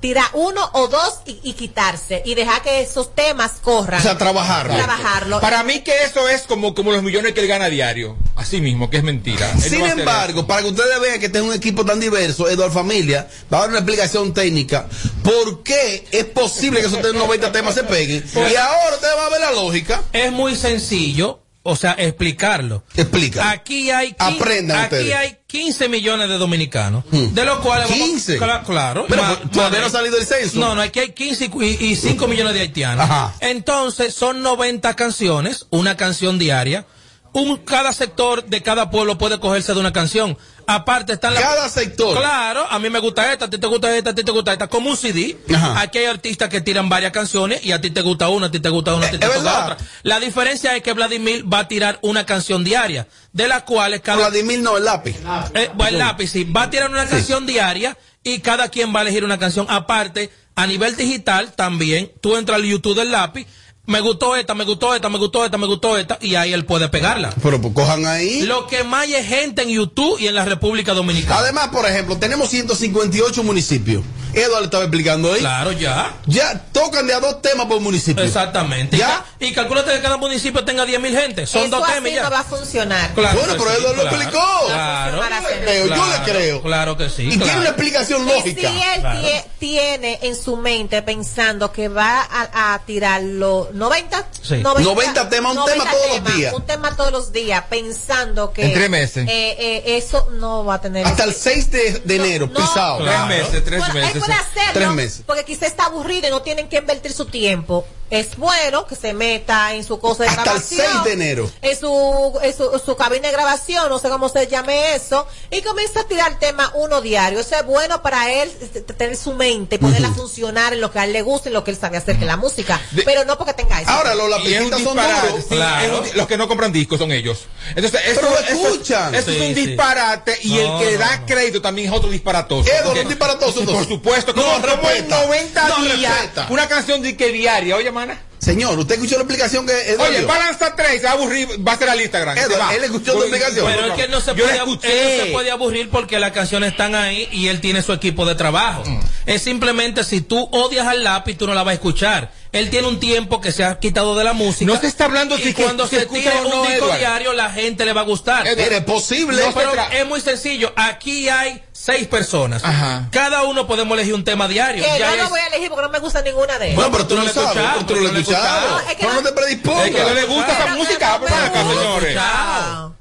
tirar 0.00 0.24
uno 0.32 0.66
o 0.72 0.88
dos 0.88 1.20
y, 1.26 1.40
y 1.42 1.52
quitarse 1.52 2.22
y 2.24 2.34
dejar 2.34 2.62
que 2.62 2.80
esos 2.80 3.14
temas 3.14 3.52
corran. 3.60 4.00
O 4.00 4.02
sea, 4.02 4.16
trabajarlo. 4.16 4.74
Trabajarlo. 4.74 5.40
Para 5.40 5.62
mí 5.62 5.80
que 5.80 5.92
eso 6.04 6.26
es 6.26 6.42
como, 6.42 6.74
como 6.74 6.90
los 6.90 7.02
millones 7.02 7.34
que 7.34 7.40
él 7.42 7.46
gana 7.48 7.66
a 7.66 7.70
diario. 7.70 8.16
Así 8.34 8.62
mismo, 8.62 8.88
que 8.88 8.96
es 8.96 9.02
mentira. 9.02 9.50
Él 9.52 9.60
Sin 9.60 9.84
embargo, 9.84 10.46
para 10.46 10.62
que 10.62 10.68
ustedes 10.68 10.98
vean 11.00 11.20
que 11.20 11.26
es 11.26 11.34
un 11.42 11.52
equipo 11.52 11.84
tan 11.84 12.00
diverso, 12.00 12.48
Eduardo 12.48 12.72
Familia 12.72 13.28
va 13.52 13.58
a 13.58 13.60
dar 13.60 13.68
una 13.70 13.78
explicación 13.80 14.32
técnica 14.32 14.88
por 15.22 15.62
qué 15.62 16.06
es 16.10 16.24
posible 16.24 16.80
que 16.80 16.86
esos 16.86 17.02
90 17.14 17.52
temas 17.52 17.74
se 17.74 17.84
peguen. 17.84 18.24
Y 18.34 18.56
ahora 18.56 18.94
usted 18.94 19.08
va 19.18 19.26
a 19.26 19.28
ver 19.28 19.40
la 19.42 19.52
lógica. 19.52 20.02
Es 20.14 20.32
muy 20.32 20.56
sencillo, 20.56 21.40
o 21.62 21.76
sea, 21.76 21.92
explicarlo. 21.98 22.84
Explica. 22.96 23.50
Aquí 23.50 23.90
hay, 23.90 24.12
quin- 24.12 24.36
Aprendan 24.36 24.78
aquí 24.78 24.94
ustedes. 24.96 25.14
hay 25.14 25.36
15 25.46 25.88
millones 25.88 26.28
de 26.28 26.38
dominicanos, 26.38 27.04
de 27.10 27.44
los 27.44 27.58
cuales 27.58 27.88
vamos- 27.90 28.06
15. 28.08 28.38
Cla- 28.38 28.64
claro. 28.64 29.04
Pero, 29.08 29.22
Ma- 29.22 29.38
pues, 29.38 29.50
todavía 29.50 29.78
ma- 29.78 29.82
no 29.82 29.86
ha 29.88 29.90
salido 29.90 30.16
el 30.18 30.26
censo. 30.26 30.58
No, 30.58 30.74
no, 30.74 30.80
aquí 30.82 31.00
hay 31.00 31.12
15 31.12 31.50
y, 31.60 31.64
y 31.86 31.96
5 31.96 32.26
millones 32.28 32.54
de 32.54 32.60
haitianos. 32.60 33.04
Ajá. 33.04 33.34
Entonces, 33.40 34.14
son 34.14 34.42
90 34.42 34.94
canciones, 34.94 35.66
una 35.70 35.96
canción 35.96 36.38
diaria. 36.38 36.86
Un, 37.32 37.58
cada 37.58 37.92
sector 37.92 38.44
de 38.44 38.60
cada 38.62 38.90
pueblo 38.90 39.16
puede 39.18 39.38
cogerse 39.38 39.72
de 39.74 39.78
una 39.80 39.92
canción. 39.92 40.36
Aparte 40.74 41.14
están 41.14 41.34
las... 41.34 41.42
Cada 41.42 41.68
sector. 41.68 42.16
Claro, 42.16 42.64
a 42.70 42.78
mí 42.78 42.90
me 42.90 43.00
gusta 43.00 43.32
esta, 43.32 43.46
a 43.46 43.50
ti 43.50 43.58
te 43.58 43.66
gusta 43.66 43.96
esta, 43.96 44.10
a 44.10 44.14
ti 44.14 44.22
te 44.22 44.30
gusta 44.30 44.52
esta. 44.52 44.68
Como 44.68 44.90
un 44.90 44.96
CD. 44.96 45.36
Ajá. 45.52 45.80
Aquí 45.80 45.98
hay 45.98 46.04
artistas 46.04 46.48
que 46.48 46.60
tiran 46.60 46.88
varias 46.88 47.10
canciones 47.10 47.64
y 47.64 47.72
a 47.72 47.80
ti 47.80 47.90
te 47.90 48.02
gusta 48.02 48.28
una, 48.28 48.46
a 48.46 48.50
ti 48.52 48.60
te 48.60 48.68
gusta 48.68 48.94
una, 48.94 49.06
a 49.06 49.10
ti 49.10 49.18
te 49.18 49.26
es 49.26 49.34
gusta 49.34 49.64
otra. 49.64 49.76
La 50.04 50.20
diferencia 50.20 50.76
es 50.76 50.82
que 50.82 50.92
Vladimir 50.92 51.52
va 51.52 51.60
a 51.60 51.68
tirar 51.68 51.98
una 52.02 52.24
canción 52.24 52.62
diaria, 52.62 53.08
de 53.32 53.48
las 53.48 53.64
cuales 53.64 54.00
cada... 54.00 54.28
Vladimir 54.28 54.60
no, 54.60 54.76
el 54.76 54.84
lápiz. 54.84 55.16
Eh, 55.54 55.70
el 55.88 55.98
lápiz, 55.98 56.28
sí. 56.28 56.44
Va 56.44 56.62
a 56.62 56.70
tirar 56.70 56.88
una 56.88 57.06
canción 57.06 57.46
diaria 57.46 57.98
y 58.22 58.38
cada 58.38 58.68
quien 58.68 58.94
va 58.94 59.00
a 59.00 59.02
elegir 59.02 59.24
una 59.24 59.38
canción. 59.38 59.66
Aparte, 59.68 60.30
a 60.54 60.66
nivel 60.66 60.94
digital 60.94 61.52
también, 61.52 62.12
tú 62.20 62.36
entras 62.36 62.56
al 62.56 62.64
YouTube 62.64 62.96
del 62.96 63.10
lápiz, 63.10 63.46
me 63.90 64.00
gustó 64.00 64.36
esta, 64.36 64.54
me 64.54 64.64
gustó 64.64 64.94
esta, 64.94 65.08
me 65.08 65.18
gustó 65.18 65.44
esta, 65.44 65.58
me 65.58 65.66
gustó 65.66 65.98
esta, 65.98 66.16
y 66.20 66.36
ahí 66.36 66.52
él 66.52 66.64
puede 66.64 66.88
pegarla. 66.88 67.34
Pero 67.42 67.60
pues 67.60 67.74
cojan 67.74 68.06
ahí. 68.06 68.42
Lo 68.42 68.68
que 68.68 68.84
más 68.84 69.02
hay 69.02 69.14
es 69.14 69.26
gente 69.26 69.62
en 69.62 69.70
YouTube 69.70 70.18
y 70.20 70.28
en 70.28 70.34
la 70.36 70.44
República 70.44 70.94
Dominicana. 70.94 71.40
Además, 71.40 71.68
por 71.68 71.84
ejemplo, 71.86 72.16
tenemos 72.16 72.50
158 72.50 73.42
municipios. 73.42 74.04
Eduardo 74.34 74.60
le 74.60 74.64
estaba 74.66 74.84
explicando 74.84 75.32
ahí. 75.32 75.40
Claro, 75.40 75.72
ya. 75.72 76.14
Ya 76.26 76.58
tocan 76.72 77.06
de 77.06 77.14
a 77.14 77.20
dos 77.20 77.42
temas 77.42 77.66
por 77.66 77.80
municipio. 77.80 78.22
Exactamente. 78.24 78.96
Y 78.96 78.98
Ya. 79.00 79.06
ca- 79.08 79.24
Y, 79.40 79.52
calculate 79.52 79.92
que 79.92 80.00
cada 80.02 80.16
municipio 80.18 80.64
tenga 80.64 80.84
10 80.84 81.00
mil 81.00 81.16
gente. 81.16 81.46
Son 81.46 81.62
Eso 81.62 81.70
dos 81.76 81.84
así 81.84 81.94
temas 81.94 82.10
y 82.10 82.14
ya. 82.14 82.22
no 82.24 82.30
va 82.30 82.40
a 82.40 82.44
funcionar. 82.44 83.10
Claro 83.14 83.38
Bueno, 83.38 83.54
pero 83.58 83.70
sí, 83.70 83.76
Eduardo 83.80 84.02
lo 84.02 84.08
explicó. 84.08 84.42
Claro. 84.66 85.20
Creo, 85.62 85.86
yo 85.86 85.94
le 86.06 86.24
creo. 86.32 86.62
Claro 86.62 86.96
que 86.96 87.08
sí. 87.08 87.22
Y 87.24 87.28
claro. 87.30 87.44
tiene 87.44 87.60
una 87.60 87.68
explicación 87.70 88.22
Y 88.22 88.30
si 88.30 88.36
lógica. 88.36 88.68
él 88.94 89.02
tie- 89.02 89.44
tiene 89.58 90.18
en 90.22 90.36
su 90.36 90.56
mente 90.56 91.02
pensando 91.02 91.72
que 91.72 91.88
va 91.88 92.20
a, 92.20 92.74
a 92.74 92.78
tirar 92.80 93.22
los 93.22 93.72
90, 93.74 94.26
Sí. 94.42 94.56
90 94.58 95.28
temas, 95.28 95.56
un 95.56 95.64
tema 95.66 95.84
todos 95.90 96.20
los 96.20 96.34
días. 96.36 96.54
Un 96.54 96.66
tema 96.66 96.96
todos 96.96 97.12
los 97.12 97.32
días, 97.32 97.64
pensando 97.68 98.52
que. 98.52 98.64
En 98.66 98.74
tres 98.74 98.90
meses. 98.90 99.26
eh, 99.28 99.56
eh, 99.58 99.96
eso 99.96 100.28
no 100.32 100.64
va 100.64 100.74
a 100.74 100.80
tener. 100.80 101.06
Hasta 101.06 101.24
el 101.24 101.34
6 101.34 101.70
de, 101.70 102.02
de 102.04 102.16
enero, 102.16 102.46
No, 102.46 102.54
pisado. 102.60 103.00
no. 103.00 103.04
Tres 103.06 103.26
meses, 103.26 103.64
tres 103.64 103.78
Bueno, 103.80 103.94
meses. 103.94 104.19
Puede 104.20 104.34
hacerlo 104.34 104.72
Tres 104.74 104.90
meses. 104.90 105.22
porque 105.26 105.44
quizá 105.44 105.66
está 105.66 105.86
aburrido 105.86 106.28
y 106.28 106.30
no 106.30 106.42
tienen 106.42 106.68
que 106.68 106.78
invertir 106.78 107.12
su 107.12 107.26
tiempo. 107.26 107.84
Es 108.10 108.36
bueno 108.36 108.86
que 108.86 108.96
se 108.96 109.12
meta 109.14 109.72
en 109.74 109.84
su 109.84 110.00
cosa 110.00 110.24
de 110.24 110.30
Hasta 110.30 110.42
el 110.42 110.46
grabación. 110.48 110.86
6 110.92 111.04
de 111.04 111.12
enero. 111.12 111.50
En 111.62 111.78
su, 111.78 112.38
en 112.42 112.56
su, 112.56 112.82
su 112.84 112.96
cabina 112.96 113.28
de 113.28 113.32
grabación, 113.32 113.88
no 113.88 113.98
sé 114.00 114.08
cómo 114.08 114.28
se 114.28 114.48
llame 114.48 114.96
eso, 114.96 115.26
y 115.50 115.62
comienza 115.62 116.00
a 116.00 116.04
tirar 116.04 116.38
tema 116.40 116.72
uno 116.74 117.00
diario. 117.00 117.38
Eso 117.40 117.54
es 117.54 117.64
bueno 117.64 118.02
para 118.02 118.32
él 118.32 118.50
t- 118.50 118.80
tener 118.80 119.16
su 119.16 119.32
mente, 119.34 119.78
ponerla 119.78 120.08
a 120.08 120.12
funcionar 120.12 120.72
en 120.72 120.80
lo 120.80 120.90
que 120.90 120.98
a 120.98 121.04
él 121.04 121.12
le 121.12 121.22
gusta, 121.22 121.48
en 121.50 121.52
lo 121.52 121.62
que 121.62 121.70
él 121.70 121.78
sabe 121.78 121.98
hacer, 121.98 122.16
que 122.16 122.22
es 122.22 122.26
la 122.26 122.36
música. 122.36 122.80
De- 122.90 123.02
pero 123.04 123.24
no 123.24 123.38
porque 123.38 123.54
tenga 123.54 123.80
eso. 123.80 123.90
Ahora, 123.90 124.14
los 124.16 124.26
Y 124.44 124.54
es 124.54 124.60
lapicitas 124.60 124.82
son 124.82 124.96
duros. 124.96 125.44
sí, 125.48 125.54
es 125.84 125.92
un 125.92 126.04
di- 126.04 126.12
los 126.14 126.26
que 126.26 126.36
no 126.36 126.48
compran 126.48 126.72
discos 126.72 126.98
son 126.98 127.12
ellos. 127.12 127.46
Entonces, 127.76 128.00
eso, 128.06 128.20
Pero 128.22 128.38
eso- 128.40 128.68
escuchan. 128.68 129.14
eso 129.14 129.30
Sí, 129.30 129.36
es 129.36 129.48
un 129.50 129.54
sí. 129.54 129.66
disparate 129.66 130.36
y 130.42 130.54
No, 130.56 130.80
el 130.80 130.88
que 130.88 130.96
da 130.98 131.16
no, 131.18 131.26
crédito 131.26 131.62
también 131.62 131.88
es 131.88 131.94
otro 131.96 132.10
disparatoso. 132.10 132.68
Porque- 132.84 133.02
un 133.02 133.08
disparatoso, 133.08 133.64
Por 133.64 133.86
supuesto, 133.86 134.32
No, 134.32 134.42
como, 134.42 134.54
como 134.60 134.90
en 134.90 134.96
respeta. 135.06 135.24
90 135.26 135.68
No, 135.68 135.84
días, 135.84 136.12
respeta. 136.18 136.46
una 136.50 136.68
canción 136.68 137.02
de 137.02 137.16
que 137.16 137.30
diaria, 137.30 137.76
oye, 137.76 137.90
Señor, 138.38 138.78
¿usted 138.78 138.94
escuchó 138.94 139.16
la 139.16 139.22
explicación 139.22 139.66
que 139.66 139.72
Eduardo 139.90 140.04
Oye, 140.10 140.18
dio? 140.20 140.28
va 140.28 140.36
a 140.36 140.38
lanzar 140.46 140.74
tres, 140.74 141.00
se 141.00 141.04
va 141.06 141.10
a 141.10 141.12
aburrir, 141.12 141.48
va 141.66 141.72
a 141.72 141.76
ser 141.78 141.90
al 141.90 142.00
Instagram. 142.00 142.38
Eduardo, 142.38 142.54
se 142.54 142.60
va. 142.60 142.74
él 142.74 142.84
escuchó 142.84 143.12
tu 143.12 143.20
explicación. 143.22 143.66
Pero 143.66 143.86
es 143.86 143.92
que 143.94 144.02
él 144.04 144.10
no 144.10 144.20
se, 144.20 144.34
puede, 144.34 144.56
él 144.56 145.18
no 145.18 145.24
se 145.24 145.30
puede 145.32 145.50
aburrir 145.50 145.90
porque 145.90 146.18
las 146.18 146.32
canciones 146.32 146.70
están 146.72 146.94
ahí 146.94 147.28
y 147.32 147.48
él 147.48 147.60
tiene 147.60 147.82
su 147.82 147.92
equipo 147.92 148.24
de 148.24 148.34
trabajo. 148.34 148.82
Mm. 148.86 149.00
Es 149.26 149.42
simplemente 149.42 150.04
si 150.04 150.22
tú 150.22 150.48
odias 150.52 150.86
al 150.86 151.04
lápiz, 151.04 151.36
tú 151.36 151.46
no 151.46 151.54
la 151.54 151.62
vas 151.62 151.72
a 151.72 151.74
escuchar. 151.74 152.32
Él 152.52 152.70
tiene 152.70 152.88
un 152.88 152.98
tiempo 152.98 153.40
que 153.40 153.52
se 153.52 153.62
ha 153.62 153.78
quitado 153.78 154.16
de 154.16 154.24
la 154.24 154.32
música. 154.32 154.72
No 154.72 154.80
se 154.80 154.88
está 154.88 155.04
hablando 155.04 155.38
y 155.38 155.42
si 155.42 155.54
que- 155.54 155.62
cuando 155.62 155.86
se 155.86 155.98
escucha 155.98 156.32
tire 156.32 156.40
o 156.40 156.48
no, 156.48 156.62
un 156.62 156.66
disco 156.68 156.86
Edward. 156.86 156.98
diario, 156.98 157.32
la 157.34 157.50
gente 157.50 157.84
le 157.84 157.92
va 157.92 158.00
a 158.00 158.04
gustar. 158.04 158.46
Edward. 158.46 158.72
Era 158.72 158.84
posible. 158.84 159.40
No, 159.44 159.54
pero 159.54 159.72
es 159.92 160.06
muy 160.06 160.20
sencillo. 160.20 160.72
Aquí 160.74 161.28
hay 161.28 161.62
seis 161.82 162.06
personas. 162.08 162.62
Ajá. 162.64 163.08
Cada 163.10 163.42
uno 163.44 163.66
podemos 163.66 163.94
elegir 163.96 164.14
un 164.14 164.22
tema 164.24 164.46
diario. 164.48 164.84
que 164.84 164.98
Ya 164.98 165.10
no 165.10 165.16
lo 165.16 165.22
es- 165.24 165.30
voy 165.30 165.40
a 165.40 165.46
elegir 165.46 165.68
porque 165.70 165.82
no 165.82 165.88
me 165.90 165.98
gusta 165.98 166.20
ninguna 166.22 166.58
de 166.58 166.66
ellas. 166.66 166.76
Bueno, 166.76 166.90
pero 166.92 167.06
tú 167.06 167.14
no 167.14 167.22
lo 167.22 167.26
lo 167.28 167.32
sabes. 167.32 167.48
escuchado, 167.56 167.74
pero 167.78 167.86
Tú 167.86 167.94
no 167.96 168.00
lo 168.06 168.12
no 168.12 168.18
escuchado. 168.18 168.70
No, 168.70 168.80
es 168.80 168.96
que 168.96 169.02
No, 169.02 169.08
no- 169.08 169.20
no 169.22 169.28
te 169.28 169.32
predispongas. 169.34 169.86
Es 169.86 169.94
que 169.94 170.02
no 170.02 170.14
le 170.14 170.24
gusta 170.26 170.52
esa 170.52 170.74
música, 170.74 171.20
pero- 171.24 171.34
ven 171.36 171.44
acá, 171.44 171.64
señores. 171.64 172.18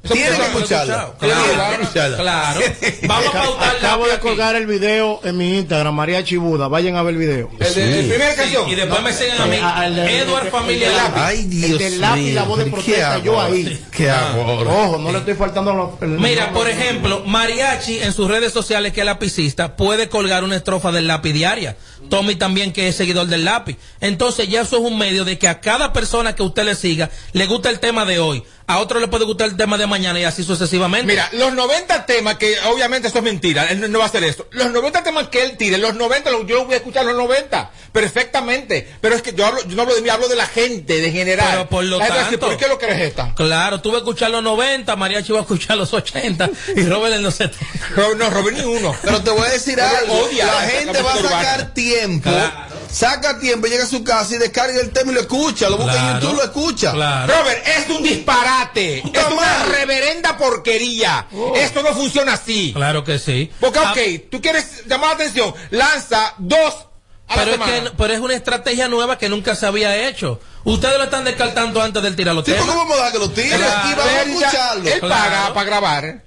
Tiene 0.10 0.38
que 0.38 0.42
escucharla. 0.44 1.12
Claro, 1.20 1.44
claro, 1.54 1.82
escucharla. 1.84 2.18
claro. 2.18 2.62
Vamos 3.04 3.28
a 3.28 3.32
pautar 3.44 3.76
Acabo 3.76 4.08
de 4.08 4.20
colgar 4.20 4.56
el 4.56 4.66
video 4.66 5.20
en 5.24 5.38
mi 5.38 5.58
Instagram, 5.60 5.94
María 5.94 6.24
Chibuda. 6.24 6.68
Vayan 6.68 6.96
a 6.96 7.04
ver 7.04 7.14
el 7.16 7.20
video. 7.20 7.50
El 7.60 7.74
de- 7.76 8.00
el 8.00 8.08
primer 8.08 8.36
canción. 8.36 8.70
Y 8.70 8.76
después 8.76 9.02
me 9.04 9.14
siguen 9.14 9.42
a 9.42 9.46
mí. 9.46 9.58
Ah, 9.62 9.86
el 9.86 9.96
de- 9.96 10.20
Edward 10.20 10.50
Familia 10.50 10.88
el 10.88 10.94
de 10.94 10.98
Lápiz. 11.00 11.22
Ay, 11.22 11.44
Dios 11.44 11.82
el 11.82 12.02
lápiz 12.02 12.34
la 12.34 12.44
voz 12.44 12.60
de 12.60 12.66
protesta, 12.66 13.16
¿qué 13.18 13.22
yo 13.24 13.40
hago? 13.40 13.54
ahí. 13.54 13.86
¿Qué 13.92 14.10
ahora? 14.10 14.72
Ojo, 14.72 14.98
no 15.00 15.12
le 15.12 15.18
estoy 15.20 15.34
faltando 15.36 15.74
los- 15.74 16.10
Mira, 16.20 16.48
no, 16.48 16.54
por 16.54 16.64
no, 16.66 16.70
ejemplo, 16.72 17.24
Mariachi 17.26 18.00
en 18.00 18.14
sus 18.14 18.28
redes 18.30 18.54
sociales, 18.54 18.69
que 18.70 19.00
es 19.00 19.06
lapicista, 19.06 19.76
puede 19.76 20.10
colgar 20.10 20.44
una 20.44 20.56
estrofa 20.56 20.92
del 20.92 21.08
lápiz 21.08 21.34
diaria. 21.34 21.76
Tommy 22.10 22.36
también, 22.36 22.72
que 22.72 22.88
es 22.88 22.96
seguidor 22.96 23.28
del 23.28 23.46
lápiz. 23.46 23.78
Entonces, 24.00 24.48
ya 24.48 24.62
eso 24.62 24.78
es 24.78 24.84
un 24.84 24.98
medio 24.98 25.26
de 25.26 25.38
que 25.38 25.48
a 25.48 25.60
cada 25.60 25.92
persona 25.92 26.36
que 26.36 26.44
usted 26.44 26.64
le 26.66 26.76
siga 26.76 27.10
le 27.34 27.46
gusta 27.48 27.70
el 27.70 27.80
tema 27.80 28.06
de 28.06 28.20
hoy. 28.20 28.44
A 28.70 28.78
otro 28.78 29.00
le 29.00 29.08
puede 29.08 29.26
gustar 29.26 29.48
el 29.50 29.58
tema 29.58 29.80
de 29.80 29.88
mañana 29.88 30.20
y 30.20 30.26
así 30.26 30.44
sucesivamente. 30.44 31.08
Mira, 31.08 31.28
los 31.32 31.54
90 31.54 32.06
temas, 32.06 32.36
que 32.38 32.56
obviamente 32.72 33.08
eso 33.08 33.18
es 33.18 33.24
mentira, 33.24 33.66
él 33.66 33.80
no- 33.82 33.88
no 33.88 33.98
va 33.98 34.06
a 34.06 34.08
hacer 34.10 34.24
esto. 34.24 34.48
Los 34.52 34.70
90 34.72 35.02
temas 35.02 35.28
que 35.30 35.42
él 35.42 35.58
tire, 35.58 35.80
los 35.80 35.96
90, 35.96 36.30
lo- 36.30 36.46
yo 36.46 36.58
los 36.58 36.66
voy 36.68 36.76
a 36.76 36.78
escuchar 36.78 37.04
los 37.04 37.16
90, 37.16 37.72
perfectamente. 37.92 38.88
Pero 39.02 39.16
es 39.16 39.24
que 39.24 39.34
yo, 39.34 39.44
hablo, 39.48 39.60
yo 39.68 39.76
no 39.76 39.82
hablo 39.82 39.96
de 39.96 40.02
mí, 40.04 40.10
hablo 40.10 40.28
de 40.28 40.36
la 40.36 40.46
gente, 40.46 41.02
de 41.02 41.12
general. 41.12 41.48
Pero 41.50 41.68
por 41.70 41.84
lo 41.84 41.98
La 41.98 42.06
decir, 42.06 42.22
tanto- 42.40 42.46
¿por 42.46 42.58
qué 42.58 42.68
lo 42.68 42.78
crees 42.78 43.02
esta? 43.02 43.34
Claro, 43.34 43.82
tú 43.82 43.90
vas 43.90 43.96
a 43.96 44.00
escuchar 44.00 44.30
los 44.30 44.44
90, 44.44 44.96
Mariachi 44.96 45.32
va 45.32 45.40
a 45.40 45.42
escuchar 45.42 45.76
los 45.76 45.92
80 45.92 46.48
y 46.76 46.84
Robert 46.84 47.16
en 47.16 47.24
los 47.24 47.34
70. 47.34 47.66
Ro- 47.96 48.14
No, 48.14 48.30
Robert 48.30 48.56
ni 48.56 48.66
uno. 48.66 48.96
Pero 49.02 49.22
te 49.24 49.32
voy 49.32 49.48
a 49.48 49.52
decir 49.52 49.82
algo. 49.82 50.14
odia 50.14 50.46
la 50.46 50.62
gente 50.62 51.02
va 51.02 51.12
a 51.14 51.16
sacar 51.16 51.26
urbana. 51.32 51.74
tiempo. 51.74 52.30
Claro. 52.30 52.70
Saca 52.92 53.38
tiempo, 53.40 53.68
llega 53.68 53.84
a 53.84 53.88
su 53.88 54.04
casa 54.04 54.34
y 54.34 54.38
descarga 54.40 54.80
el 54.82 54.90
tema 54.90 55.12
y 55.12 55.16
lo 55.16 55.22
escucha. 55.22 55.70
Lo 55.70 55.78
busca 55.78 55.92
en 55.94 56.00
Claro. 56.00 56.20
YouTube, 56.22 56.38
lo 56.38 56.44
escucha. 56.44 56.92
Claro. 56.92 57.34
Robert, 57.36 57.68
es 57.68 57.90
un 57.90 58.02
disparate. 58.04 58.59
Puta 59.04 59.22
Es 59.22 59.28
una 59.28 59.64
reverenda 59.66 60.38
porquería. 60.38 61.28
Esto 61.56 61.82
no 61.84 61.94
funciona 61.94 62.34
así. 62.34 62.72
Claro 62.74 63.04
que 63.04 63.20
sí. 63.20 63.50
Porque, 63.60 63.80
Ah, 63.80 63.92
ok, 63.94 64.30
tú 64.32 64.42
quieres 64.42 64.86
llamar 64.88 65.10
la 65.10 65.16
atención, 65.16 65.54
lanza 65.72 66.34
dos 66.38 66.86
pero 67.34 67.52
es, 67.54 67.60
que, 67.60 67.92
pero 67.96 68.14
es 68.14 68.20
una 68.20 68.34
estrategia 68.36 68.88
nueva 68.88 69.18
que 69.20 69.30
nunca 69.30 69.56
se 69.56 69.68
había 69.68 70.08
hecho. 70.10 70.40
Ustedes 70.64 70.98
lo 70.98 71.04
están 71.04 71.24
descartando 71.24 71.80
antes 71.82 72.02
del 72.02 72.16
tirar 72.16 72.34
los 72.34 72.44
Sí. 72.44 72.54
¿cómo 72.58 72.76
vamos 72.76 72.98
a 72.98 73.04
dar 73.04 73.12
que 73.12 73.20
lo 73.20 73.30
tire? 73.30 73.56
Claro. 73.56 73.90
Y 73.90 73.94
vamos 73.96 74.14
a 74.14 74.22
escucharlo. 74.24 74.90
Él 74.90 75.00
Claro. 75.00 75.24
paga 75.24 75.54
para 75.54 75.66
grabar. 75.66 76.24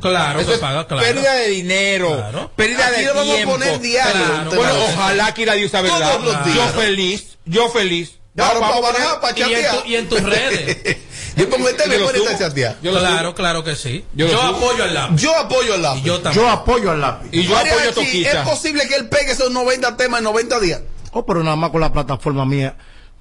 Claro, 0.00 0.40
Eso 0.40 0.48
que 0.48 0.54
es 0.54 0.60
paga, 0.60 0.86
claro. 0.86 1.02
Pérdida 1.02 1.34
de 1.34 1.48
dinero, 1.48 2.16
Claro. 2.16 2.50
pérdida 2.56 2.86
Aquí 2.86 3.00
de 3.00 3.06
lo 3.06 3.14
vamos 3.14 3.32
a 3.32 3.36
tiempo. 3.36 3.52
poner 3.52 3.80
diario, 3.80 4.12
Claro. 4.24 4.50
Bueno, 4.54 4.74
ojalá 4.84 5.34
que 5.34 5.46
la 5.46 5.52
Dios 5.54 5.70
sabe 5.70 5.88
Todos 5.88 6.00
verdad. 6.00 6.20
los 6.20 6.44
días. 6.44 6.56
Yo 6.56 6.80
feliz, 6.80 7.38
yo 7.44 7.68
feliz. 7.70 8.12
Ahora 8.38 8.60
Vamos 8.60 8.80
para 8.92 9.20
para 9.20 9.38
y, 9.38 9.54
en 9.54 9.70
tu- 9.70 9.86
y 9.88 9.96
en 9.96 10.08
tus 10.08 10.22
redes. 10.22 10.96
Yo 11.36 11.50
pongo 11.50 11.68
el 11.68 11.76
tema 11.76 11.94
y 11.94 11.98
Yo 11.98 12.06
lo 12.06 12.12
pongo 12.12 12.30
esta 12.30 12.74
lo 12.82 12.98
claro, 12.98 13.34
claro 13.34 13.64
que 13.64 13.76
sí. 13.76 14.04
Yo 14.14 14.26
Yo, 14.26 14.40
apoyo 14.40 14.84
al 14.84 14.94
lápiz. 14.94 15.16
Yo 15.22 15.36
apoyo 15.36 15.74
al 15.74 15.82
lápiz. 15.82 16.00
Y 16.00 16.04
yo 16.04 16.20
también. 16.20 16.44
Yo 16.44 16.50
apoyo 16.50 16.90
al 16.90 17.00
lápiz. 17.00 17.28
Y 17.30 17.42
yo 17.46 17.56
apoyo 17.56 17.90
a 17.90 17.92
Toquita. 17.92 18.42
¿Es 18.42 18.48
posible 18.48 18.88
que 18.88 18.94
él 18.96 19.08
pegue 19.08 19.32
esos 19.32 19.50
90 19.50 19.96
temas 19.96 20.18
en 20.18 20.24
90 20.24 20.60
días? 20.60 20.80
Oh, 21.12 21.24
pero 21.26 21.42
nada 21.42 21.56
más 21.56 21.70
con 21.70 21.80
la 21.80 21.92
plataforma 21.92 22.44
mía, 22.44 22.76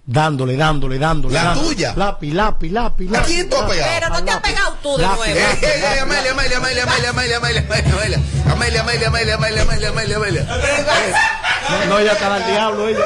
dándole, 0.05 0.55
dándole, 0.55 0.99
dándole. 0.99 1.33
La 1.33 1.43
dándole. 1.45 1.67
tuya. 1.67 1.93
Lápiz, 1.95 2.33
lápiz, 2.33 2.71
lápiz, 2.71 3.07
¿A 3.09 3.11
lápiz. 3.11 3.25
quién 3.27 3.49
tú 3.49 3.55
has 3.57 3.69
pegado? 3.69 3.91
Pero 3.93 4.09
no 4.09 4.23
te 4.23 4.31
has 4.31 4.39
pegado 4.41 4.77
tú 4.83 4.97
de 4.97 5.01
Lápiz, 5.03 5.17
nuevo. 5.17 5.35
Eh, 5.39 5.57
eh, 5.61 5.83
eh, 5.95 5.99
Amelia, 6.01 6.31
Amelia, 6.31 6.57
Amelia, 6.57 6.83
Amelia, 6.83 7.09
Amelia, 7.09 7.37
Amelia, 7.37 7.37
Amelia, 7.37 8.19
Amelia, 8.51 8.81
Amelia, 8.81 8.81
Amelia, 8.81 9.07
Amelia, 9.07 9.35
Amelia, 9.35 9.61
Amelia, 9.63 9.89
Amelia, 9.89 10.15
Amelia. 10.17 10.47
No, 11.69 11.85
no, 11.85 11.99
ella 11.99 12.11
está 12.11 12.35
al 12.35 12.45
diablo, 12.45 12.87
ella. 12.87 13.05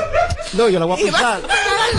No, 0.53 0.67
yo 0.67 0.79
la 0.79 0.85
voy 0.85 1.01
a 1.01 1.05
pisar. 1.05 1.41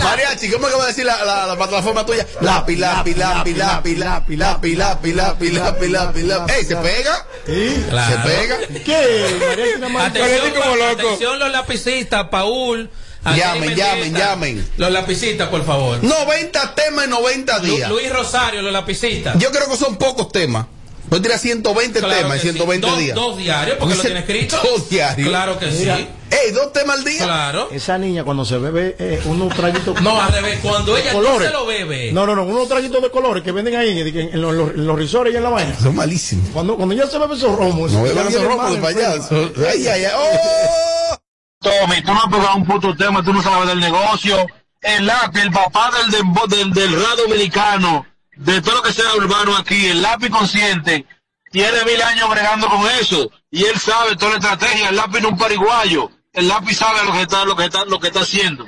Mariachi, 0.03 0.49
¿cómo 0.51 0.67
es 0.67 0.73
que 0.73 0.77
va 0.79 0.83
a 0.85 0.87
decir 0.87 1.05
la, 1.05 1.25
la, 1.25 1.47
la 1.47 1.55
plataforma 1.55 2.05
tuya? 2.05 2.25
Lápiz, 2.41 2.77
lápiz, 2.77 3.17
lápiz, 3.17 3.57
lápiz, 3.57 3.97
lápiz, 3.97 4.37
lápiz, 4.37 4.75
lápiz, 4.77 5.13
lápiz, 5.15 5.51
lápiz, 5.53 5.89
lápiz, 5.89 6.23
lápiz. 6.23 6.53
¡Ey, 6.55 6.65
se 6.65 6.75
pega! 6.75 7.25
¿Sí? 7.47 7.85
Claro. 7.89 8.11
Se 8.13 8.29
pega. 8.29 8.57
¿Qué? 8.85 9.37
Mariachi 9.49 9.79
nada 9.79 9.89
más- 9.93 10.07
Atención, 10.07 10.51
como 10.61 10.75
loco. 10.75 10.91
atención 10.91 11.39
los 11.39 11.51
lapicistas, 11.51 12.27
Paul. 12.29 12.89
Llamen, 13.23 13.75
llamen, 13.75 14.13
llamen. 14.13 14.67
Los 14.77 14.91
lapicistas, 14.91 15.49
por 15.49 15.63
favor. 15.65 16.03
90 16.03 16.75
temas 16.75 17.05
en 17.05 17.09
90 17.11 17.59
Lu- 17.59 17.75
días. 17.75 17.89
Luis 17.89 18.11
Rosario, 18.11 18.61
los 18.61 18.73
lapicistas. 18.73 19.37
Yo 19.37 19.51
creo 19.51 19.69
que 19.69 19.77
son 19.77 19.97
pocos 19.97 20.31
temas. 20.31 20.65
Voy 21.09 21.19
a 21.19 21.21
tirar 21.23 21.39
120 21.39 21.99
Claro 21.99 22.15
temas 22.15 22.31
en 22.37 22.41
que 22.41 22.47
sí. 22.47 22.53
120 22.53 22.87
Dos- 22.87 22.97
días. 22.99 23.15
Dos 23.15 23.37
diarios, 23.37 23.77
porque 23.77 23.95
lo 23.95 24.01
tiene 24.01 24.19
escrito. 24.21 24.57
Dos 24.63 24.89
diarios. 24.89 25.27
Claro 25.27 25.59
que 25.59 25.65
Mira. 25.67 25.97
sí. 25.97 26.07
Ey, 26.31 26.51
dos 26.53 26.71
temas 26.71 26.99
al 26.99 27.03
día. 27.03 27.25
Claro. 27.25 27.67
Esa 27.73 27.97
niña 27.97 28.23
cuando 28.23 28.45
se 28.45 28.57
bebe 28.57 28.95
eh, 28.97 29.21
unos 29.25 29.53
traguitos 29.53 30.01
No, 30.01 30.21
al 30.21 30.31
revés. 30.31 30.59
Cuando 30.61 30.95
ella 30.97 31.11
no 31.11 31.39
se 31.39 31.49
lo 31.49 31.65
bebe. 31.65 32.13
No, 32.13 32.25
no, 32.25 32.33
no, 32.35 32.43
unos 32.45 32.69
traguitos 32.69 33.01
de 33.01 33.11
colores 33.11 33.43
que 33.43 33.51
venden 33.51 33.75
ahí 33.75 33.99
en, 33.99 34.41
los, 34.41 34.53
en 34.73 34.87
los 34.87 34.95
resorts 34.97 35.33
y 35.33 35.35
en 35.35 35.43
la 35.43 35.49
vaina. 35.49 35.75
Son 35.77 35.93
malísimos. 35.93 36.47
Cuando, 36.53 36.77
cuando 36.77 36.95
ya 36.95 37.05
se 37.07 37.19
bebe 37.19 37.35
esos 37.35 37.53
romos. 37.57 37.91
No 37.91 38.03
beban 38.03 38.27
esos 38.29 38.43
romos 38.45 38.71
de 38.71 38.77
payaso. 38.77 39.51
Ay, 39.69 39.87
ay, 39.87 40.05
ay. 40.05 40.11
¡Oh! 40.15 41.17
Tommy, 41.61 42.01
tú 42.01 42.11
no 42.13 42.19
has 42.23 42.27
pegado 42.27 42.55
un 42.55 42.65
puto 42.65 42.95
tema, 42.95 43.23
tú 43.23 43.31
no 43.33 43.41
sabes 43.41 43.67
del 43.69 43.79
negocio. 43.79 44.45
El 44.81 45.05
lápiz, 45.05 45.41
el 45.41 45.51
papá 45.51 45.91
del, 45.91 46.09
dembo- 46.11 46.47
del, 46.47 46.73
del 46.73 46.91
rap 46.99 47.17
dominicano, 47.17 48.05
de 48.35 48.61
todo 48.61 48.75
lo 48.77 48.81
que 48.81 48.91
sea 48.91 49.13
urbano 49.15 49.55
aquí, 49.55 49.85
el 49.87 50.01
lápiz 50.01 50.29
consciente, 50.31 51.05
tiene 51.51 51.85
mil 51.85 52.01
años 52.01 52.27
bregando 52.29 52.67
con 52.67 52.89
eso. 52.99 53.29
Y 53.51 53.63
él 53.65 53.77
sabe 53.79 54.15
toda 54.15 54.31
la 54.31 54.37
estrategia. 54.39 54.89
El 54.89 54.95
lápiz 54.95 55.19
no 55.21 55.27
es 55.27 55.33
un 55.33 55.37
pariguayo. 55.37 56.09
El 56.33 56.47
lápiz 56.47 56.75
sabe 56.77 57.03
lo 57.05 57.11
que 57.13 57.21
está, 57.21 57.45
lo 57.45 57.55
que 57.55 57.65
está, 57.65 57.85
lo 57.85 57.99
que 57.99 58.07
está 58.07 58.21
haciendo. 58.21 58.65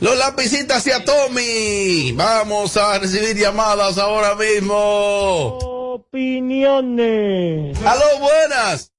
Los 0.00 0.16
lapicitas 0.18 0.78
hacia 0.78 1.02
Tommy. 1.04 2.12
Vamos 2.12 2.76
a 2.76 2.98
recibir 2.98 3.36
llamadas 3.36 3.96
ahora 3.98 4.34
mismo. 4.34 5.58
Opiniones. 5.94 7.78
Aló, 7.86 8.04
buenas. 8.18 8.92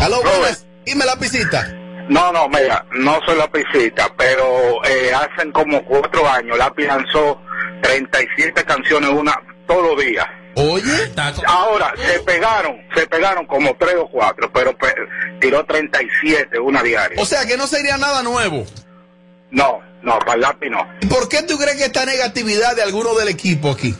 Aló, 0.00 0.20
buenas. 0.22 0.66
Dime 0.84 1.04
lapicita. 1.04 1.68
No, 2.08 2.32
no, 2.32 2.48
mira, 2.48 2.84
no 2.92 3.20
soy 3.24 3.36
lapicita, 3.38 4.12
pero 4.16 4.84
eh, 4.84 5.12
hacen 5.14 5.52
como 5.52 5.84
cuatro 5.84 6.28
años 6.28 6.58
Lápiz 6.58 6.86
lanzó 6.86 7.40
37 7.82 8.64
canciones 8.64 9.10
una 9.10 9.34
todos 9.66 9.94
los 9.94 10.04
días. 10.04 10.26
Oye. 10.54 11.12
Ahora, 11.46 11.94
se 11.96 12.18
pegaron, 12.20 12.76
se 12.94 13.06
pegaron 13.06 13.46
como 13.46 13.74
tres 13.76 13.94
o 13.98 14.08
cuatro, 14.10 14.50
pero 14.52 14.76
pe- 14.76 14.94
tiró 15.40 15.64
37 15.64 16.58
una 16.58 16.82
diaria. 16.82 17.22
O 17.22 17.24
sea 17.24 17.46
que 17.46 17.56
no 17.56 17.66
sería 17.66 17.96
nada 17.96 18.22
nuevo. 18.22 18.66
No, 19.50 19.80
no, 20.02 20.18
para 20.18 20.34
el 20.34 20.40
lápiz 20.40 20.68
no. 20.70 20.86
¿Y 21.00 21.06
por 21.06 21.28
qué 21.28 21.42
tú 21.44 21.56
crees 21.56 21.76
que 21.78 21.84
esta 21.84 22.04
negatividad 22.04 22.74
de 22.76 22.82
alguno 22.82 23.14
del 23.14 23.28
equipo 23.28 23.70
aquí? 23.70 23.94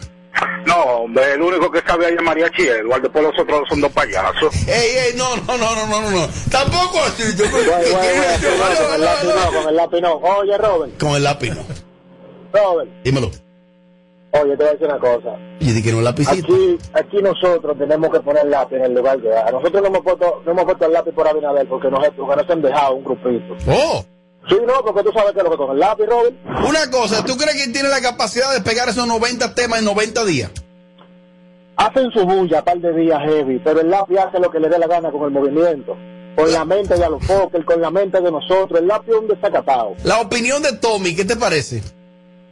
No, 0.67 0.83
hombre, 1.03 1.33
el 1.35 1.43
único 1.43 1.71
que 1.71 1.81
sabe 1.83 2.07
ahí 2.07 2.15
es 2.15 2.23
Mariachi 2.23 2.63
Eduardo, 2.63 3.03
después 3.03 3.25
los 3.25 3.39
otros 3.39 3.69
son 3.69 3.81
dos 3.81 3.93
payasos. 3.93 4.55
Ey, 4.67 4.91
ey, 4.97 5.15
no, 5.17 5.37
no, 5.37 5.59
no, 5.59 5.75
no, 5.75 5.87
no, 5.87 6.01
no, 6.03 6.11
no. 6.11 6.29
Tampoco 6.51 7.01
así. 7.07 7.23
Yo, 7.37 7.45
con 7.51 7.61
el 7.61 9.01
lápiz 9.01 9.27
no, 9.35 9.53
con 9.61 9.69
el 9.69 9.77
lápiz 9.77 10.01
no. 10.01 10.15
Oye, 10.15 10.59
Robert, 10.59 10.99
Con 10.99 11.11
el 11.17 11.23
lápiz 11.25 11.51
no. 11.51 11.63
Robert, 12.53 12.91
Dímelo. 13.05 13.29
oye, 14.33 14.57
te 14.57 14.57
voy 14.57 14.67
a 14.67 14.73
decir 14.73 14.87
una 14.87 14.99
cosa. 14.99 15.37
Yo 15.61 15.67
dije 15.69 15.83
que 15.83 15.93
no 15.93 15.99
es 15.99 16.05
lapicita. 16.05 16.33
Aquí, 16.35 16.79
aquí 16.95 17.17
nosotros 17.23 17.79
tenemos 17.79 18.11
que 18.11 18.21
poner 18.21 18.47
lápiz 18.47 18.77
en 18.77 18.85
el 18.85 18.95
lugar 18.95 19.21
que 19.21 19.33
a 19.35 19.51
nosotros 19.51 19.83
no 19.83 19.89
hemos 19.89 20.01
puesto, 20.03 20.43
no 20.45 20.53
hemos 20.53 20.65
puesto 20.65 20.87
el 20.87 20.93
lápiz 20.93 21.13
por 21.13 21.29
Abinader 21.29 21.69
porque 21.69 21.89
nos, 21.91 22.01
porque 22.17 22.37
nos 22.43 22.51
han 22.51 22.63
dejado 22.63 22.95
un 22.95 23.05
grupito. 23.05 23.57
Oh. 23.69 24.05
Sí, 24.49 24.57
no, 24.67 24.85
porque 24.85 25.03
tú 25.05 25.13
sabes 25.13 25.33
que 25.33 25.39
es 25.39 25.45
lo 25.45 25.51
que 25.51 25.57
con 25.57 25.71
el 25.71 25.79
lápiz, 25.79 26.05
Robert. 26.07 26.35
Una 26.69 26.91
cosa, 26.91 27.25
¿tú 27.25 27.37
crees 27.37 27.65
que 27.65 27.73
tiene 27.73 27.89
la 27.89 28.01
capacidad 28.01 28.53
de 28.53 28.61
pegar 28.61 28.89
esos 28.89 29.07
90 29.07 29.55
temas 29.55 29.79
en 29.79 29.85
90 29.85 30.25
días? 30.25 30.51
Hacen 31.77 32.11
su 32.11 32.25
bulla 32.27 32.63
par 32.63 32.79
de 32.79 32.93
días 32.93 33.21
heavy, 33.25 33.61
pero 33.61 33.81
el 33.81 33.91
lápiz 33.91 34.19
hace 34.19 34.39
lo 34.41 34.51
que 34.51 34.61
le 34.61 34.69
dé 34.69 34.79
la 34.79 34.87
gana 34.87 35.11
con 35.11 35.25
el 35.25 35.31
movimiento. 35.31 35.97
Con 36.37 36.51
la 36.51 36.65
mente 36.65 36.97
de 36.97 37.05
Alofoque, 37.05 37.63
con 37.65 37.81
la 37.81 37.91
mente 37.91 38.21
de 38.21 38.31
nosotros. 38.31 38.81
El 38.81 38.89
lápiz 38.89 39.11
es 39.11 39.17
un 39.17 39.29
desacatado. 39.29 39.95
La 40.05 40.21
opinión 40.21 40.63
de 40.63 40.73
Tommy, 40.73 41.15
¿qué 41.15 41.25
te 41.25 41.37
parece? 41.37 41.83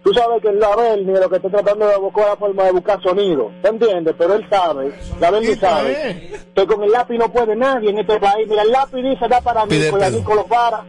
Tú 0.02 0.12
sabes 0.14 0.40
que 0.40 0.48
el 0.48 0.58
Label 0.58 1.06
ni 1.06 1.12
lo 1.12 1.28
que 1.28 1.36
está 1.36 1.50
tratando 1.50 1.86
de 1.86 1.96
buscar 1.98 2.28
la 2.28 2.36
forma 2.36 2.64
de 2.64 2.72
buscar 2.72 3.02
sonido. 3.02 3.50
¿Te 3.62 3.68
entiendes? 3.68 4.14
Pero 4.16 4.34
él 4.34 4.46
sabe, 4.48 4.92
Label 5.20 5.46
ni 5.46 5.54
sabe, 5.56 6.30
que 6.54 6.66
con 6.66 6.82
el 6.82 6.90
lápiz 6.90 7.18
no 7.18 7.30
puede 7.30 7.54
nadie 7.54 7.90
en 7.90 7.98
este 7.98 8.18
país. 8.18 8.48
Mira, 8.48 8.62
el 8.62 8.70
lápiz 8.70 9.02
dice 9.02 9.28
da 9.28 9.40
para 9.40 9.66
Pide 9.66 9.86
Nico 9.86 9.98
y 9.98 10.02
a 10.02 10.04
perdón. 10.04 10.20
Nico 10.20 10.34
lo 10.34 10.44
para. 10.46 10.84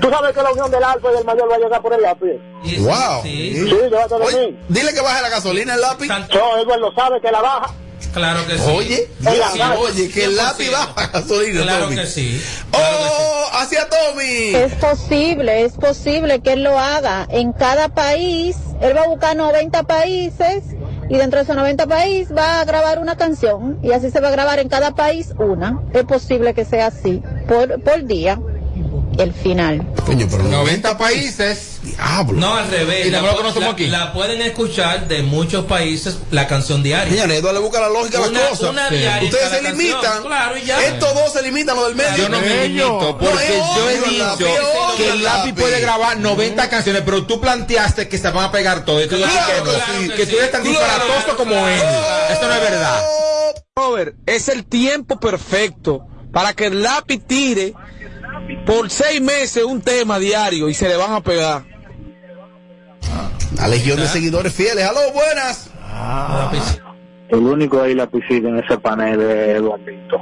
Tú 0.00 0.10
sabes 0.10 0.34
que 0.34 0.42
la 0.42 0.52
unión 0.52 0.70
del 0.70 0.82
Alfa 0.84 1.10
y 1.10 1.14
del 1.14 1.24
Mayor 1.24 1.50
va 1.50 1.54
a 1.54 1.58
llegar 1.58 1.80
por 1.82 1.94
el 1.94 2.02
lápiz. 2.02 2.40
Wow. 2.80 3.22
Sí, 3.22 3.50
llévatelo 3.52 4.28
a 4.28 4.32
mí. 4.32 4.58
Dile 4.68 4.92
que 4.92 5.00
baje 5.00 5.22
la 5.22 5.28
gasolina 5.28 5.74
el 5.74 5.80
lápiz. 5.80 6.08
No, 6.08 6.58
Edward 6.58 6.80
lo 6.80 6.92
sabe 6.94 7.20
que 7.20 7.30
la 7.30 7.40
baja. 7.40 7.74
Claro 8.12 8.46
que 8.46 8.56
sí. 8.58 8.70
Oye, 8.70 8.96
Sí, 9.20 9.26
Dios, 9.30 9.52
sí, 9.52 9.60
oye, 9.78 10.08
que 10.10 10.24
el 10.24 10.32
100%. 10.32 10.36
lápiz 10.36 10.70
baja 10.70 11.06
gasolina. 11.12 11.62
Claro 11.62 11.84
Tommy. 11.84 11.96
que 11.96 12.06
sí. 12.06 12.42
¡Oh! 12.72 13.44
¡Hacia 13.52 13.88
Tommy! 13.88 14.54
Es 14.54 14.74
posible, 14.74 15.64
es 15.64 15.72
posible 15.74 16.40
que 16.40 16.52
él 16.54 16.62
lo 16.64 16.78
haga. 16.78 17.26
En 17.30 17.52
cada 17.52 17.88
país, 17.88 18.56
él 18.80 18.96
va 18.96 19.02
a 19.02 19.08
buscar 19.08 19.36
90 19.36 19.82
países 19.84 20.62
y 21.10 21.16
dentro 21.16 21.38
de 21.38 21.44
esos 21.44 21.56
90 21.56 21.86
países 21.86 22.36
va 22.36 22.60
a 22.60 22.64
grabar 22.64 22.98
una 22.98 23.16
canción 23.16 23.78
y 23.82 23.92
así 23.92 24.10
se 24.10 24.20
va 24.20 24.28
a 24.28 24.32
grabar 24.32 24.58
en 24.58 24.68
cada 24.68 24.94
país 24.94 25.32
una. 25.38 25.80
Es 25.92 26.04
posible 26.04 26.54
que 26.54 26.64
sea 26.64 26.86
así, 26.88 27.22
por, 27.48 27.82
por 27.82 28.04
día, 28.04 28.38
el 29.18 29.34
final. 29.34 29.86
Coño, 30.06 30.26
pero 30.30 30.44
90 30.44 30.96
países. 30.96 31.78
Diablo. 31.82 32.38
No, 32.40 32.54
al 32.54 32.70
revés. 32.70 33.06
Y 33.06 33.10
La, 33.10 33.20
nosotros 33.20 33.44
no 33.46 33.52
somos 33.52 33.68
la- 33.68 33.72
aquí. 33.72 33.86
la 33.86 34.12
pueden 34.12 34.42
escuchar 34.42 35.08
de 35.08 35.22
muchos 35.22 35.64
países 35.66 36.18
la 36.30 36.46
canción 36.46 36.82
diaria. 36.82 37.10
Señores, 37.12 37.42
le 37.42 37.58
busca 37.58 37.80
la 37.80 37.88
lógica 37.88 38.18
a 38.18 38.28
las 38.28 38.30
cosas. 38.50 38.70
Ustedes 38.70 39.30
se 39.30 39.60
canción. 39.62 39.78
limitan. 39.78 40.22
Claro, 40.22 40.56
y 40.58 40.64
ya. 40.64 40.84
Estos 40.86 41.14
dos 41.14 41.32
se 41.32 41.42
limitan, 41.42 41.76
lo 41.76 41.86
del 41.86 41.96
medio. 41.96 42.16
Yo 42.16 42.28
no 42.28 42.40
me 42.40 42.68
limito, 42.68 43.18
porque 43.18 43.58
No, 43.58 43.76
yo 43.76 43.90
he 43.90 43.98
dicho 44.10 44.96
que 44.96 45.08
el 45.10 45.22
lápiz 45.24 45.52
puede 45.54 45.80
grabar 45.80 46.18
90 46.18 46.68
canciones, 46.68 47.02
pero 47.04 47.24
tú 47.26 47.40
planteaste 47.40 48.08
que 48.08 48.18
se 48.18 48.30
van 48.30 48.44
a 48.46 48.52
pegar. 48.52 48.78
Y 48.78 48.80
tú 49.08 49.16
Claro 49.16 49.64
que 49.64 49.70
no, 49.70 49.74
que 49.74 50.02
sí. 50.02 50.08
que 50.16 50.26
tú 50.26 50.36
eres 50.36 50.50
tan 50.52 50.62
Claro, 50.62 50.78
disparatoso 50.78 51.36
como 51.36 51.54
él. 51.54 51.80
Esto 52.30 52.46
no 52.48 52.54
es 52.54 52.60
verdad. 52.60 53.02
Robert, 53.76 54.14
es 54.26 54.48
el 54.48 54.64
tiempo 54.66 55.18
perfecto 55.20 56.06
para 56.32 56.52
que 56.52 56.66
el 56.66 56.82
lápiz 56.82 57.20
tire 57.26 57.74
por 58.56 58.90
seis 58.90 59.20
meses 59.20 59.64
un 59.64 59.80
tema 59.80 60.18
diario 60.18 60.68
y 60.68 60.74
se 60.74 60.88
le 60.88 60.96
van 60.96 61.12
a 61.12 61.20
pegar. 61.20 61.62
La 63.56 63.68
legión 63.68 63.98
de 63.98 64.06
seguidores 64.06 64.52
fieles. 64.52 64.84
¡Aló, 64.84 65.00
buenas! 65.12 65.70
El 67.28 67.40
único 67.40 67.82
ahí 67.82 67.94
lapicita 67.94 68.48
en 68.48 68.58
ese 68.58 68.78
panel 68.78 69.20
es 69.20 69.56
Eduardito. 69.56 70.18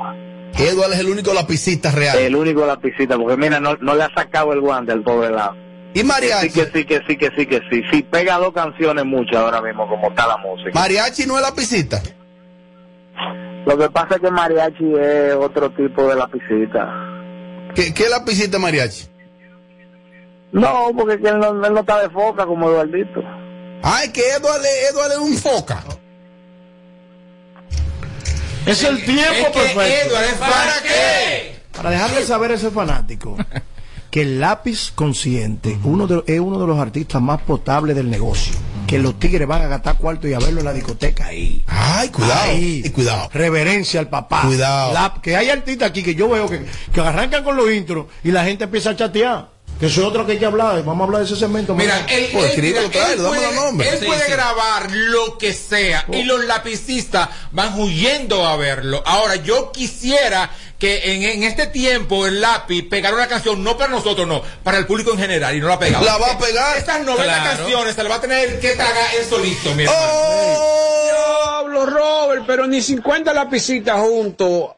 Eduardo 0.59 0.95
es 0.95 1.01
el 1.01 1.09
único 1.09 1.35
lapicista 1.35 1.91
real. 1.91 2.19
El 2.19 2.35
único 2.35 2.65
lapicita, 2.65 3.17
porque 3.19 3.37
mira, 3.37 3.61
no, 3.61 3.77
no 3.81 3.95
le 3.95 4.05
ha 4.05 4.15
sacado 4.15 4.53
el 4.53 4.61
guante 4.61 4.93
al 4.93 5.03
pobre 5.03 5.31
lado. 5.31 5.55
¿Y 5.93 6.03
mariachi? 6.03 6.51
Sí, 6.51 6.61
que 6.61 6.67
sí, 6.67 6.85
que 6.85 7.03
sí, 7.07 7.17
que 7.17 7.31
sí, 7.37 7.47
que 7.47 7.61
sí. 7.71 7.83
Sí, 7.91 8.03
pega 8.03 8.39
dos 8.39 8.53
canciones 8.53 9.05
muchas 9.05 9.37
ahora 9.37 9.61
mismo, 9.61 9.89
como 9.89 10.09
está 10.09 10.27
la 10.27 10.37
música. 10.39 10.71
Mariachi 10.75 11.27
no 11.27 11.37
es 11.37 11.43
lapicista. 11.43 12.01
Lo 13.67 13.77
que 13.77 13.91
pasa 13.91 14.17
es 14.17 14.21
que 14.21 14.31
mariachi 14.31 14.95
es 14.95 15.35
otro 15.35 15.71
tipo 15.71 16.09
de 16.09 16.17
lapicita. 16.17 17.16
¿Qué, 17.77 17.95
qué 17.95 18.09
lapicista 18.09 18.57
es 18.57 18.63
mariachi? 18.63 19.07
No, 20.53 20.91
porque 20.97 21.15
él 21.15 21.39
no, 21.39 21.51
él 21.67 21.73
no 21.75 21.81
está 21.81 22.01
de 22.03 22.11
foca 22.11 22.47
como 22.47 22.69
Eduardito. 22.71 23.23
Ay, 23.83 24.09
que 24.09 24.23
Eduardo, 24.31 24.65
Eduardo 24.91 25.13
es 25.15 25.19
un 25.21 25.37
foca. 25.37 25.85
Es 28.65 28.83
el 28.83 29.05
tiempo 29.05 29.23
Es 29.31 29.45
que 29.47 29.53
perfecto. 29.61 29.81
Edward, 30.11 30.25
¿es 30.25 30.35
para 30.35 30.73
qué? 30.83 31.57
Para 31.77 31.91
dejarle 31.91 32.23
saber 32.25 32.51
a 32.51 32.55
ese 32.55 32.71
fanático 32.71 33.37
que 34.11 34.23
el 34.23 34.41
lápiz 34.41 34.91
consciente 34.93 35.79
uno 35.85 36.07
de- 36.07 36.23
es 36.27 36.41
uno 36.41 36.59
de 36.59 36.67
los 36.67 36.79
artistas 36.79 37.21
más 37.23 37.43
potables 37.43 37.95
del 37.95 38.11
negocio. 38.11 38.55
Que 38.87 38.99
los 39.01 39.19
tigres 39.19 39.49
van 39.49 39.63
a 39.63 39.67
gastar 39.67 39.97
cuarto 39.97 40.29
y 40.29 40.33
a 40.35 40.39
verlo 40.39 40.61
en 40.61 40.67
la 40.67 40.73
discoteca 40.73 41.27
ahí. 41.27 41.65
Ay, 41.67 42.09
cuidado. 42.11 42.51
Ahí. 42.51 42.83
Y 42.85 42.91
cuidado. 42.91 43.29
Reverencia 43.33 43.99
al 43.99 44.09
papá. 44.09 44.43
Cuidado. 44.47 44.93
La- 44.95 45.15
que 45.21 45.37
hay 45.37 45.51
artistas 45.51 45.91
aquí 45.91 46.03
que 46.05 46.15
yo 46.15 46.29
veo 46.29 46.49
que, 46.49 46.65
que 46.93 47.01
arrancan 47.01 47.43
con 47.43 47.57
los 47.57 47.71
intros 47.73 48.07
y 48.23 48.31
la 48.31 48.45
gente 48.45 48.65
empieza 48.65 48.91
a 48.91 48.97
chatear. 48.97 49.56
Que 49.79 49.87
eso 49.87 50.01
es 50.01 50.07
otro 50.07 50.25
que 50.25 50.33
hay 50.33 50.39
que 50.39 50.47
hablar. 50.47 50.83
Vamos 50.85 51.03
a 51.03 51.05
hablar 51.05 51.21
de 51.21 51.27
ese 51.27 51.37
segmento. 51.37 51.75
Mira, 51.75 51.99
él, 52.09 52.31
Pues 52.33 52.55
él- 52.57 52.63
mira, 52.63 52.81
él 52.81 52.91
puede, 52.91 53.89
él 53.91 53.99
Sí, 54.01 54.07
puede 54.07 54.25
sí. 54.25 54.31
grabar 54.33 54.91
lo 54.91 55.37
que 55.37 55.53
sea 55.53 56.07
y 56.13 56.23
los 56.25 56.45
lapicistas 56.47 57.29
van 57.51 57.79
huyendo 57.79 58.47
a 58.47 58.57
verlo. 58.57 59.03
Ahora, 59.05 59.37
yo 59.37 59.73
quisiera 59.73 60.51
que 60.79 61.13
en, 61.15 61.23
en 61.25 61.43
este 61.43 61.67
tiempo 61.67 62.27
el 62.27 62.41
lápiz 62.41 62.83
pegara 62.89 63.15
una 63.17 63.27
canción, 63.29 63.63
no 63.63 63.77
para 63.77 63.91
nosotros, 63.91 64.27
no, 64.27 64.43
para 64.63 64.79
el 64.79 64.87
público 64.87 65.13
en 65.13 65.19
general, 65.19 65.55
y 65.55 65.61
no 65.61 65.69
la 65.69 65.75
ha 65.75 65.79
pegado. 65.79 66.05
La 66.05 66.17
va 66.19 66.33
a 66.33 66.39
pegar. 66.39 66.77
Estas 66.79 67.01
90 67.05 67.23
Claro. 67.25 67.57
canciones 67.59 67.95
se 67.95 68.03
las 68.03 68.13
va 68.13 68.17
a 68.17 68.21
tener 68.21 68.61
que 68.61 68.71
tragar 68.77 69.09
él 69.19 69.25
solito, 69.29 69.75
mi 69.75 69.85
hermano. 69.85 70.01
Diablo, 71.05 71.87
Robert, 71.87 72.45
pero 72.47 72.67
ni 72.67 72.81
50 72.81 73.33
lapicitas 73.35 73.99
juntos 74.01 74.71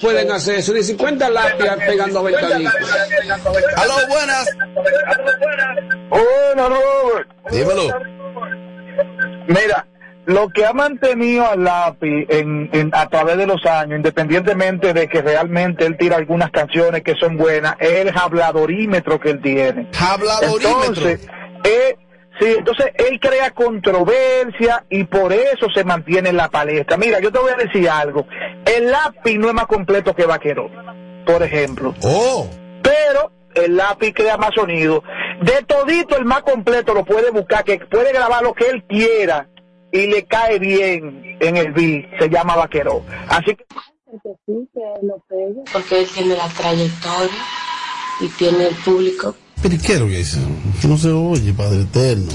pueden 0.00 0.30
hacer 0.30 0.56
eso, 0.56 0.72
ni 0.72 0.82
50 0.82 1.30
lápices 1.30 1.76
pegando 1.86 2.22
ventanitas. 2.22 2.74
Aló, 3.76 3.94
buenas. 4.08 4.46
Robert. 6.56 7.28
Dímelo. 7.50 7.82
Mira, 9.46 9.86
lo 10.26 10.48
que 10.50 10.66
ha 10.66 10.72
mantenido 10.72 11.46
al 11.48 11.64
lápiz 11.64 12.26
en, 12.28 12.68
en- 12.72 12.90
a 12.92 13.08
través 13.08 13.38
de 13.38 13.46
los 13.46 13.64
años, 13.64 13.96
independientemente 13.96 14.92
de 14.92 15.08
que 15.08 15.22
realmente 15.22 15.86
él 15.86 15.96
tira 15.96 16.16
algunas 16.16 16.50
canciones 16.50 17.02
que 17.02 17.14
son 17.14 17.36
buenas, 17.36 17.74
es 17.78 17.92
el 18.06 18.12
habladorímetro 18.16 19.18
que 19.20 19.30
él 19.30 19.40
tiene. 19.42 19.88
Habladorímetro. 19.98 20.80
Entonces, 20.86 21.26
eh, 21.64 21.96
sí, 22.40 22.54
entonces 22.58 22.92
él 22.94 23.18
crea 23.20 23.50
controversia 23.52 24.84
y 24.88 25.04
por 25.04 25.32
eso 25.32 25.68
se 25.74 25.84
mantiene 25.84 26.30
en 26.30 26.36
la 26.36 26.48
palestra. 26.48 26.96
Mira, 26.96 27.20
yo 27.20 27.32
te 27.32 27.38
voy 27.38 27.52
a 27.52 27.56
decir 27.56 27.88
algo. 27.88 28.26
El 28.64 28.90
lápiz 28.90 29.38
no 29.38 29.48
es 29.48 29.54
más 29.54 29.66
completo 29.66 30.14
que 30.14 30.26
Vaqueró, 30.26 30.70
por 31.26 31.42
ejemplo. 31.42 31.94
Oh. 32.02 32.48
Pero 32.82 33.32
el 33.54 33.76
lápiz 33.76 34.12
crea 34.12 34.36
más 34.36 34.54
sonido. 34.54 35.02
De 35.42 35.62
todito 35.66 36.16
el 36.16 36.24
más 36.24 36.42
completo 36.42 36.94
lo 36.94 37.04
puede 37.04 37.30
buscar, 37.30 37.64
que 37.64 37.78
puede 37.78 38.12
grabar 38.12 38.42
lo 38.42 38.54
que 38.54 38.68
él 38.68 38.84
quiera 38.88 39.48
y 39.92 40.06
le 40.06 40.26
cae 40.26 40.58
bien 40.58 41.36
en 41.40 41.56
el 41.56 41.72
beat. 41.72 42.18
Se 42.18 42.28
llama 42.28 42.56
Vaqueró. 42.56 43.02
Así 43.28 43.54
que 43.54 43.64
porque 45.72 46.00
él 46.00 46.08
tiene 46.12 46.36
la 46.36 46.48
trayectoria 46.48 47.42
y 48.20 48.28
tiene 48.28 48.68
el 48.68 48.74
público. 48.76 49.34
Pero 49.62 49.74
¿y 49.74 49.78
qué 49.78 49.94
es 49.94 50.00
lo 50.00 50.06
que 50.06 50.18
dice? 50.18 50.38
No 50.84 50.96
se 50.96 51.10
oye, 51.10 51.52
Padre 51.52 51.82
Eterno. 51.82 52.32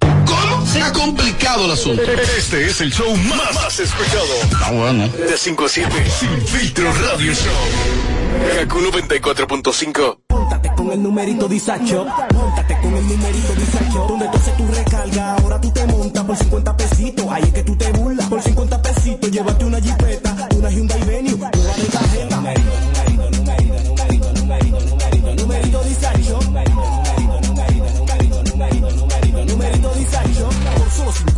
¿Cómo? 0.00 0.66
Se 0.66 0.80
ha 0.80 0.92
complicado 0.92 1.64
el 1.64 1.72
asunto. 1.72 2.02
Este 2.02 2.66
es 2.66 2.80
el 2.80 2.92
show 2.92 3.14
más, 3.16 3.54
más 3.54 3.80
escuchado. 3.80 4.26
Ah, 4.62 4.70
bueno. 4.72 5.08
De 5.08 5.36
5 5.36 5.64
a 5.64 5.68
7. 5.68 5.90
Sin 6.18 6.40
filtro 6.46 6.92
radio 6.92 7.32
show. 7.32 8.10
Kaku 8.56 8.78
94.5. 8.78 10.18
Móntate 10.30 10.72
con 10.76 10.92
el 10.92 11.02
numerito 11.02 11.48
disacho. 11.48 12.06
Móntate 12.32 12.78
con 12.80 12.96
el 12.96 13.08
numerito 13.08 13.54
disacho. 13.54 14.06
Donde 14.08 14.28
tú 14.28 14.38
haces 14.38 14.56
tu 14.56 14.66
recarga, 14.68 15.34
ahora 15.36 15.60
tú 15.60 15.70
te 15.70 15.86
montas 15.86 16.24
por 16.24 16.36
50 16.36 16.76
pesitos. 16.76 17.26
Ahí 17.30 17.42
es 17.42 17.52
que 17.52 17.62
tú 17.64 17.76
te 17.76 17.90
burlas. 17.92 18.28
Por 18.28 18.42
50 18.42 18.82
pesitos, 18.82 19.30
llévate 19.30 19.64
una 19.64 19.80
jipeta, 19.80 20.48
una 20.56 20.70
Hyundai 20.70 21.00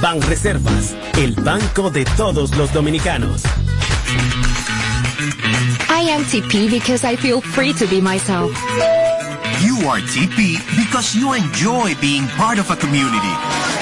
Banreservas, 0.00 0.96
el 1.18 1.34
banco 1.34 1.90
de 1.90 2.04
todos 2.16 2.56
los 2.56 2.72
dominicanos. 2.72 3.42
I 5.88 6.10
am 6.10 6.24
TP 6.24 6.70
because 6.70 7.04
I 7.04 7.16
feel 7.16 7.40
free 7.42 7.74
to 7.74 7.86
be 7.86 8.00
myself. 8.00 8.50
You 9.62 9.88
are 9.88 10.00
TP 10.00 10.58
because 10.76 11.14
you 11.14 11.34
enjoy 11.34 11.94
being 12.00 12.26
part 12.38 12.58
of 12.58 12.70
a 12.70 12.76
community. 12.76 13.59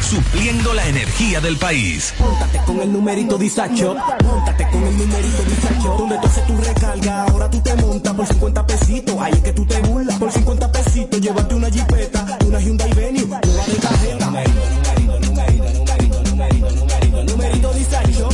Supliendo 0.00 0.74
la 0.74 0.86
energía 0.86 1.40
del 1.40 1.56
país. 1.56 2.14
Móntate 2.18 2.58
con 2.66 2.80
el 2.80 2.92
numerito 2.92 3.38
disacho. 3.38 3.96
Móntate 4.24 4.68
con 4.70 4.82
el 4.84 4.98
numerito 4.98 5.42
disacho. 5.44 5.96
Donde 5.98 6.18
tú 6.18 6.26
haces 6.26 6.46
tu 6.46 6.56
recarga, 6.56 7.22
ahora 7.24 7.50
tú 7.50 7.60
te 7.60 7.74
montas 7.76 8.14
por 8.14 8.26
50 8.26 8.66
pesitos. 8.66 9.16
Ahí 9.20 9.32
es 9.32 9.40
que 9.40 9.52
tú 9.52 9.64
te 9.66 9.80
burlas. 9.80 10.18
Por 10.18 10.32
50 10.32 10.72
pesitos, 10.72 11.20
llévate 11.20 11.54
una 11.54 11.70
jipeta, 11.70 12.38
una 12.46 12.60
Hyundai 12.60 12.92
Venue, 12.94 13.24
una 13.24 13.40
de 13.40 13.74
tarjeta. 13.80 14.26
Numerito, 14.26 15.20
numerito, 15.20 16.22
numerito, 16.22 16.22
numerito, 16.22 16.70
numerito, 16.72 17.24
numerito, 17.24 17.72
disacho. 17.74 18.28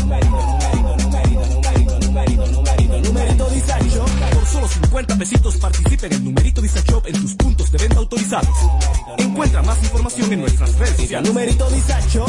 Numerito 3.03 3.51
disacho. 3.51 4.05
Por 4.33 4.47
solo 4.47 4.68
50 4.68 5.16
pesitos 5.16 5.57
participa 5.57 6.07
en 6.07 6.12
el 6.12 6.25
numerito 6.25 6.61
disacho 6.61 7.03
en 7.07 7.21
tus 7.21 7.35
puntos 7.35 7.71
de 7.71 7.79
venta 7.79 7.99
autorizados. 7.99 8.49
Encuentra 9.38 9.62
más 9.62 9.81
información 9.85 10.33
en 10.33 10.40
nuestras 10.40 10.77
redes 10.81 10.96
sociales. 10.96 11.29
Numerito 11.29 11.70
disacho. 11.70 12.27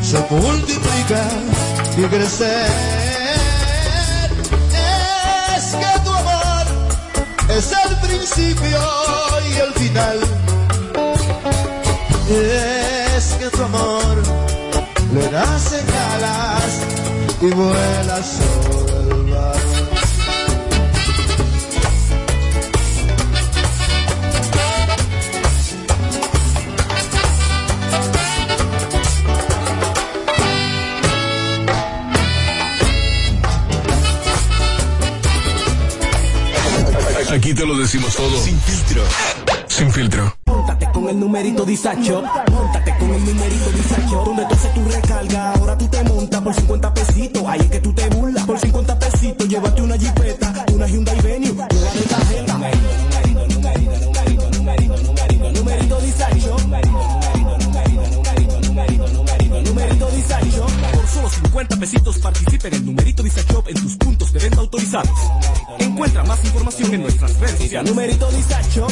se 0.00 0.18
multiplica 0.30 1.22
y 1.96 2.02
crecer. 2.04 2.70
Es 5.56 5.64
que 5.80 6.00
tu 6.04 6.10
amor 6.10 6.66
es 7.50 7.72
el 7.84 7.96
principio 8.08 8.80
y 9.50 9.56
el 9.56 9.72
final. 9.74 10.18
Es 12.30 13.24
que 13.38 13.50
tu 13.50 13.62
amor 13.62 14.22
le 15.12 15.30
nace 15.30 15.80
alas 16.14 16.72
y 17.42 17.50
vuela 17.50 18.22
sobre. 18.22 19.57
Aquí 37.48 37.56
te 37.56 37.64
lo 37.64 37.78
decimos 37.78 38.14
todo. 38.14 38.38
Sin 38.42 38.60
filtro. 38.60 39.02
Sin 39.68 39.90
filtro. 39.90 40.36
Póntate 40.44 40.86
con 40.92 41.08
el 41.08 41.18
numerito 41.18 41.64
disacho. 41.64 42.22
Póntate 42.44 42.94
con 42.98 43.14
el 43.14 43.24
numerito 43.24 43.70
disacho. 43.70 44.22
Donde 44.22 44.44
tú 44.44 44.54
haces 44.54 44.74
tu 44.74 44.84
recarga, 44.84 45.52
ahora 45.54 45.78
tú 45.78 45.88
te 45.88 46.04
montas 46.04 46.42
por 46.42 46.54
50 46.54 46.92
pesitos. 46.92 47.42
Ahí 47.46 47.60
es 47.60 47.70
que 47.70 47.80
tú 47.80 47.94
te 47.94 48.06
burlas. 48.10 48.44
Por 48.44 48.58
50 48.58 48.98
pesitos, 48.98 49.48
llévate 49.48 49.80
una 49.80 49.96
jipeta, 49.96 50.66
una 50.74 50.86
Hyundai 50.86 51.18
Venue, 51.22 51.48
llévate 51.48 51.76
la 52.10 52.18
gema. 52.26 52.52
Numerito, 52.52 53.46
numerito, 53.48 53.96
numerito, 54.04 54.50
numerito, 54.50 54.98
numerito, 54.98 55.52
numerito 55.52 56.00
disacho. 56.02 56.56
Numerito 59.64 60.10
Disacho. 60.10 60.66
Por 60.92 61.06
solo 61.08 61.28
50 61.28 61.76
pesitos 61.76 62.18
participa 62.18 62.68
en 62.68 62.74
el 62.74 62.86
numerito 62.86 63.22
Disacho 63.22 63.64
en 63.66 63.74
tus 63.74 63.96
puntos 63.96 64.32
de 64.32 64.38
venta 64.38 64.60
autorizados. 64.60 65.18
En 65.78 65.87
encuentra 66.18 66.24
más 66.24 66.44
información 66.44 66.94
en 66.94 67.02
nuestras 67.02 67.38
redes 67.38 67.58
sociales. 67.58 67.90
Numerito 67.90 68.30
disacho. 68.32 68.86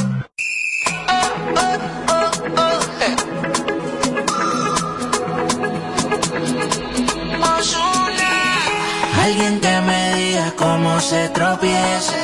Alguien 9.23 9.61
que 9.61 9.81
me 9.81 10.15
diga 10.15 10.53
cómo 10.57 11.01
se 11.01 11.29
tropieza. 11.31 12.15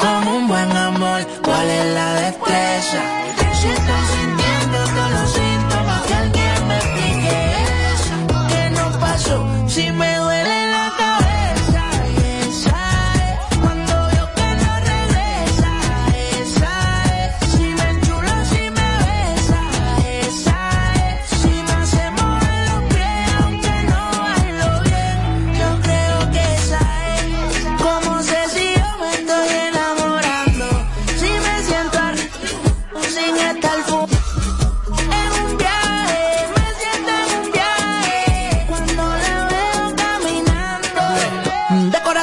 Con 0.00 0.28
un 0.28 0.48
buen 0.48 0.76
amor, 0.76 1.26
cuál 1.42 1.68
es 1.68 1.94
la 1.94 2.14
destreza. 2.14 3.27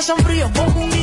son 0.06 0.20
fríos, 0.20 0.52
pongo 0.52 0.95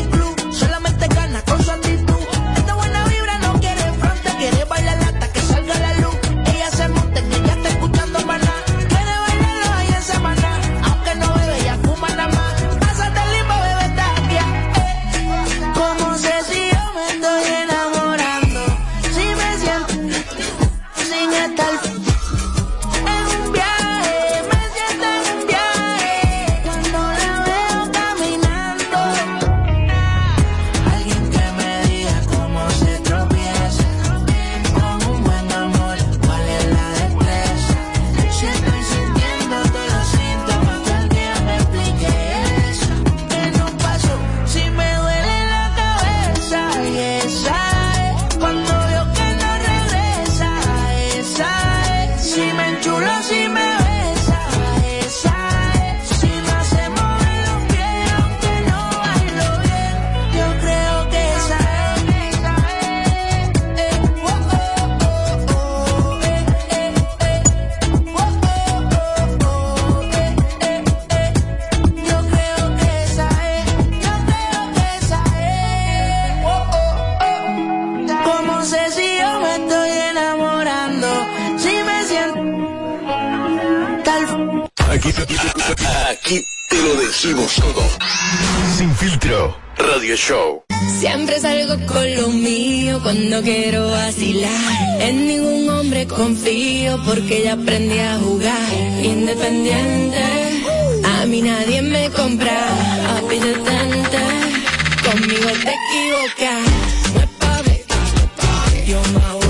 conmigo 105.12 105.50
te 105.64 105.74
equivocas. 105.74 106.68
No 107.14 107.20
es 107.20 107.28
pa' 107.38 107.62
ver, 107.62 107.84
no 107.88 107.94
es 108.04 108.30
pa' 108.36 108.70
ver. 108.70 108.84
Yo 108.86 109.02
me 109.12 109.41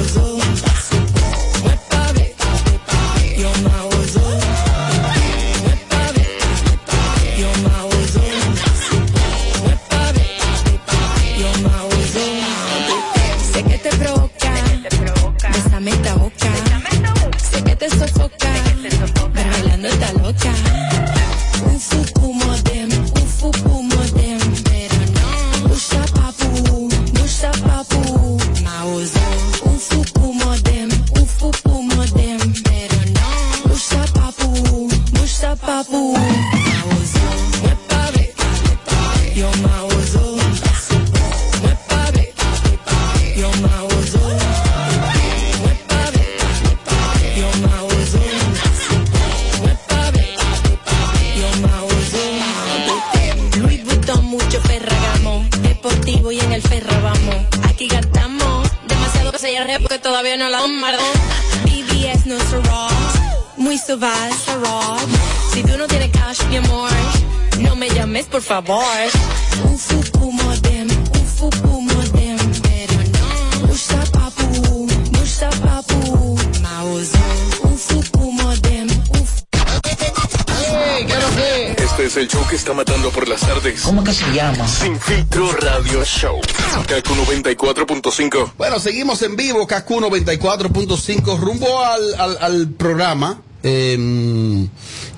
Sin 84.82 84.98
filtro 85.00 85.52
radio 85.52 86.04
show. 86.04 86.40
Kaku 86.88 87.14
94.5. 87.14 88.52
Bueno, 88.58 88.78
seguimos 88.80 89.22
en 89.22 89.36
vivo, 89.36 89.66
KQ 89.66 89.88
94.5, 89.88 91.38
rumbo 91.38 91.80
al, 91.84 92.14
al, 92.18 92.38
al 92.40 92.68
programa. 92.70 93.42
Eh, 93.62 94.66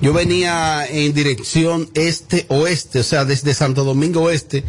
yo 0.03 0.13
venía 0.13 0.87
en 0.87 1.15
dirección 1.15 1.89
este-oeste, 1.95 3.01
o 3.01 3.03
sea, 3.03 3.25
desde 3.25 3.55
Santo 3.55 3.85
Domingo 3.85 4.25
Oeste 4.25 4.65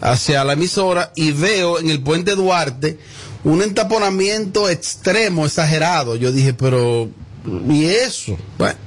hacia 0.00 0.44
la 0.44 0.52
emisora 0.52 1.12
y 1.16 1.32
veo 1.32 1.80
en 1.80 1.90
el 1.90 2.00
puente 2.00 2.36
Duarte 2.36 2.98
un 3.42 3.62
entaponamiento 3.62 4.68
extremo, 4.68 5.46
exagerado. 5.46 6.14
Yo 6.14 6.30
dije, 6.30 6.54
pero, 6.54 7.08
¿y 7.68 7.86
eso? 7.86 8.38
Bueno, 8.56 8.78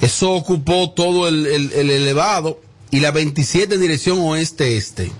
eso 0.00 0.30
ocupó 0.30 0.90
todo 0.92 1.26
el- 1.26 1.46
el 1.46 1.90
elevado 1.90 2.60
y 2.90 3.00
la 3.00 3.10
27 3.10 3.74
en 3.74 3.80
dirección 3.80 4.18
oeste-este. 4.20 5.12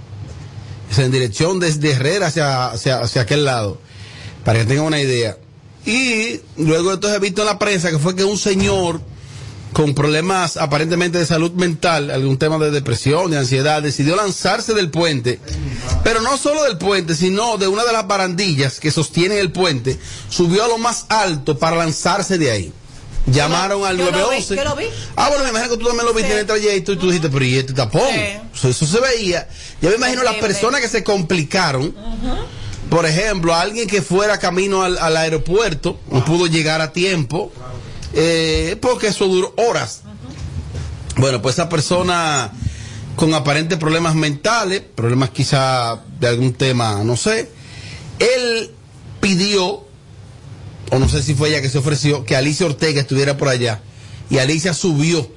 Sea, 0.90 1.04
en 1.04 1.12
dirección 1.12 1.60
desde 1.60 1.92
Herrera 1.92 2.26
hacia, 2.26 2.66
hacia, 2.66 3.00
hacia 3.00 3.22
aquel 3.22 3.44
lado, 3.44 3.80
para 4.44 4.58
que 4.58 4.64
tengan 4.64 4.86
una 4.86 5.00
idea. 5.00 5.36
Y 5.86 6.40
luego 6.56 6.92
entonces 6.92 7.16
he 7.16 7.20
visto 7.20 7.42
en 7.42 7.46
la 7.46 7.58
prensa 7.58 7.90
que 7.90 7.98
fue 7.98 8.16
que 8.16 8.24
un 8.24 8.36
señor 8.36 9.00
con 9.72 9.94
problemas 9.94 10.56
aparentemente 10.56 11.18
de 11.18 11.26
salud 11.26 11.52
mental, 11.52 12.10
algún 12.10 12.38
tema 12.38 12.58
de 12.58 12.70
depresión, 12.70 13.30
de 13.30 13.38
ansiedad, 13.38 13.82
decidió 13.82 14.16
lanzarse 14.16 14.74
del 14.74 14.90
puente, 14.90 15.38
pero 16.02 16.20
no 16.22 16.36
solo 16.36 16.64
del 16.64 16.76
puente, 16.76 17.14
sino 17.14 17.56
de 17.56 17.68
una 17.68 17.84
de 17.84 17.92
las 17.92 18.06
barandillas 18.06 18.80
que 18.80 18.90
sostienen 18.90 19.38
el 19.38 19.52
puente, 19.52 19.98
subió 20.28 20.64
a 20.64 20.68
lo 20.68 20.78
más 20.78 21.06
alto 21.08 21.58
para 21.58 21.76
lanzarse 21.76 22.36
de 22.36 22.50
ahí. 22.50 22.72
Llamaron 23.26 23.84
al 23.84 23.98
yo 23.98 24.06
lo 24.06 24.12
vi, 24.12 24.18
911. 24.18 24.56
yo 24.56 24.64
lo 24.64 24.76
vi. 24.76 24.84
Ah, 25.16 25.28
bueno, 25.28 25.44
me 25.44 25.50
imagino 25.50 25.70
que 25.70 25.76
tú 25.76 25.86
también 25.86 26.06
lo 26.06 26.14
viste 26.14 26.32
en 26.32 26.38
el 26.38 26.46
trayecto 26.46 26.92
y 26.92 26.96
tú 26.96 27.06
dijiste, 27.06 27.28
pero 27.28 27.44
¿y 27.44 27.58
este 27.58 27.72
tapón? 27.74 28.02
Sea, 28.54 28.70
eso 28.70 28.86
se 28.86 29.00
veía. 29.00 29.48
Yo 29.80 29.90
me 29.90 29.96
imagino 29.96 30.22
las 30.22 30.36
personas 30.36 30.80
que 30.80 30.88
se 30.88 31.04
complicaron. 31.04 31.94
Por 32.88 33.06
ejemplo, 33.06 33.54
alguien 33.54 33.86
que 33.86 34.02
fuera 34.02 34.38
camino 34.38 34.82
al, 34.82 34.98
al 34.98 35.16
aeropuerto 35.16 36.00
no 36.10 36.24
pudo 36.24 36.46
llegar 36.48 36.80
a 36.80 36.92
tiempo 36.92 37.52
eh, 38.14 38.76
porque 38.80 39.08
eso 39.08 39.26
duró 39.26 39.54
horas. 39.56 40.02
Bueno, 41.16 41.42
pues 41.42 41.56
esa 41.56 41.68
persona 41.68 42.52
con 43.16 43.34
aparentes 43.34 43.78
problemas 43.78 44.14
mentales, 44.14 44.82
problemas 44.94 45.30
quizá 45.30 46.00
de 46.18 46.28
algún 46.28 46.54
tema, 46.54 47.04
no 47.04 47.16
sé, 47.16 47.50
él 48.18 48.70
pidió, 49.20 49.84
o 50.90 50.98
no 50.98 51.08
sé 51.08 51.22
si 51.22 51.34
fue 51.34 51.48
ella 51.50 51.60
que 51.62 51.68
se 51.70 51.78
ofreció, 51.78 52.24
que 52.24 52.36
Alicia 52.36 52.66
Ortega 52.66 53.00
estuviera 53.00 53.36
por 53.36 53.48
allá. 53.48 53.80
Y 54.28 54.38
Alicia 54.38 54.74
subió, 54.74 55.28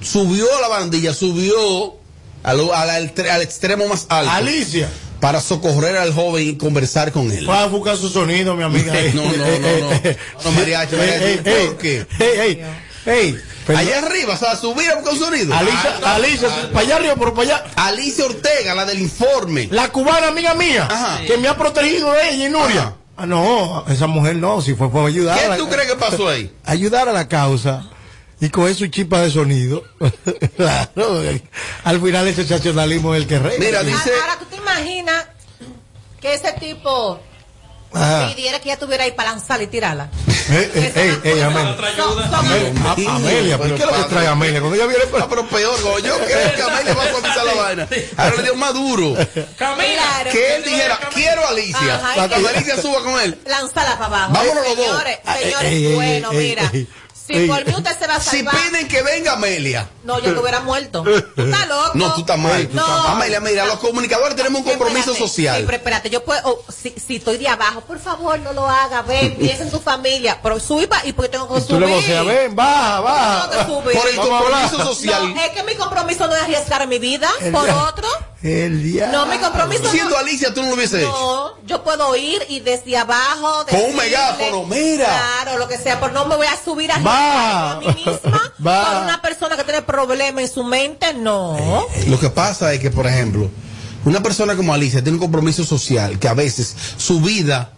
subió 0.00 0.46
a 0.56 0.60
la 0.60 0.68
bandilla, 0.68 1.12
subió 1.14 1.94
al, 2.42 2.70
al 2.70 3.42
extremo 3.42 3.88
más 3.88 4.06
alto. 4.08 4.30
Alicia. 4.30 4.88
Para 5.20 5.40
socorrer 5.40 5.96
al 5.96 6.12
joven 6.12 6.46
y 6.46 6.56
conversar 6.56 7.10
con 7.10 7.30
él. 7.32 7.48
Va 7.48 7.62
a 7.62 7.66
buscar 7.66 7.96
su 7.96 8.08
sonido, 8.10 8.54
mi 8.54 8.62
amiga. 8.62 8.92
No, 9.14 9.22
no, 9.24 9.30
no, 9.32 9.78
no. 9.80 9.90
No, 10.44 10.52
mariachi, 10.52 10.94
mariachi, 10.96 11.38
¿por 11.38 11.78
qué? 11.78 12.06
ey, 12.18 12.38
ey, 12.38 12.62
ey, 13.06 13.38
perdón. 13.66 13.80
Allá 13.82 13.98
arriba, 14.00 14.34
o 14.34 14.36
sea, 14.36 14.56
subir 14.56 14.90
a 14.90 14.96
buscar 14.96 15.14
un 15.14 15.18
sonido. 15.18 15.54
Alicia, 15.54 15.98
Ah, 16.04 16.14
Alicia, 16.16 16.48
para 16.70 16.80
allá 16.86 16.96
arriba, 16.96 17.16
por 17.16 17.32
para 17.34 17.42
allá. 17.56 17.64
Alicia 17.76 18.26
Ortega, 18.26 18.74
la 18.74 18.84
del 18.84 19.00
informe. 19.00 19.68
La 19.70 19.88
cubana 19.90 20.28
amiga 20.28 20.54
mía, 20.54 20.86
Ajá. 20.90 21.20
que 21.26 21.38
me 21.38 21.48
ha 21.48 21.56
protegido 21.56 22.12
de 22.12 22.30
ella 22.34 22.46
y 22.48 22.50
Nuria. 22.50 22.94
Ah, 23.16 23.24
no, 23.26 23.84
esa 23.88 24.06
mujer 24.06 24.36
no, 24.36 24.60
si 24.60 24.74
fue 24.74 24.90
por 24.90 25.06
ayudar. 25.06 25.38
¿Qué 25.38 25.44
a 25.46 25.48
la- 25.50 25.56
tú 25.56 25.68
crees 25.68 25.90
que 25.90 25.96
pasó 25.96 26.28
ahí? 26.28 26.52
Ayudar 26.64 27.08
a 27.08 27.12
la 27.12 27.26
causa 27.28 27.88
y 28.40 28.50
con 28.50 28.72
su 28.74 28.86
chispa 28.88 29.20
de 29.22 29.30
sonido. 29.30 29.82
claro, 30.56 31.22
al 31.84 32.00
final 32.02 32.28
el 32.28 32.34
sensacionalismo 32.34 33.14
es 33.14 33.22
el 33.22 33.26
que 33.28 33.38
reina. 33.38 33.64
Mira, 33.64 33.82
dice- 33.82 34.10
Ahora, 34.20 34.38
¿tú 34.38 34.44
te 34.46 34.56
imaginas 34.56 35.26
que 36.20 36.34
ese 36.34 36.52
tipo 36.60 37.20
Ajá. 37.96 38.28
pidiera 38.34 38.58
que 38.58 38.64
ella 38.64 38.74
estuviera 38.74 39.04
ahí 39.04 39.12
para 39.12 39.30
lanzarla 39.30 39.64
y 39.64 39.66
tirarla? 39.68 40.08
Ey, 40.48 40.70
ey, 40.74 40.92
ey, 40.94 41.20
ey, 41.24 41.40
Amelia. 41.40 41.76
Amelia, 43.10 43.58
¿pero 43.58 43.74
qué 43.76 43.82
es 43.82 43.86
lo 43.90 43.96
que 43.96 44.04
trae 44.04 44.26
Amelia? 44.28 44.60
Cuando 44.60 44.76
ella 44.76 44.86
viene 44.86 45.04
Ah, 45.18 45.26
pero 45.28 45.46
peor, 45.48 45.80
como 45.82 45.98
yo 45.98 46.16
creo 46.18 46.54
que 46.54 46.62
Amelia 46.70 46.94
va 46.94 47.02
a 47.02 47.10
suavizar 47.10 47.44
la 47.44 47.54
vaina. 47.54 47.88
Ahora 48.16 48.36
le 48.36 48.42
dio 48.42 48.54
más 48.54 48.74
duro. 48.74 49.16
Claro. 49.56 50.30
Que 50.30 50.56
él 50.56 50.64
dijera, 50.64 50.98
quiero 51.12 51.44
a 51.44 51.48
Alicia. 51.50 51.94
Ajá, 51.96 52.28
que- 52.28 52.34
Alicia 52.34 52.80
suba 52.80 53.02
con 53.02 53.20
él. 53.20 53.38
Lánzala 53.46 53.94
para 53.98 54.06
abajo. 54.06 54.32
Vámonos 54.34 54.64
los 54.68 54.76
dos. 54.76 54.86
Señores, 54.86 55.18
Ay, 55.24 55.42
señores, 55.44 55.94
bueno, 55.94 56.32
mira. 56.32 56.72
Si 57.26 57.46
por 57.46 57.64
mí 57.66 57.72
usted 57.76 57.98
se 57.98 58.06
va 58.06 58.16
a 58.16 58.20
Si 58.20 58.36
salvar. 58.38 58.54
piden 58.56 58.88
que 58.88 59.02
venga 59.02 59.32
Amelia. 59.32 59.88
No, 60.04 60.18
yo 60.20 60.32
te 60.34 60.40
hubiera 60.40 60.60
muerto. 60.60 61.02
Tú 61.02 61.42
estás 61.42 61.68
loco. 61.68 61.90
No, 61.94 62.14
tú 62.14 62.20
estás 62.20 62.38
mal. 62.38 62.68
No. 62.72 62.84
Amelia, 62.84 63.40
mira, 63.40 63.66
los 63.66 63.78
comunicadores 63.80 64.36
tenemos 64.36 64.60
un 64.62 64.68
compromiso 64.68 65.10
Espérate, 65.12 65.18
social. 65.18 65.56
Sí, 65.58 65.62
pero 65.66 65.76
espérate, 65.78 66.10
yo 66.10 66.24
puedo, 66.24 66.40
oh, 66.44 66.64
si, 66.72 66.90
si 67.04 67.16
estoy 67.16 67.38
de 67.38 67.48
abajo, 67.48 67.80
por 67.80 67.98
favor, 67.98 68.38
no 68.40 68.52
lo 68.52 68.68
haga, 68.68 69.02
ven, 69.02 69.36
piensa 69.38 69.64
en 69.64 69.70
tu 69.70 69.80
familia, 69.80 70.38
pero 70.42 70.60
subí 70.60 70.86
pa- 70.86 71.02
y 71.04 71.12
porque 71.12 71.30
tengo 71.30 71.48
que 71.52 71.60
Tú 71.62 71.66
subir. 71.74 71.80
le 71.88 71.94
voceas, 71.94 72.24
ven, 72.26 72.54
baja, 72.54 73.00
baja. 73.00 73.50
Tengo 73.50 73.62
que 73.82 73.90
subir. 73.92 73.98
Por 74.00 74.08
el 74.10 74.16
compromiso 74.16 74.84
social. 74.84 75.34
No, 75.34 75.40
es 75.42 75.50
que 75.50 75.62
mi 75.64 75.74
compromiso 75.74 76.26
no 76.28 76.36
es 76.36 76.42
arriesgar 76.42 76.86
mi 76.86 76.98
vida 77.00 77.28
El 77.40 77.50
por 77.52 77.64
día- 77.64 77.76
otro. 77.84 78.08
El 78.42 78.82
día. 78.84 79.08
No, 79.08 79.26
mi 79.26 79.38
compromiso 79.38 79.90
Siendo 79.90 80.10
no. 80.10 80.18
Alicia, 80.18 80.54
tú 80.54 80.62
no 80.62 80.68
lo 80.68 80.74
hubiese 80.74 80.98
hecho. 81.00 81.08
No, 81.10 81.66
yo 81.66 81.82
puedo 81.82 82.14
ir 82.14 82.44
y 82.48 82.60
desde 82.60 82.96
abajo. 82.96 83.66
Con 83.68 83.80
un 83.80 83.96
megáfono, 83.96 84.62
mira. 84.64 85.06
Claro, 85.06 85.58
lo 85.58 85.66
que 85.66 85.76
sea, 85.78 85.98
pero 85.98 86.12
no 86.12 86.26
me 86.26 86.36
voy 86.36 86.46
a 86.46 86.56
subir 86.62 86.92
a 86.92 86.98
Va. 87.16 87.72
a 87.72 87.80
mí 87.80 87.86
misma 87.86 88.52
Va. 88.66 88.92
por 88.92 89.02
una 89.04 89.22
persona 89.22 89.56
que 89.56 89.64
tiene 89.64 89.82
problemas 89.82 90.42
en 90.44 90.50
su 90.50 90.64
mente, 90.64 91.14
no. 91.14 91.86
Lo 92.08 92.18
que 92.20 92.30
pasa 92.30 92.72
es 92.72 92.80
que, 92.80 92.90
por 92.90 93.06
ejemplo, 93.06 93.50
una 94.04 94.22
persona 94.22 94.56
como 94.56 94.72
Alicia 94.72 95.02
tiene 95.02 95.16
un 95.16 95.22
compromiso 95.22 95.64
social 95.64 96.18
que 96.18 96.28
a 96.28 96.34
veces 96.34 96.74
su 96.96 97.20
vida 97.20 97.72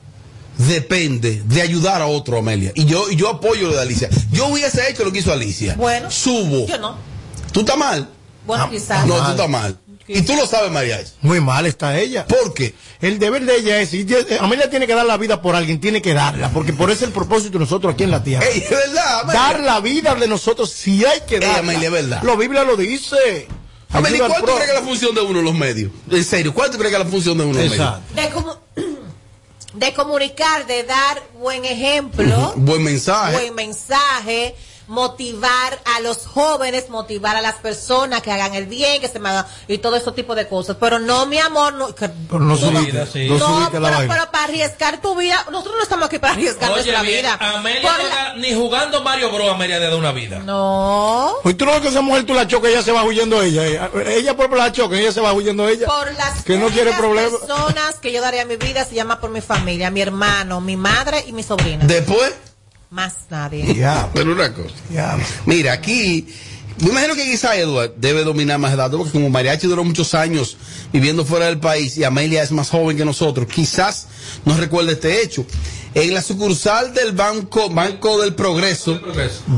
depende 0.59 1.43
de 1.47 1.63
ayudar 1.63 2.03
a 2.03 2.07
otro, 2.07 2.39
Amelia. 2.39 2.73
Y 2.75 2.85
yo, 2.85 3.11
y 3.11 3.17
yo 3.17 3.29
apoyo 3.29 3.69
lo 3.69 3.75
de 3.75 3.83
Alicia. 3.83 4.09
Yo 4.33 4.47
hubiese 4.49 4.91
hecho 4.91 5.05
lo 5.05 5.13
que 5.13 5.21
hizo 5.21 5.33
Alicia. 5.33 5.75
Bueno. 5.77 6.11
Subo. 6.11 6.67
Yo 6.67 6.79
no. 6.79 6.97
¿Tú 7.53 7.61
estás 7.61 7.77
mal? 7.79 8.09
Bueno, 8.47 8.69
quizás. 8.71 9.07
No, 9.07 9.15
tú 9.25 9.31
estás 9.31 9.49
mal. 9.49 9.79
Y 10.09 10.23
tú 10.23 10.35
lo 10.35 10.47
sabes, 10.47 10.71
María. 10.71 11.01
Muy 11.21 11.41
mal 11.41 11.67
está 11.67 11.99
ella. 11.99 12.27
¿Por 12.27 12.55
qué? 12.55 12.75
El 13.01 13.19
deber 13.19 13.45
de 13.45 13.57
ella 13.57 13.81
es, 13.81 13.93
y 13.95 14.07
Amelia 14.41 14.71
tiene 14.71 14.87
que 14.87 14.95
dar 14.95 15.05
la 15.07 15.17
vida 15.19 15.41
por 15.43 15.55
alguien, 15.55 15.81
tiene 15.81 16.01
que 16.03 16.15
darla, 16.15 16.51
porque 16.51 16.73
por 16.73 16.91
eso 16.91 17.01
es 17.05 17.09
el 17.09 17.13
propósito 17.13 17.53
de 17.53 17.59
nosotros 17.61 17.93
aquí 17.95 18.05
en 18.05 18.11
la 18.11 18.23
tierra. 18.25 18.47
Ey, 18.47 18.59
es 18.61 18.71
verdad, 18.71 19.21
Amelia. 19.21 19.41
Dar 19.41 19.61
la 19.61 19.81
vida 19.81 20.15
de 20.15 20.27
nosotros 20.27 20.71
si 20.71 21.05
hay 21.05 21.21
que 21.29 21.37
Ey, 21.37 21.41
darla. 21.43 21.59
Amelia, 21.59 21.87
es 21.87 21.93
verdad. 21.93 22.23
La 22.23 22.35
Biblia 22.37 22.65
lo 22.65 22.77
dice. 22.77 23.47
Amelia, 23.91 24.19
¿cuánto 24.27 24.45
pro- 24.45 24.55
crees 24.57 24.71
que 24.71 24.77
es 24.77 24.83
la 24.83 24.87
función 24.89 25.15
de 25.15 25.21
uno 25.23 25.39
en 25.39 25.45
los 25.45 25.55
medios? 25.55 25.93
En 26.11 26.25
serio, 26.25 26.53
¿cuánto 26.55 26.77
crees 26.79 26.95
que 26.95 26.99
es 27.01 27.05
la 27.05 27.11
función 27.11 27.39
de 27.39 27.45
uno 27.45 27.59
en 27.61 27.69
los 27.69 27.79
medios? 27.79 27.89
Exacto. 28.15 28.15
De, 28.15 28.31
comu- 28.35 28.59
de 29.75 29.93
comunicar, 29.95 30.67
de 30.67 30.83
dar 30.85 31.23
buen 31.39 31.65
ejemplo, 31.65 32.53
Buen 32.57 32.83
mensaje. 32.83 33.33
buen 33.35 33.55
mensaje, 33.55 34.55
motivar 34.89 35.79
a 35.97 36.01
los 36.01 36.27
jóvenes, 36.27 36.89
motivar 36.91 37.37
a 37.37 37.41
las 37.43 37.55
personas 37.57 38.23
que 38.23 38.33
hagan 38.33 38.55
el 38.55 38.67
bien, 38.67 39.01
que 39.01 39.09
se 39.09 39.19
me 39.19 39.29
hagan, 39.29 39.47
y 39.69 39.79
todo 39.79 39.97
ese 39.97 40.11
tipo 40.13 40.35
de 40.35 40.49
cosas. 40.49 40.77
Pero 40.81 40.99
no, 40.99 41.27
mi 41.27 41.39
amor, 41.39 41.75
no, 41.75 41.95
que- 41.95 42.09
Pero 42.09 42.41
no 42.41 42.57
tú 42.57 42.67
subiste, 42.67 43.07
sí. 43.07 43.29
no 43.29 43.39
no, 43.39 43.47
subiste 43.47 43.81
la 43.81 43.99
pero, 43.99 44.09
para 44.31 44.45
arriesgar 44.45 45.01
tu 45.01 45.15
vida, 45.17 45.45
nosotros 45.51 45.75
no 45.77 45.83
estamos 45.83 46.07
aquí 46.07 46.19
para 46.19 46.33
arriesgar 46.35 46.71
Oye, 46.73 46.83
nuestra 46.83 47.03
bien, 47.03 47.19
vida. 47.23 47.39
Amelia 47.41 47.93
la- 47.99 48.35
ni 48.37 48.53
jugando 48.55 49.03
Mario 49.03 49.31
Bros. 49.31 49.51
Amelia 49.51 49.79
le 49.79 49.89
da 49.89 49.97
una 49.97 50.13
vida. 50.13 50.39
No, 50.39 51.35
Pues 51.43 51.57
tú 51.57 51.65
no 51.67 51.73
ves 51.73 51.83
que 51.83 51.89
esa 51.89 52.01
mujer 52.01 52.25
tú 52.27 52.35
la 52.35 52.47
chocas, 52.47 52.71
ella 52.71 52.83
se 52.83 52.93
va 52.93 53.05
huyendo 53.05 53.43
ella. 53.43 53.65
Ella, 53.67 53.91
ella 54.07 54.37
por 54.37 54.57
la 54.57 54.73
choca, 54.73 54.97
ella 54.99 55.13
se 55.13 55.21
va 55.21 55.33
huyendo 55.33 55.69
ella. 55.69 55.87
por 55.87 56.13
las 56.15 56.43
Que 56.45 56.57
no 56.57 56.67
quiere 56.69 56.91
únicas 56.91 56.99
problema. 57.01 57.39
personas 57.39 57.95
que 58.01 58.13
yo 58.13 58.21
daría 58.21 58.45
mi 58.45 58.57
vida 58.57 58.85
se 58.85 58.95
llama 58.95 59.21
por 59.21 59.31
mi 59.31 59.41
familia, 59.41 59.91
mi 59.91 60.01
hermano, 60.01 60.61
mi 60.61 60.77
madre 60.77 61.25
y 61.27 61.33
mi 61.33 61.43
sobrina. 61.43 61.85
Después, 61.87 62.33
Más 62.91 63.15
nadie. 63.31 63.75
Ya, 63.75 64.09
pero 64.15 64.33
una 64.33 64.53
cosa. 64.53 64.75
ya. 64.93 65.19
Mira, 65.47 65.73
aquí 65.73 66.27
Me 66.81 66.91
imagino 66.91 67.15
que 67.17 67.25
quizá 67.25 67.57
Edward 67.57 67.95
debe 67.97 68.23
dominar 68.23 68.59
más 68.59 68.77
datos, 68.77 68.99
porque 68.99 69.13
como 69.13 69.29
Mariachi 69.31 69.67
duró 69.67 69.83
muchos 69.83 70.15
años 70.15 70.57
viviendo 70.93 71.25
fuera 71.25 71.47
del 71.47 71.59
país 71.59 71.97
y 71.99 72.05
Amelia 72.05 72.43
es 72.43 72.53
más 72.53 72.71
joven 72.71 72.97
que 72.97 73.05
nosotros, 73.05 73.49
quizás 73.49 74.07
no 74.45 74.57
recuerde 74.57 74.93
este 74.93 75.23
hecho. 75.23 75.45
En 75.95 76.15
la 76.15 76.23
sucursal 76.23 76.93
del 76.95 77.13
Banco, 77.13 77.71
Banco 77.71 78.21
del 78.21 78.35
Progreso, 78.35 79.01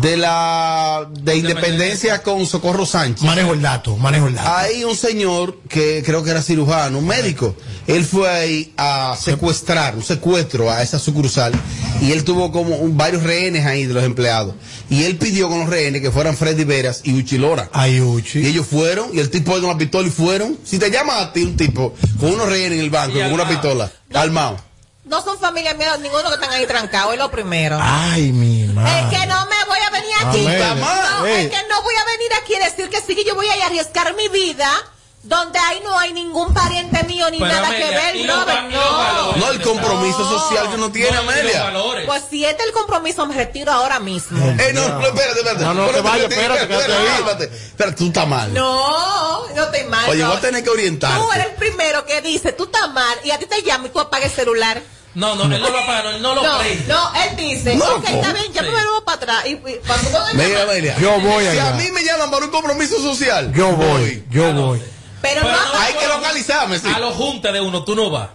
de 0.01 0.16
la 0.16 1.07
de 1.11 1.37
Independencia 1.37 2.22
con 2.22 2.47
Socorro 2.47 2.87
Sánchez. 2.87 3.24
Manejo 3.24 3.53
el 3.53 3.61
dato, 3.61 3.97
manejo 3.97 4.28
el 4.28 4.35
dato. 4.37 4.49
Hay 4.57 4.85
un 4.85 4.97
señor 4.97 5.59
que 5.68 6.03
creo 6.05 6.22
que 6.22 6.31
era 6.31 6.41
cirujano, 6.41 6.99
un 6.99 7.07
médico. 7.07 7.55
Él 7.87 8.05
fue 8.05 8.28
ahí 8.31 8.72
a 8.76 9.16
secuestrar, 9.20 9.97
un 9.97 10.03
secuestro 10.03 10.70
a 10.70 10.83
esa 10.83 10.99
sucursal. 10.99 11.53
Y 12.01 12.12
él 12.12 12.24
tuvo 12.24 12.51
como 12.53 12.76
un- 12.76 12.97
varios 12.97 13.22
rehenes 13.22 13.66
ahí 13.66 13.85
de 13.85 13.93
los 13.93 14.05
empleados. 14.05 14.55
Y 14.89 15.05
él 15.05 15.16
pidió 15.18 15.49
con 15.49 15.61
los 15.61 15.68
rehenes 15.68 16.01
que 16.01 16.11
fueran 16.11 16.37
Freddy 16.37 16.64
Veras 16.64 17.03
y 17.05 17.12
Uchi 17.12 17.37
Lora. 17.39 17.68
Ay, 17.72 18.01
Uchi. 18.01 18.39
Y 18.41 18.47
ellos 18.47 18.66
fueron, 18.66 19.11
y 19.12 19.18
el 19.18 19.28
tipo 19.31 19.59
de 19.59 19.66
una 19.66 19.76
pistola 19.76 20.09
y 20.09 20.11
fueron. 20.11 20.57
Si 20.64 20.78
te 20.78 20.91
llama 20.91 21.18
a 21.20 21.33
ti 21.33 21.43
un 21.43 21.57
tipo 21.57 21.95
con 22.18 22.33
unos 22.33 22.49
rehenes 22.49 22.78
en 22.78 22.85
el 22.85 22.91
banco, 22.91 23.18
Y 23.18 23.22
con 23.22 23.33
una 23.33 23.47
pistola, 23.49 23.93
armado. 24.14 24.57
No 25.11 25.21
son 25.25 25.41
familia 25.41 25.75
mía, 25.75 25.97
ninguno 25.97 26.29
que 26.29 26.35
están 26.37 26.51
ahí 26.53 26.65
trancados, 26.67 27.15
es 27.15 27.19
lo 27.19 27.29
primero. 27.33 27.77
Ay, 27.83 28.31
mi 28.31 28.63
Es 28.63 28.73
madre. 28.73 29.19
que 29.19 29.27
no 29.27 29.45
me 29.47 29.65
voy 29.67 29.79
a 29.85 29.91
venir 29.91 30.15
aquí. 30.25 30.47
Amelia. 30.47 30.75
No, 30.77 31.27
Ey. 31.27 31.47
es 31.47 31.51
que 31.51 31.69
no 31.69 31.83
voy 31.83 31.95
a 31.97 32.05
venir 32.05 32.33
aquí 32.41 32.55
a 32.55 32.65
decir 32.65 32.89
que 32.89 33.01
sí 33.01 33.17
que 33.17 33.25
yo 33.25 33.35
voy 33.35 33.49
a 33.49 33.67
arriesgar 33.67 34.15
mi 34.15 34.29
vida 34.29 34.71
donde 35.25 35.59
ahí 35.59 35.81
no 35.85 35.99
hay 35.99 36.13
ningún 36.13 36.55
pariente 36.55 37.03
mío 37.03 37.29
ni 37.29 37.39
Pero, 37.41 37.51
nada 37.53 37.67
Amelia, 37.67 37.89
que 37.89 37.95
ver, 37.97 38.25
los 38.25 38.47
valores 38.47 39.37
No, 39.37 39.51
el 39.51 39.61
compromiso 39.63 40.39
social 40.39 40.69
que 40.69 40.75
uno 40.77 40.93
tiene, 40.93 41.17
Amelia. 41.17 41.73
Pues 42.07 42.23
si 42.31 42.45
este 42.45 42.63
es 42.63 42.69
el 42.69 42.73
compromiso, 42.73 43.27
me 43.27 43.35
retiro 43.35 43.73
ahora 43.73 43.99
mismo. 43.99 44.39
Eh, 44.61 44.71
no, 44.73 44.89
no, 44.89 45.07
espérate, 45.09 45.39
espérate. 45.41 45.65
No, 45.65 45.75
no 45.75 45.87
te 45.89 46.01
vayas, 46.03 46.31
espérate. 46.31 46.63
Espérate, 46.73 47.45
espérate, 47.45 47.97
tú 47.97 48.07
estás 48.07 48.29
mal. 48.29 48.55
No, 48.55 49.49
no 49.49 49.67
te 49.71 49.85
mal. 49.85 50.09
Oye, 50.09 50.23
no. 50.23 50.29
voy 50.29 50.37
a 50.37 50.41
tener 50.41 50.63
que 50.63 50.71
orientarte. 50.71 51.21
Tú 51.21 51.33
eres 51.33 51.47
el 51.47 51.53
primero 51.55 52.07
que 52.07 52.23
dice, 52.23 52.53
tú 52.53 52.65
estás 52.65 52.91
mal, 52.93 53.19
y 53.25 53.33
a 53.33 53.39
ti 53.39 53.47
te 53.47 53.61
llama 53.63 53.89
y 53.89 53.91
tú 53.91 53.99
apagas 53.99 54.31
el 54.31 54.37
celular. 54.37 54.81
No, 55.15 55.35
no, 55.35 55.45
él 55.45 55.61
no 55.61 55.71
lo 55.71 55.79
apaga, 55.79 56.03
no, 56.05 56.11
él 56.11 56.23
no 56.23 56.35
lo 56.37 56.43
no, 56.43 56.59
prende. 56.59 56.85
no, 56.87 57.13
él 57.15 57.37
dice, 57.37 57.75
No, 57.75 57.97
ok, 57.97 58.05
está 58.09 58.33
bien, 58.33 58.53
ya 58.53 58.63
me 58.63 58.71
vuelvo 58.71 59.05
para 59.05 59.17
atrás. 59.17 59.47
Y, 59.47 59.51
y 59.51 59.81
cuando 59.87 60.09
tú 60.11 60.17
me 60.37 60.47
Mira, 60.47 60.63
Amelia. 60.63 60.97
Yo 61.01 61.19
voy 61.21 61.43
Si 61.45 61.49
allá. 61.51 61.71
a 61.71 61.73
mí 61.75 61.91
me 61.91 62.05
llaman 62.05 62.31
para 62.31 62.45
un 62.45 62.51
compromiso 62.53 63.01
social. 63.01 63.53
Yo 63.53 63.73
voy, 63.73 64.25
yo 64.31 64.53
voy. 64.53 64.79
Pero, 65.21 65.43
Pero 65.43 65.51
no, 65.57 65.73
no, 65.75 65.79
Hay 65.81 65.95
que 65.95 66.07
localizarme, 66.07 66.79
sí. 66.79 66.89
A 66.95 66.99
los 67.01 67.15
juntes 67.15 67.53
de 67.53 67.61
uno, 67.61 67.85
tú 67.85 67.95
no 67.97 68.09
vas. 68.11 68.29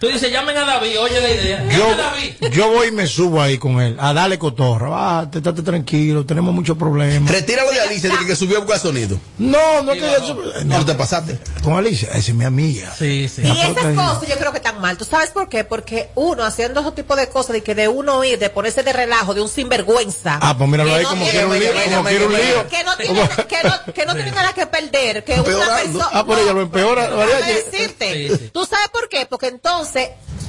Tú 0.00 0.08
dices, 0.08 0.30
llamen 0.30 0.56
a 0.56 0.64
David, 0.64 0.98
oye 1.00 1.20
la 1.20 1.30
idea. 1.30 1.68
Yo, 1.70 1.88
a 1.90 1.96
David. 1.96 2.32
yo 2.52 2.70
voy 2.70 2.88
y 2.88 2.90
me 2.92 3.06
subo 3.06 3.40
ahí 3.40 3.58
con 3.58 3.80
él. 3.80 3.96
A 3.98 4.12
darle 4.12 4.38
cotorra. 4.38 4.88
Bájate, 4.88 5.38
estate 5.38 5.62
tranquilo. 5.62 6.24
Tenemos 6.26 6.54
muchos 6.54 6.76
problemas. 6.76 7.30
Retíralo 7.30 7.70
de 7.70 7.80
Alicia, 7.80 8.10
de 8.10 8.18
que, 8.18 8.26
que 8.26 8.36
subió 8.36 8.58
a 8.58 8.60
buscar 8.60 8.78
sonido. 8.78 9.18
No, 9.38 9.82
no 9.82 9.92
es 9.92 10.02
que 10.02 10.10
yo 10.26 10.64
No 10.64 10.84
te 10.84 10.94
pasaste. 10.94 11.38
Con 11.62 11.74
Alicia, 11.74 12.08
esa 12.08 12.18
es 12.18 12.34
mi 12.34 12.44
amiga. 12.44 12.92
Sí, 12.98 13.28
sí. 13.28 13.42
Y 13.44 13.50
esas 13.50 13.74
cosas 13.94 14.28
yo 14.28 14.36
creo 14.38 14.50
que 14.52 14.58
están 14.58 14.80
mal. 14.80 14.96
¿Tú 14.96 15.04
sabes 15.04 15.30
por 15.30 15.48
qué? 15.48 15.64
Porque 15.64 16.10
uno 16.14 16.44
haciendo 16.44 16.80
ese 16.80 16.92
tipo 16.92 17.16
de 17.16 17.28
cosas, 17.28 17.52
de 17.54 17.62
que 17.62 17.74
de 17.74 17.88
uno 17.88 18.22
ir, 18.24 18.38
de 18.38 18.50
ponerse 18.50 18.82
de 18.82 18.92
relajo, 18.92 19.34
de 19.34 19.42
un 19.42 19.48
sinvergüenza. 19.48 20.38
Ah, 20.40 20.56
pues 20.56 20.68
míralo 20.70 20.90
que 20.90 20.96
ahí 20.96 21.02
no 21.02 21.08
como 21.10 21.24
tiene- 21.24 21.30
quiere 21.32 21.46
un 21.46 21.58
lío. 21.58 21.72
mira, 21.72 21.84
Como 21.84 22.02
mira, 22.02 22.10
quiere 22.10 22.26
un 22.26 22.32
mira, 22.32 22.44
lío. 22.44 22.68
Que 22.68 22.84
no 22.84 22.96
tiene, 22.96 23.28
que 23.48 23.56
no, 23.68 23.92
que 23.94 24.06
no 24.06 24.14
tiene 24.14 24.30
nada 24.32 24.52
que 24.52 24.66
perder, 24.66 25.24
que 25.24 25.40
una 25.40 25.76
persona... 25.76 26.08
Ah, 26.12 26.24
pero 26.26 26.40
ella 26.40 26.52
lo 26.52 26.62
empeora, 26.62 27.08
decirte. 27.46 28.28
Sí, 28.28 28.36
sí. 28.38 28.50
¿Tú 28.52 28.64
sabes 28.64 28.88
por 28.88 29.08
qué? 29.08 29.26
Porque 29.26 29.46
entonces 29.48 29.65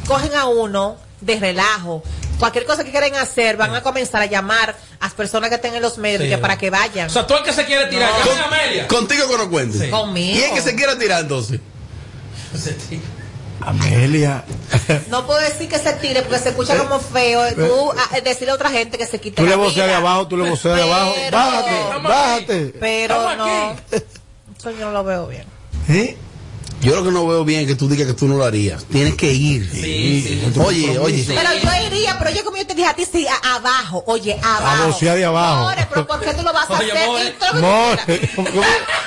cogen 0.07 0.35
a 0.35 0.45
uno 0.45 0.97
de 1.21 1.39
relajo. 1.39 2.03
Cualquier 2.39 2.65
cosa 2.65 2.83
que 2.83 2.91
quieren 2.91 3.15
hacer, 3.15 3.57
van 3.57 3.73
a 3.73 3.81
comenzar 3.81 4.21
a 4.21 4.25
llamar 4.27 4.75
a 4.99 5.05
las 5.05 5.13
personas 5.13 5.49
que 5.49 5.55
estén 5.55 5.73
en 5.73 5.81
los 5.81 5.97
medios 5.97 6.21
Sí. 6.21 6.27
y 6.27 6.29
que 6.29 6.37
para 6.37 6.57
que 6.57 6.69
vayan. 6.69 7.07
O 7.07 7.09
sea, 7.09 7.25
tú 7.25 7.35
el 7.35 7.43
que 7.43 7.51
se 7.51 7.65
quiere 7.65 7.87
tirar, 7.87 8.11
No. 8.25 8.31
a 8.31 8.45
Amelia. 8.45 8.87
Contigo 8.87 9.27
que 9.27 9.37
no 9.37 9.49
cuentes. 9.49 9.81
Sí. 9.81 9.89
Conmigo. 9.89 10.45
¿Y 10.45 10.53
que 10.53 10.61
se 10.61 10.75
quiera 10.75 10.97
tirar 10.97 11.21
entonces? 11.21 11.59
Amelia. 13.61 14.45
No 15.09 15.25
puedo 15.25 15.39
decir 15.39 15.67
que 15.67 15.79
se 15.79 15.91
tire 15.93 16.21
porque 16.21 16.39
se 16.39 16.49
escucha 16.49 16.77
como 16.77 16.99
feo. 16.99 17.41
Tú 17.55 17.91
ah, 17.91 18.19
decirle 18.23 18.51
a 18.51 18.55
otra 18.55 18.69
gente 18.69 18.97
que 18.97 19.05
se 19.07 19.19
quite 19.19 19.41
Tú 19.41 19.47
le 19.47 19.55
voceas 19.55 19.87
de 19.87 19.93
abajo, 19.93 20.27
tú 20.27 20.37
le 20.37 20.49
voceas 20.49 20.75
de 20.75 20.83
abajo. 20.83 21.13
Bájate, 21.31 21.99
bájate. 22.07 22.73
Pero 22.79 23.35
no. 23.35 23.75
Eso 24.57 24.71
yo 24.71 24.85
no 24.85 24.91
lo 24.91 25.03
veo 25.03 25.27
bien. 25.27 25.45
¿Eh? 25.89 26.17
Yo 26.81 26.95
lo 26.95 27.03
que 27.03 27.11
no 27.11 27.25
veo 27.27 27.43
bien 27.43 27.61
es 27.61 27.67
que 27.67 27.75
tú 27.75 27.89
digas 27.89 28.07
que 28.07 28.13
tú 28.13 28.27
no 28.27 28.35
lo 28.37 28.45
harías. 28.45 28.83
Tienes 28.85 29.15
que 29.15 29.31
ir. 29.33 29.67
Sí, 29.71 30.23
sí. 30.53 30.59
Oye, 30.59 30.97
oye. 30.99 31.23
Pero 31.27 31.49
yo 31.53 31.85
iría, 31.87 32.17
pero 32.19 32.29
yo 32.31 32.43
como 32.45 32.55
yo 32.57 32.67
te 32.67 32.75
dije 32.75 32.87
a 32.87 32.93
ti, 32.93 33.05
sí, 33.11 33.25
a- 33.27 33.55
abajo. 33.55 34.03
Oye, 34.05 34.39
abajo. 34.43 34.83
A 34.83 34.85
vocear 34.87 35.17
de 35.17 35.25
abajo. 35.25 35.63
More, 35.63 35.87
pero 35.89 36.05
¿por 36.07 36.19
qué 36.21 36.33
tú 36.35 36.43
lo 36.43 36.53
vas 36.53 36.69
a 36.69 36.77
Oye, 36.77 36.91
hacer? 36.91 37.07
more. 37.55 37.99
Que. 38.05 38.29
¿Cómo, 38.35 38.49
cómo, 38.51 38.63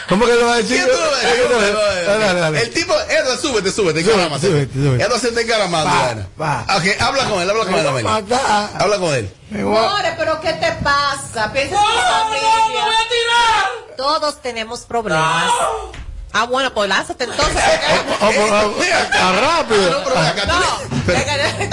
cómo 0.08 0.26
que 0.26 0.34
lo 0.34 0.46
va 0.46 0.54
a 0.54 0.56
decir? 0.56 0.76
¿Quién 0.78 0.88
tú 0.88 1.00
lo 1.04 1.10
ves? 1.10 1.20
¿Quién 1.22 1.46
tú 1.46 1.52
lo 1.52 1.58
ves? 1.60 1.74
Dale, 2.06 2.24
dale, 2.24 2.40
dale. 2.40 2.60
El 2.62 2.70
tipo, 2.70 2.94
Edward, 3.08 3.38
súbete, 3.40 3.70
súbete, 3.72 4.02
Súbete, 4.02 4.40
súbete, 4.40 4.72
súbete. 4.74 5.04
Edward 5.04 5.20
se 5.20 5.28
está 5.28 5.40
encaramando, 5.40 6.26
Va, 6.38 6.64
va. 6.66 6.76
Ok, 6.76 6.84
habla 7.00 7.24
con 7.28 7.40
él, 7.40 7.50
habla 7.50 7.64
con 7.64 7.74
él. 7.98 8.06
Habla 8.78 8.98
con 8.98 9.14
él. 9.14 9.30
Me 9.50 9.62
voy 9.64 9.76
a- 9.76 9.80
More, 9.90 10.14
pero 10.18 10.40
¿qué 10.40 10.52
te 10.54 10.72
pasa? 10.82 11.52
Piensa 11.52 11.74
en 11.76 11.80
¡No, 11.80 11.88
tu 11.88 11.96
no, 11.96 12.02
familia. 12.02 12.50
me 12.66 12.72
voy 12.72 12.94
a 12.94 13.08
tirar! 13.08 13.96
Todos 13.96 14.42
tenemos 14.42 14.80
problemas. 14.80 15.50
Ah, 16.32 16.44
bueno, 16.44 16.72
pues 16.72 16.88
lánzate 16.88 17.24
entonces. 17.24 17.62
Oh, 18.20 18.26
oh, 18.26 18.74
oh, 18.78 18.82
Está 18.82 19.32
rápido. 19.32 20.04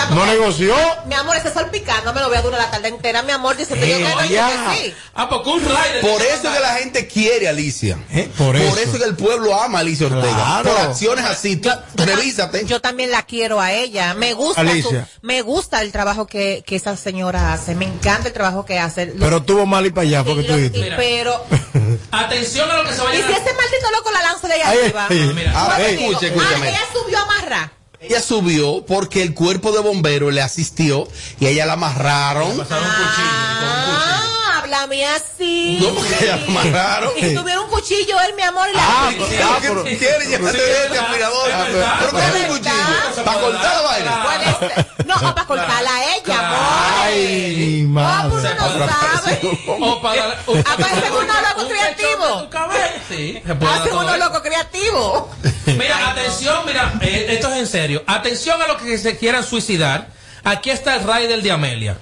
No, 0.09 0.15
No, 0.15 0.25
negoció. 0.31 0.73
Mi 1.05 1.13
amor, 1.15 1.35
ese 1.37 1.53
sol 1.53 1.67
picando 1.71 2.13
me 2.13 2.21
lo 2.21 2.27
voy 2.29 2.37
a 2.37 2.41
durar 2.41 2.61
la 2.61 2.71
tarde 2.71 2.87
entera, 2.87 3.21
mi 3.21 3.31
amor, 3.31 3.55
diciendo 3.55 3.85
yo 3.85 3.97
que 3.97 4.03
no, 4.03 4.25
yo 4.25 4.29
ya. 4.35 4.47
que 4.71 4.77
sí. 4.87 4.93
Ah, 5.13 5.29
porque 5.29 5.49
un. 5.49 5.61
Por 5.61 6.21
eso 6.21 6.47
es 6.49 6.53
que 6.55 6.59
la 6.59 6.73
gente 6.75 7.07
quiere 7.07 7.47
a 7.47 7.51
Alicia. 7.51 7.97
Eh, 8.11 8.29
por 8.37 8.55
eso. 8.55 8.77
es 8.79 8.89
que 8.89 9.03
el 9.03 9.15
pueblo 9.15 9.59
ama 9.59 9.77
a 9.79 9.81
Alicia 9.81 10.07
Ortega. 10.07 10.33
Claro. 10.33 10.71
Por 10.71 10.81
acciones 10.81 11.25
así. 11.25 11.57
Tú, 11.57 11.69
revísate. 11.95 12.65
Yo 12.65 12.81
también 12.81 13.11
la 13.11 13.23
quiero 13.23 13.59
a 13.61 13.71
ella. 13.73 14.13
Me 14.15 14.33
gusta 14.33 14.63
me 15.21 15.41
gusta 15.41 15.81
el 15.81 15.91
trabajo 15.91 16.25
que, 16.25 16.63
que 16.65 16.75
esa 16.75 16.95
señora 16.97 17.53
hace. 17.53 17.75
Me 17.75 17.85
encanta 17.85 18.27
el 18.27 18.33
trabajo 18.33 18.65
que 18.65 18.79
hace. 18.79 19.07
Lo- 19.07 19.19
Pero 19.19 19.43
tuvo 19.43 19.65
mal 19.65 19.85
y 19.85 19.91
para 19.91 20.07
allá, 20.07 20.23
porque 20.23 20.43
tú 20.43 20.55
dijiste. 20.55 20.93
pero 20.97 21.43
Atención 22.11 22.69
a 22.71 22.77
lo 22.77 22.83
que 22.85 22.93
se 22.95 23.01
y 23.01 23.05
vaya 23.05 23.27
si 23.27 23.33
ese 23.33 23.53
maldito 23.53 23.91
loco 23.91 24.11
la 24.11 24.21
lanza 24.21 24.47
de 24.47 24.53
ahí 24.53 24.61
Ay, 24.63 24.77
arriba. 24.79 25.07
ay, 25.09 25.31
mira. 25.35 25.51
Ah, 25.55 25.75
ah, 25.77 25.81
ella 25.81 26.79
subió 26.93 27.17
a 27.17 27.21
amarrar. 27.23 27.71
Ella 27.99 28.21
subió 28.21 28.85
porque 28.85 29.23
el 29.23 29.33
cuerpo 29.33 29.71
de 29.71 29.79
bomberos 29.79 30.31
le 30.33 30.41
asistió 30.41 31.07
y 31.39 31.47
a 31.47 31.49
ella 31.49 31.65
la 31.65 31.73
amarraron. 31.73 32.57
Pasaron 32.57 32.85
un 32.85 32.91
cuchillo. 32.91 33.59
con 33.59 33.67
un 33.67 33.95
cuchillo. 33.95 34.26
Ah, 34.81 35.15
así. 35.15 35.79
No, 35.81 35.89
porque 35.95 36.15
ella 36.25 36.35
la 36.37 36.43
amarraron. 36.45 37.11
Y 37.17 37.21
si 37.21 37.35
tuviera 37.35 37.61
un 37.61 37.69
cuchillo 37.69 38.19
él, 38.21 38.33
mi 38.35 38.41
amor, 38.43 38.67
y 38.69 38.73
la 38.75 38.81
Ah, 38.83 39.07
¿Qué 39.09 39.15
pues, 39.17 39.39
ah, 39.43 39.57
pero- 39.61 39.83
quiere 39.83 39.97
de 39.97 40.23
este 40.23 40.37
verdad. 40.37 40.59
¿Para 43.25 43.39
cortar 43.39 43.75
la 43.75 43.81
vaina? 43.81 44.87
No, 45.05 45.15
o 45.15 45.19
para 45.35 45.47
cortarla 45.47 45.95
a 45.95 46.15
ella, 46.15 46.39
amor. 46.39 46.59
Ay, 47.03 47.85
mi 47.87 48.01
Ah, 48.01 48.27
pues 48.29 48.43
madre. 48.43 48.57
uno 48.61 48.77
no 48.77 48.87
sabe. 48.87 49.41
O 49.79 50.01
para 50.01 50.15
darle- 50.21 50.37
un- 50.47 50.59
Aparece 50.59 51.11
uno 51.11 51.33
loco 51.41 51.67
creativo. 51.69 52.49
Sí, 53.09 53.41
Hace 53.45 53.91
uno 53.91 54.17
loco 54.17 54.41
creativo. 54.41 55.31
Mira, 55.65 56.09
atención, 56.11 56.65
mira, 56.65 56.93
eh, 57.01 57.27
esto 57.31 57.49
es 57.53 57.57
en 57.59 57.67
serio. 57.67 58.03
Atención 58.07 58.61
a 58.61 58.67
los 58.67 58.81
que 58.81 58.97
se 58.97 59.17
quieran 59.17 59.43
suicidar. 59.43 60.07
Aquí 60.43 60.69
está 60.69 60.95
el 60.95 61.03
rider 61.03 61.41
de 61.41 61.51
Amelia. 61.51 61.97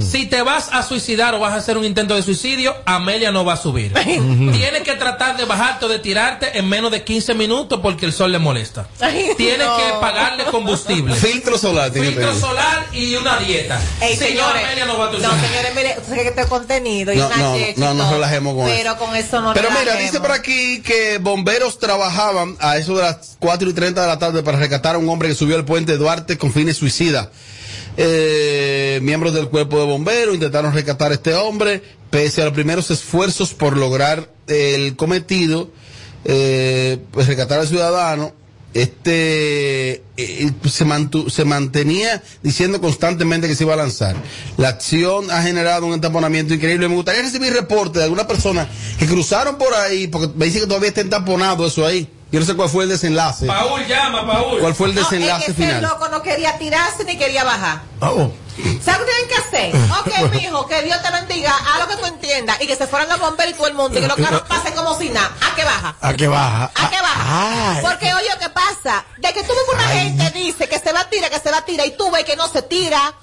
Si 0.00 0.26
te 0.26 0.42
vas 0.42 0.68
a 0.72 0.82
suicidar 0.82 1.34
o 1.34 1.40
vas 1.40 1.52
a 1.52 1.56
hacer 1.56 1.76
un 1.76 1.84
intento 1.84 2.14
de 2.14 2.22
suicidio, 2.22 2.74
Amelia 2.86 3.30
no 3.32 3.44
va 3.44 3.54
a 3.54 3.56
subir. 3.56 3.92
Tienes 4.04 4.82
que 4.82 4.94
tratar 4.94 5.36
de 5.36 5.44
bajarte 5.44 5.84
o 5.84 5.88
de 5.88 5.98
tirarte 5.98 6.58
en 6.58 6.68
menos 6.68 6.90
de 6.90 7.04
15 7.04 7.34
minutos 7.34 7.80
porque 7.82 8.06
el 8.06 8.12
sol 8.12 8.32
le 8.32 8.38
molesta. 8.38 8.88
Ay, 9.00 9.30
Tienes 9.36 9.66
no. 9.66 9.76
que 9.76 9.82
pagarle 10.00 10.44
combustible. 10.44 11.14
Filtro 11.28 11.58
solar 11.58 11.92
Filtro 11.92 12.34
solar 12.34 12.86
y 12.92 13.14
una 13.16 13.38
dieta. 13.38 13.80
Ey, 14.00 14.16
Si 14.16 14.20
no, 14.20 14.26
señores, 14.28 14.64
Amelia 14.64 14.86
no 14.86 14.98
va 14.98 15.08
a 15.08 15.12
no, 15.12 15.18
señores, 15.18 15.72
mire, 15.74 15.96
usted 16.00 16.14
que 16.16 16.28
este 16.28 16.46
contenido 16.46 17.12
y 17.12 17.16
No, 17.16 17.26
una 17.26 17.36
no, 17.36 17.54
no, 17.76 17.94
no 17.94 18.10
relajemos 18.12 18.54
con 18.54 18.66
Pero 18.66 18.90
eso. 18.92 18.98
con 18.98 19.16
eso 19.16 19.40
no 19.40 19.54
Pero 19.54 19.68
mira, 19.78 19.96
dice 19.96 20.20
por 20.20 20.32
aquí 20.32 20.80
que 20.82 21.18
bomberos 21.18 21.78
trabajaban 21.78 22.56
a 22.60 22.76
eso 22.78 22.96
de 22.96 23.02
las 23.02 23.36
4 23.38 23.68
y 23.70 23.72
30 23.72 24.00
de 24.00 24.06
la 24.06 24.18
tarde 24.18 24.42
para 24.42 24.58
rescatar 24.58 24.94
a 24.94 24.98
un 24.98 25.08
hombre 25.08 25.28
que 25.28 25.34
subió 25.34 25.56
al 25.56 25.64
puente 25.64 25.96
Duarte 25.96 26.38
con 26.38 26.52
fines 26.52 26.76
suicidas. 26.76 27.28
Eh, 28.00 29.00
miembros 29.02 29.34
del 29.34 29.48
cuerpo 29.48 29.76
de 29.80 29.86
bomberos 29.86 30.32
intentaron 30.34 30.72
rescatar 30.72 31.10
a 31.10 31.14
este 31.14 31.34
hombre, 31.34 31.82
pese 32.10 32.40
a 32.42 32.44
los 32.44 32.54
primeros 32.54 32.92
esfuerzos 32.92 33.54
por 33.54 33.76
lograr 33.76 34.30
el 34.46 34.94
cometido, 34.94 35.68
eh, 36.24 36.98
pues 37.10 37.26
rescatar 37.26 37.58
al 37.58 37.66
ciudadano. 37.66 38.32
Este 38.74 40.02
eh, 40.16 40.50
se, 40.70 40.84
mantu- 40.86 41.28
se 41.30 41.44
mantenía 41.44 42.22
diciendo 42.42 42.80
constantemente 42.80 43.48
que 43.48 43.56
se 43.56 43.64
iba 43.64 43.74
a 43.74 43.78
lanzar. 43.78 44.14
La 44.58 44.68
acción 44.68 45.30
ha 45.32 45.42
generado 45.42 45.86
un 45.86 45.94
entaponamiento 45.94 46.54
increíble. 46.54 46.88
Me 46.88 46.94
gustaría 46.94 47.22
recibir 47.22 47.52
reporte 47.52 47.98
de 47.98 48.04
alguna 48.04 48.28
persona 48.28 48.68
que 48.98 49.06
cruzaron 49.06 49.58
por 49.58 49.74
ahí, 49.74 50.06
porque 50.06 50.28
me 50.36 50.44
dice 50.44 50.60
que 50.60 50.66
todavía 50.66 50.90
está 50.90 51.00
entaponado 51.00 51.66
eso 51.66 51.84
ahí. 51.84 52.08
Yo 52.30 52.40
no 52.40 52.46
sé 52.46 52.54
cuál 52.54 52.68
fue 52.68 52.84
el 52.84 52.90
desenlace. 52.90 53.46
Paul 53.46 53.86
llama, 53.86 54.26
Paul. 54.26 54.60
¿Cuál 54.60 54.74
fue 54.74 54.88
el 54.88 54.94
No, 54.94 55.00
es 55.00 55.10
desenlace 55.10 55.46
que 55.46 55.52
ese 55.52 55.62
final? 55.62 55.82
loco 55.82 56.08
no 56.08 56.22
quería 56.22 56.58
tirarse 56.58 57.04
ni 57.04 57.16
quería 57.16 57.42
bajar. 57.44 57.80
Oh, 58.00 58.30
¿Sabes 58.84 59.06
qué 59.06 59.12
tienen 59.12 59.28
que 59.28 59.34
hacer? 59.36 59.88
Ok, 60.00 60.32
mijo, 60.34 60.66
que 60.66 60.82
Dios 60.82 61.00
te 61.02 61.10
bendiga, 61.10 61.52
haz 61.54 61.78
lo 61.80 61.88
que 61.88 61.96
tú 61.96 62.06
entiendas 62.06 62.60
y 62.60 62.66
que 62.66 62.76
se 62.76 62.86
fueran 62.86 63.08
los 63.08 63.18
bomberos 63.20 63.52
y 63.52 63.56
todo 63.56 63.66
el 63.68 63.74
mundo 63.74 63.98
y 63.98 64.02
que 64.02 64.08
los 64.08 64.16
carros 64.16 64.42
pasen 64.42 64.74
como 64.74 64.98
si 64.98 65.08
nada. 65.10 65.30
¿A 65.40 65.54
qué 65.54 65.64
baja? 65.64 65.96
¿A 66.00 66.12
qué 66.14 66.28
baja? 66.28 66.70
¿A 66.74 66.90
qué 66.90 67.00
baja? 67.00 67.74
Ay. 67.76 67.82
Porque 67.82 68.12
oye, 68.14 68.28
¿qué 68.40 68.48
pasa? 68.50 69.04
De 69.18 69.32
que 69.32 69.42
tú 69.44 69.52
ves 69.54 69.64
que 69.68 69.74
una 69.76 69.88
gente 69.88 70.30
dice 70.38 70.68
que 70.68 70.78
se 70.78 70.92
va 70.92 71.00
a 71.00 71.08
tirar, 71.10 71.30
que 71.30 71.38
se 71.38 71.50
va 71.50 71.58
a 71.58 71.64
tirar 71.64 71.86
y 71.86 71.92
tú 71.96 72.10
ves 72.10 72.24
que 72.24 72.36
no 72.36 72.46
se 72.48 72.62
tira, 72.62 73.14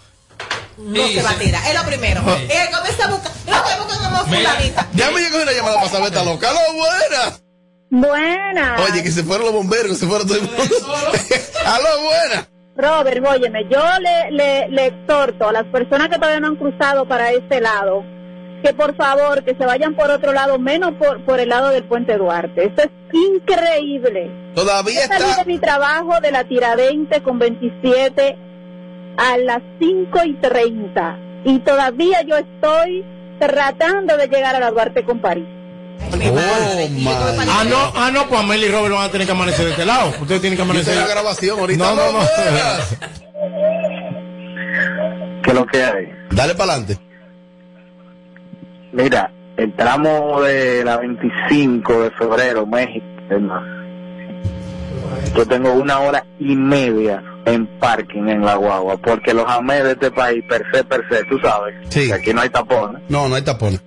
no 0.77 1.05
Sí, 1.07 1.13
se 1.15 1.21
va 1.21 1.29
a 1.29 1.33
sí. 1.33 1.39
tirar. 1.45 1.67
Es 1.67 1.75
lo 1.75 1.83
primero. 1.85 2.21
Y 2.47 2.51
él 2.51 2.69
comienza 2.75 3.05
a 3.05 3.07
buscar, 3.09 3.31
lo 3.47 3.63
que 3.63 3.75
buscan 3.83 4.03
como 4.11 4.25
fulanita. 4.25 4.87
Ya 4.93 5.11
me 5.11 5.19
llegó 5.21 5.41
una 5.41 5.51
llamada 5.51 5.75
para 5.75 5.89
saber 5.89 6.07
esta 6.07 6.23
loca. 6.23 6.49
¡Aló, 6.49 6.59
buenas! 6.73 7.41
Buena. 8.01 8.75
Oye, 8.91 9.03
que 9.03 9.11
se 9.11 9.23
fueron 9.23 9.45
los 9.45 9.53
bomberos, 9.53 9.87
que 9.87 9.95
se 9.95 10.05
fueron 10.05 10.27
todo 10.27 10.37
el 10.37 10.43
mundo. 10.43 10.63
¡Aló, 11.65 11.87
buenas! 12.03 12.49
Robert, 12.75 13.25
óyeme, 13.25 13.63
yo 13.69 13.81
le, 14.01 14.31
le, 14.31 14.67
le 14.69 14.85
exhorto 14.87 15.47
a 15.47 15.53
las 15.53 15.63
personas 15.65 16.09
que 16.09 16.15
todavía 16.17 16.41
no 16.41 16.47
han 16.47 16.55
cruzado 16.57 17.07
para 17.07 17.31
este 17.31 17.61
lado 17.61 18.03
que 18.61 18.73
por 18.73 18.95
favor 18.95 19.43
que 19.43 19.53
se 19.55 19.65
vayan 19.65 19.95
por 19.95 20.09
otro 20.09 20.33
lado, 20.33 20.57
menos 20.57 20.93
por, 20.95 21.23
por 21.23 21.39
el 21.39 21.49
lado 21.49 21.69
del 21.69 21.83
puente 21.83 22.17
Duarte. 22.17 22.65
Esto 22.65 22.81
es 22.81 22.89
increíble. 23.13 24.31
Todavía 24.55 25.01
Yo 25.03 25.07
salí 25.07 25.29
está. 25.29 25.43
de 25.43 25.45
mi 25.45 25.59
trabajo 25.59 26.19
de 26.19 26.31
la 26.31 26.43
tira 26.45 26.75
20 26.75 27.21
con 27.21 27.37
27 27.37 28.37
a 29.17 29.37
las 29.37 29.61
5 29.79 30.19
y 30.25 30.33
30 30.33 31.19
y 31.45 31.59
todavía 31.59 32.23
yo 32.23 32.35
estoy 32.37 33.05
tratando 33.39 34.17
de 34.17 34.27
llegar 34.27 34.55
a 34.55 34.59
la 34.59 34.71
Duarte 34.71 35.03
con 35.05 35.19
París. 35.19 35.45
Ah, 36.01 37.63
no, 37.67 37.77
ah, 37.95 38.09
no, 38.11 38.27
pues 38.27 38.39
Amelia 38.41 38.67
y 38.67 38.71
Robert 38.71 38.93
van 38.95 39.03
a 39.05 39.11
tener 39.11 39.25
que 39.27 39.33
amanecer 39.33 39.65
de 39.65 39.71
este 39.71 39.85
lado. 39.85 40.13
Ustedes 40.21 40.41
tienen 40.41 40.57
que 40.57 40.63
amanecer. 40.63 40.93
Tengo 40.95 41.07
grabación 41.09 41.59
ahorita. 41.59 41.83
No, 41.83 41.95
no, 41.95 42.11
no. 42.13 42.19
¿Qué 45.43 45.49
es 45.51 45.55
lo 45.55 45.65
que 45.65 45.83
hay? 45.83 46.09
Dale 46.31 46.55
para 46.55 46.73
adelante. 46.73 46.99
Mira, 48.93 49.31
el 49.57 49.73
tramo 49.75 50.41
de 50.41 50.83
la 50.83 50.97
25 50.97 52.01
de 52.03 52.11
febrero, 52.11 52.65
México. 52.65 53.05
Yo 55.35 55.45
tengo 55.47 55.73
una 55.73 55.99
hora 55.99 56.25
y 56.39 56.55
media 56.55 57.21
en 57.45 57.67
parking 57.79 58.27
en 58.29 58.43
la 58.45 58.55
guagua, 58.55 58.97
porque 58.97 59.33
los 59.33 59.45
amé 59.47 59.83
de 59.83 59.91
este 59.91 60.11
país, 60.11 60.43
per 60.49 60.63
se, 60.73 60.83
per 60.83 61.03
se, 61.09 61.23
tú 61.25 61.37
sabes, 61.39 61.75
Sí. 61.89 62.07
que 62.07 62.13
aquí 62.13 62.33
no 62.33 62.41
hay 62.41 62.49
tapones. 62.49 63.01
No, 63.09 63.27
no 63.27 63.35
hay 63.35 63.41
tapones. 63.43 63.81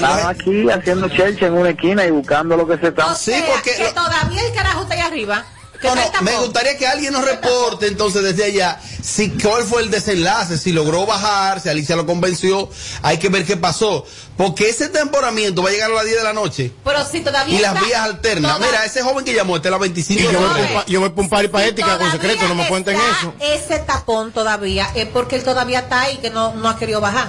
Bueno, 0.00 0.14
Están 0.16 0.30
aquí 0.30 0.70
haciendo 0.70 1.08
chelcha 1.08 1.46
en 1.46 1.54
una 1.54 1.70
esquina 1.70 2.04
y 2.04 2.10
buscando 2.10 2.56
lo 2.56 2.66
que 2.66 2.78
se 2.78 2.88
está... 2.88 3.06
O 3.12 3.14
sea, 3.14 3.42
que 3.62 3.92
todavía 3.94 4.46
el 4.46 4.52
carajo 4.54 4.82
está 4.82 4.94
ahí 4.94 5.00
arriba. 5.00 5.44
No, 5.82 5.96
no, 5.96 6.02
me 6.20 6.36
gustaría 6.36 6.78
que 6.78 6.86
alguien 6.86 7.12
nos 7.12 7.24
reporte 7.24 7.88
entonces 7.88 8.22
desde 8.22 8.44
allá 8.44 8.78
si 9.02 9.30
cuál 9.30 9.64
fue 9.64 9.82
el 9.82 9.90
desenlace, 9.90 10.56
si 10.56 10.70
logró 10.70 11.06
bajar, 11.06 11.58
si 11.60 11.68
Alicia 11.70 11.96
lo 11.96 12.06
convenció, 12.06 12.70
hay 13.02 13.18
que 13.18 13.28
ver 13.28 13.44
qué 13.44 13.56
pasó, 13.56 14.06
porque 14.36 14.68
ese 14.68 14.90
temporamiento 14.90 15.60
va 15.60 15.70
a 15.70 15.72
llegar 15.72 15.90
a 15.90 15.94
las 15.94 16.04
10 16.04 16.18
de 16.18 16.22
la 16.22 16.32
noche 16.34 16.72
Pero 16.84 17.04
si 17.04 17.20
todavía 17.22 17.58
y 17.58 17.60
las 17.60 17.84
vías 17.84 18.00
alternas. 18.00 18.58
toda- 18.58 18.64
Mira, 18.70 18.84
ese 18.84 19.02
joven 19.02 19.24
que 19.24 19.34
llamó, 19.34 19.56
este 19.56 19.66
es 19.68 19.72
la 19.72 19.78
25 19.78 20.20
Y 20.20 20.24
yo 20.24 20.30
de 20.30 20.36
voy 20.36 20.44
por 20.46 20.50
un 20.52 20.56
febrero. 20.62 20.80
pa- 20.84 20.86
yo 20.86 21.00
voy 21.00 21.08
por 21.10 21.24
un 21.24 21.28
party 21.30 21.48
para 21.48 21.66
ética 21.66 21.98
con 21.98 22.12
secreto, 22.12 22.46
no 22.48 22.54
me 22.54 22.68
cuenten 22.68 22.96
eso. 23.18 23.34
Ese 23.40 23.80
tapón 23.80 24.30
todavía 24.30 24.88
es 24.94 25.08
porque 25.08 25.34
él 25.34 25.42
todavía 25.42 25.80
está 25.80 26.02
ahí 26.02 26.18
que 26.18 26.30
no, 26.30 26.54
no 26.54 26.68
ha 26.68 26.78
querido 26.78 27.00
bajar. 27.00 27.26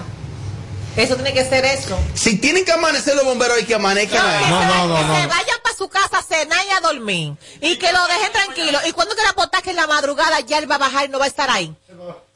Eso 0.96 1.16
tiene 1.16 1.34
que 1.34 1.44
ser 1.44 1.66
eso. 1.66 1.98
Si 2.14 2.38
tienen 2.38 2.66
que 2.66 2.72
amanecer 2.72 3.16
los 3.16 3.26
bomberos, 3.26 3.58
hay 3.58 3.66
que 3.66 3.76
amanezcan 3.76 4.26
ahí. 4.26 4.44
que 4.44 5.22
se 5.22 5.28
vayan 5.28 5.60
para 5.64 5.76
su 5.76 5.90
casa 5.90 6.20
a 6.20 6.24
cenar 6.24 6.66
y 6.68 6.72
a 6.72 6.80
dormir. 6.82 7.34
Y 7.62 7.78
que 7.78 7.92
lo 7.92 8.06
dejen 8.08 8.32
tranquilo. 8.32 8.80
Y 8.88 8.92
cuando 8.92 9.16
quiera 9.16 9.32
aportar 9.32 9.64
que 9.64 9.72
en 9.72 9.76
la 9.78 9.88
madrugada 9.88 10.40
ya 10.42 10.60
él 10.60 10.70
va 10.70 10.76
a 10.76 10.80
bajar 10.80 11.06
y 11.06 11.10
no 11.10 11.18
va 11.20 11.26
a 11.26 11.28
estar 11.28 11.50
ahí. 11.50 11.76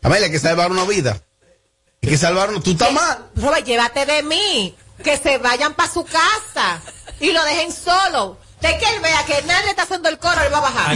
Amelia, 0.01 0.25
hay 0.25 0.31
que 0.31 0.39
salvar 0.39 0.71
una 0.71 0.85
vida. 0.85 1.21
Hay 2.01 2.09
que 2.09 2.17
salvar 2.17 2.49
una. 2.49 2.61
Tú 2.61 2.71
estás 2.71 2.91
mal. 2.91 3.29
Robert, 3.35 3.65
llévate 3.65 4.05
de 4.05 4.23
mí. 4.23 4.75
Que 5.03 5.17
se 5.17 5.37
vayan 5.37 5.75
para 5.75 5.91
su 5.91 6.03
casa. 6.03 6.81
Y 7.19 7.31
lo 7.31 7.43
dejen 7.43 7.71
solo. 7.71 8.37
De 8.61 8.75
que 8.79 8.85
él 8.89 8.99
vea 9.03 9.23
que 9.25 9.39
nadie 9.43 9.69
está 9.69 9.83
haciendo 9.83 10.09
el 10.09 10.17
coro, 10.17 10.41
él 10.43 10.51
va 10.51 10.57
a 10.57 10.61
bajar. 10.61 10.95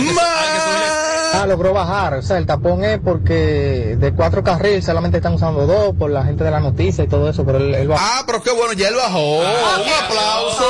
Ah, 1.33 1.45
logró 1.47 1.73
bajar. 1.73 2.15
O 2.15 2.21
sea, 2.23 2.37
el 2.37 2.45
tapón 2.47 2.83
es 2.83 2.99
porque 2.99 3.95
de 3.99 4.13
cuatro 4.15 4.43
carriles 4.43 4.83
solamente 4.83 5.17
están 5.17 5.33
usando 5.35 5.67
dos 5.67 5.95
por 5.95 6.09
la 6.09 6.23
gente 6.23 6.43
de 6.43 6.49
la 6.51 6.59
noticia 6.59 7.03
y 7.03 7.07
todo 7.07 7.29
eso, 7.29 7.45
pero 7.45 7.59
él, 7.59 7.75
él 7.75 7.87
bajó. 7.87 8.03
Ah, 8.03 8.23
pero 8.25 8.41
qué 8.41 8.51
bueno, 8.51 8.73
ya 8.73 8.87
él 8.87 8.95
bajó. 8.95 9.37
Un 9.39 9.45
aplauso. 10.03 10.65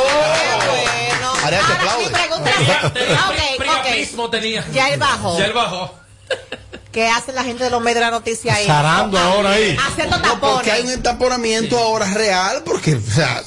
Ariel, 1.45 1.61
te 1.65 1.73
aplaude. 1.73 2.11
Priapismo 3.57 4.29
tenía. 4.29 4.65
Ya 4.73 4.89
él 4.89 4.99
bajó. 4.99 5.37
Ya 5.39 5.45
él 5.45 5.53
bajó. 5.53 5.95
¿Qué 6.91 7.07
hacen 7.07 7.35
la 7.35 7.43
gente 7.45 7.63
de 7.63 7.69
los 7.69 7.79
medios 7.79 7.95
de 7.95 8.01
la 8.01 8.11
noticia 8.11 8.53
ahí? 8.53 8.65
Zarando 8.67 9.17
ahora 9.17 9.51
ahí. 9.51 9.77
Haciendo 9.87 10.17
No, 10.17 10.23
tapones. 10.23 10.55
porque 10.55 10.71
hay 10.71 10.81
un 10.83 10.89
entaponamiento 10.91 11.77
ahora 11.79 12.05
real, 12.13 12.63
porque, 12.65 12.95
o 12.95 13.01
sea, 13.01 13.41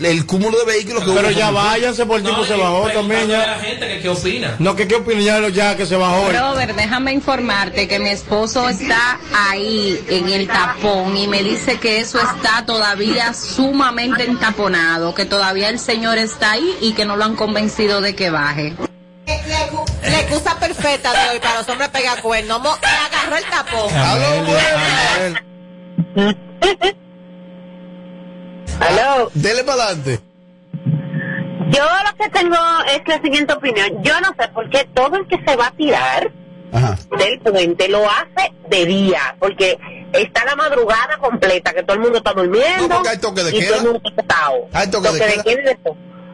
el 0.00 0.26
cúmulo 0.26 0.56
de 0.58 0.64
vehículos 0.64 1.02
que 1.04 1.10
Pero 1.12 1.28
hubo- 1.28 1.36
ya 1.36 1.50
váyanse, 1.50 2.06
por 2.06 2.18
el 2.18 2.24
tipo 2.26 2.44
se 2.44 2.54
bajó 2.56 2.88
también 2.90 3.28
ya. 3.28 3.58
gente 3.60 3.88
que 3.88 4.00
qué 4.00 4.08
opina. 4.08 4.54
No, 4.58 4.76
que 4.76 4.86
qué 4.86 4.94
opina 4.96 5.20
ya, 5.20 5.48
ya 5.48 5.76
que 5.76 5.86
se 5.86 5.96
bajó. 5.96 6.30
Robert, 6.30 6.76
déjame 6.76 7.12
informarte 7.12 7.88
que 7.88 7.98
mi 7.98 8.10
esposo 8.10 8.68
está 8.68 9.18
ahí 9.48 10.00
en 10.08 10.28
el 10.28 10.46
tapón 10.46 11.16
y 11.16 11.26
me 11.26 11.42
dice 11.42 11.78
que 11.80 12.00
eso 12.00 12.18
está 12.20 12.64
todavía 12.66 13.34
sumamente 13.34 14.24
entaponado, 14.24 15.14
que 15.14 15.24
todavía 15.24 15.68
el 15.68 15.78
señor 15.78 16.18
está 16.18 16.52
ahí 16.52 16.76
y 16.80 16.92
que 16.92 17.04
no 17.04 17.16
lo 17.16 17.24
han 17.24 17.34
convencido 17.36 18.00
de 18.00 18.14
que 18.14 18.30
baje. 18.30 18.74
La 20.02 20.20
excusa 20.20 20.58
perfecta 20.58 21.12
de 21.12 21.30
hoy 21.30 21.38
para 21.40 21.58
los 21.58 21.68
hombres 21.68 21.88
pegar 21.90 22.22
cuernos. 22.22 22.60
Mo- 22.62 22.78
Me 22.80 22.88
agarró 22.88 23.36
el 23.36 23.44
tapón. 23.44 23.88
Aló. 28.80 29.30
Dele 29.34 29.64
para 29.64 29.84
adelante. 29.84 30.20
Yo 31.70 31.84
lo 31.84 32.16
que 32.16 32.30
tengo 32.30 32.56
es 32.94 33.02
la 33.06 33.20
siguiente 33.20 33.52
opinión. 33.52 34.02
Yo 34.02 34.20
no 34.20 34.28
sé 34.38 34.48
por 34.48 34.68
qué 34.70 34.88
todo 34.94 35.16
el 35.16 35.26
que 35.26 35.38
se 35.46 35.56
va 35.56 35.66
a 35.66 35.70
tirar 35.72 36.30
del 37.18 37.40
puente 37.40 37.88
lo 37.88 38.08
hace 38.08 38.52
de 38.68 38.86
día, 38.86 39.36
porque 39.38 39.78
está 40.12 40.44
la 40.44 40.56
madrugada 40.56 41.18
completa, 41.18 41.72
que 41.72 41.82
todo 41.82 41.94
el 41.94 42.00
mundo 42.00 42.18
está 42.18 42.32
durmiendo. 42.32 42.88
No, 42.88 42.94
porque 42.96 43.08
hay 43.10 43.18
toque 43.18 43.42
de 43.42 43.56
y 43.56 43.60
queda. 43.60 43.68
todo 43.68 43.78
el 43.78 43.92
mundo 43.92 44.00
está. 44.16 44.50
Hay 44.72 44.90
toque 44.90 45.10
de 45.10 45.18
queda. 45.18 45.62
de. 45.62 45.78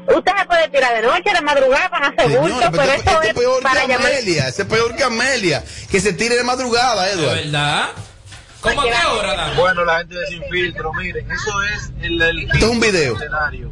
Usted 0.06 0.32
se 0.38 0.46
puede 0.46 0.68
tirar 0.68 0.94
de 0.94 1.02
noche, 1.02 1.30
de 1.34 1.40
madrugada, 1.40 1.88
para 1.88 2.08
no 2.08 2.14
hacer 2.14 2.30
Señora, 2.30 2.42
bulto, 2.42 2.70
pero 2.72 2.92
eso 2.92 3.22
este 3.22 3.28
es 3.28 3.34
peor 3.34 3.56
que 3.56 3.62
para 3.62 3.86
llamar... 3.86 4.12
Amelia, 4.12 4.48
ese 4.48 4.62
es 4.62 4.68
peor 4.68 4.94
que 4.94 5.02
Amelia, 5.02 5.64
que 5.90 5.98
se 6.00 6.12
tire 6.12 6.36
de 6.36 6.44
madrugada, 6.44 7.10
Edward. 7.10 7.36
verdad? 7.36 7.88
¿Cómo 8.64 8.80
a 8.80 8.84
qué 8.84 9.06
hora? 9.18 9.52
Bueno, 9.56 9.84
la 9.84 9.98
gente 9.98 10.14
de 10.16 10.26
Sin 10.26 10.42
Filtro, 10.50 10.92
miren, 10.94 11.30
eso 11.30 11.62
es 11.74 11.92
el, 12.02 12.20
el 12.20 12.38
Esto 12.44 12.56
es 12.56 12.62
un 12.64 12.80
video. 12.80 13.14
escenario. 13.16 13.70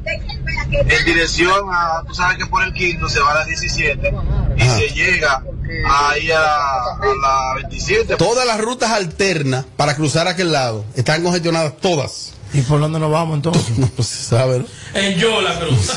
En 0.71 1.05
dirección 1.05 1.67
a, 1.73 2.03
tú 2.07 2.15
sabes 2.15 2.39
que 2.39 2.47
por 2.47 2.63
el 2.63 2.73
quinto 2.73 3.09
se 3.09 3.21
va 3.21 3.33
a 3.33 3.35
las 3.37 3.47
17 3.47 4.15
y 4.57 4.61
se 4.63 4.89
llega 4.91 5.43
ahí 5.91 6.31
a, 6.31 6.39
a 6.45 6.99
la 7.23 7.55
27. 7.57 8.17
Todas 8.17 8.47
las 8.47 8.61
rutas 8.61 8.91
alternas 8.91 9.65
para 9.77 9.97
cruzar 9.97 10.27
a 10.29 10.31
aquel 10.31 10.53
lado 10.53 10.85
están 10.95 11.23
congestionadas 11.23 11.77
todas. 11.79 12.35
¿Y 12.55 12.61
por 12.61 12.81
dónde 12.81 12.99
nos 12.99 13.11
vamos 13.11 13.37
entonces? 13.37 13.71
No 13.79 13.87
pues, 13.89 14.09
se 14.09 14.25
sabe, 14.37 14.59
¿no? 14.59 14.67
En 14.95 15.19
yo 15.19 15.41
la 15.41 15.59
cruz. 15.59 15.91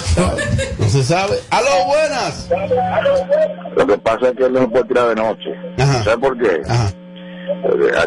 No 0.80 0.90
se 0.90 1.04
sabe. 1.04 1.38
¡Aló, 1.50 1.86
buenas! 1.88 2.48
Lo 3.76 3.86
que 3.88 3.98
pasa 3.98 4.30
es 4.30 4.38
que 4.38 4.46
él 4.46 4.54
no 4.54 4.62
se 4.62 4.68
puede 4.68 4.86
tirar 4.86 5.08
de 5.10 5.16
noche. 5.16 5.50
¿Sabes 5.78 6.18
por 6.18 6.38
qué? 6.38 6.48
Porque, 6.48 6.72
a- 6.72 6.92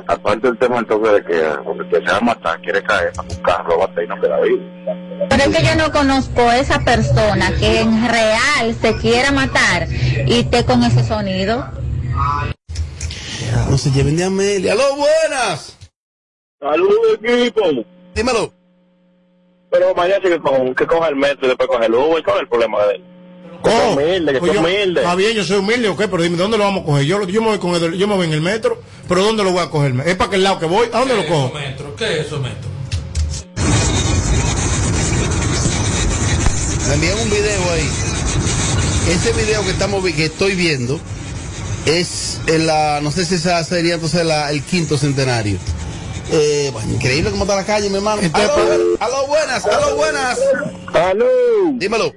aparte 0.07 0.47
del 0.49 0.59
tema 0.59 0.77
del 0.77 0.87
toque 0.87 1.09
de 1.11 1.25
queda, 1.25 1.63
porque 1.65 1.83
el 1.83 1.89
que 1.89 1.97
se 1.97 2.13
va 2.13 2.17
a 2.17 2.21
matar, 2.21 2.61
quiere 2.61 2.83
caer 2.83 3.13
para 3.13 3.31
su 3.31 3.41
carro, 3.43 3.79
bate 3.79 4.05
y 4.05 4.09
no 4.09 4.21
queda 4.21 4.41
vivo. 4.41 4.63
Pero 5.31 5.43
es 5.43 5.57
que 5.57 5.65
yo 5.67 5.75
no 5.77 5.91
conozco 5.93 6.43
a 6.49 6.59
esa 6.59 6.81
persona 6.81 7.53
que 7.59 7.81
en 7.81 8.09
real 8.09 8.75
se 8.81 8.97
quiera 8.97 9.31
matar 9.31 9.89
y 10.27 10.41
esté 10.41 10.65
con 10.65 10.83
ese 10.85 11.05
sonido. 11.05 11.67
No 13.71 13.79
se 13.79 13.91
lleven 13.91 14.17
de 14.17 14.25
Amelia. 14.25 14.73
¡Aló, 14.73 14.85
buenas! 14.97 15.77
Saludos, 16.61 17.19
equipo. 17.23 17.63
Dímelo. 18.15 18.53
Pero 19.71 19.95
mañana 19.95 20.21
que, 20.21 20.39
con, 20.41 20.75
que 20.75 20.87
coja 20.87 21.09
el 21.09 21.17
metro 21.17 21.45
y 21.45 21.49
después 21.49 21.69
coge 21.69 21.87
el 21.87 21.95
Uber, 21.95 22.23
¿cuál 22.25 22.37
es 22.37 22.43
el 22.43 22.49
problema 22.49 22.87
de 22.87 22.95
él? 22.95 23.05
Que 23.63 23.71
sea 23.71 23.89
humilde, 23.91 24.33
que 24.33 24.39
Pues 24.39 24.53
sea 24.53 24.63
yo- 24.63 24.67
humilde. 24.67 25.01
Está 25.03 25.15
bien, 25.15 25.33
yo 25.37 25.45
soy 25.45 25.59
humilde, 25.59 25.89
ok, 25.89 25.99
pero 26.11 26.23
dime, 26.23 26.37
¿dónde 26.37 26.57
lo 26.59 26.65
vamos 26.65 26.83
a 26.83 26.87
coger? 26.87 27.05
Yo, 27.05 27.23
yo 27.29 27.43
me 27.43 27.49
voy 27.49 27.59
con 27.59 27.75
el- 27.75 27.99
yo 27.99 28.09
me 28.09 28.15
voy 28.17 28.27
en 28.27 28.33
el 28.33 28.41
metro, 28.41 28.81
pero 29.09 29.23
¿dónde 29.25 29.43
lo 29.45 29.53
voy 29.53 29.63
a 29.63 29.71
coger? 29.71 29.93
¿Es 30.07 30.17
para 30.17 30.29
aquel 30.29 30.43
lado 30.45 30.59
que 30.59 30.67
voy? 30.67 30.89
¿A 30.93 30.99
dónde 30.99 31.17
lo 31.17 31.27
cojo? 31.27 31.53
Metro, 31.55 31.97
¿Qué 31.97 32.21
es 32.21 32.27
eso, 32.27 32.39
metro? 32.39 32.69
Me 36.89 36.95
envían 36.95 37.19
un 37.19 37.31
video 37.31 37.71
ahí. 37.73 37.89
Ese 39.11 39.33
video 39.33 39.63
que 39.63 39.71
estamos 39.71 40.05
que 40.05 40.25
estoy 40.27 40.55
viendo 40.55 40.99
es 41.87 42.41
en 42.47 42.67
la, 42.67 43.01
no 43.03 43.11
sé 43.11 43.25
si 43.25 43.35
esa 43.37 43.63
sería 43.65 43.95
entonces 43.95 44.25
la- 44.25 44.51
el 44.51 44.63
quinto 44.63 44.97
centenario. 44.99 45.59
Eh, 46.31 46.69
bueno, 46.73 46.93
increíble 46.93 47.31
cómo 47.31 47.45
está 47.45 47.57
la 47.57 47.65
calle, 47.65 47.89
mi 47.89 47.97
hermano. 47.97 48.21
Aló, 48.35 48.55
aló, 49.01 49.27
buenas, 49.27 49.65
aló, 49.65 49.97
buenas. 49.97 50.39
Aló. 50.93 51.27
Dímelo. 51.75 52.13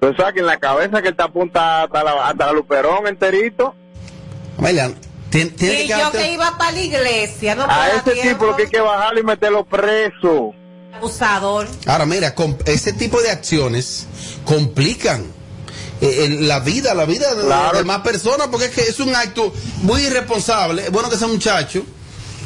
Tú 0.00 0.12
sabes 0.16 0.34
que 0.34 0.40
en 0.40 0.46
la 0.46 0.58
cabeza 0.58 1.00
que 1.00 1.10
está 1.10 1.24
apunta 1.24 1.84
hasta 1.84 2.02
la, 2.02 2.28
hasta 2.28 2.46
la 2.46 2.52
Luperón 2.52 3.06
enterito. 3.06 3.74
Amelia, 4.58 4.92
Tien- 5.32 5.54
Y 5.56 5.56
que 5.56 5.88
yo 5.88 6.12
que 6.12 6.32
iba 6.34 6.56
para 6.58 6.72
la 6.72 6.80
iglesia, 6.80 7.54
no 7.54 7.64
A 7.68 7.88
ese 7.88 8.12
tiempo. 8.12 8.22
tipo 8.28 8.46
lo 8.46 8.56
que 8.56 8.62
hay 8.64 8.68
que 8.68 8.80
bajarlo 8.80 9.18
y 9.20 9.24
meterlo 9.24 9.64
preso. 9.64 10.52
Abusador. 10.94 11.66
Ahora, 11.86 12.04
mira, 12.06 12.34
com- 12.34 12.56
ese 12.66 12.92
tipo 12.92 13.20
de 13.22 13.30
acciones 13.30 14.06
complican 14.44 15.24
eh, 16.02 16.24
el- 16.24 16.48
la 16.48 16.58
vida, 16.60 16.94
la 16.94 17.04
vida 17.06 17.32
de, 17.34 17.44
Claro. 17.44 17.78
de 17.78 17.84
más 17.84 18.00
personas, 18.00 18.48
porque 18.48 18.66
es 18.66 18.72
que 18.72 18.82
es 18.82 18.98
un 19.00 19.14
acto 19.14 19.52
muy 19.82 20.02
irresponsable. 20.02 20.82
Es 20.86 20.90
bueno 20.90 21.08
que 21.08 21.14
ese 21.14 21.26
muchacho 21.28 21.84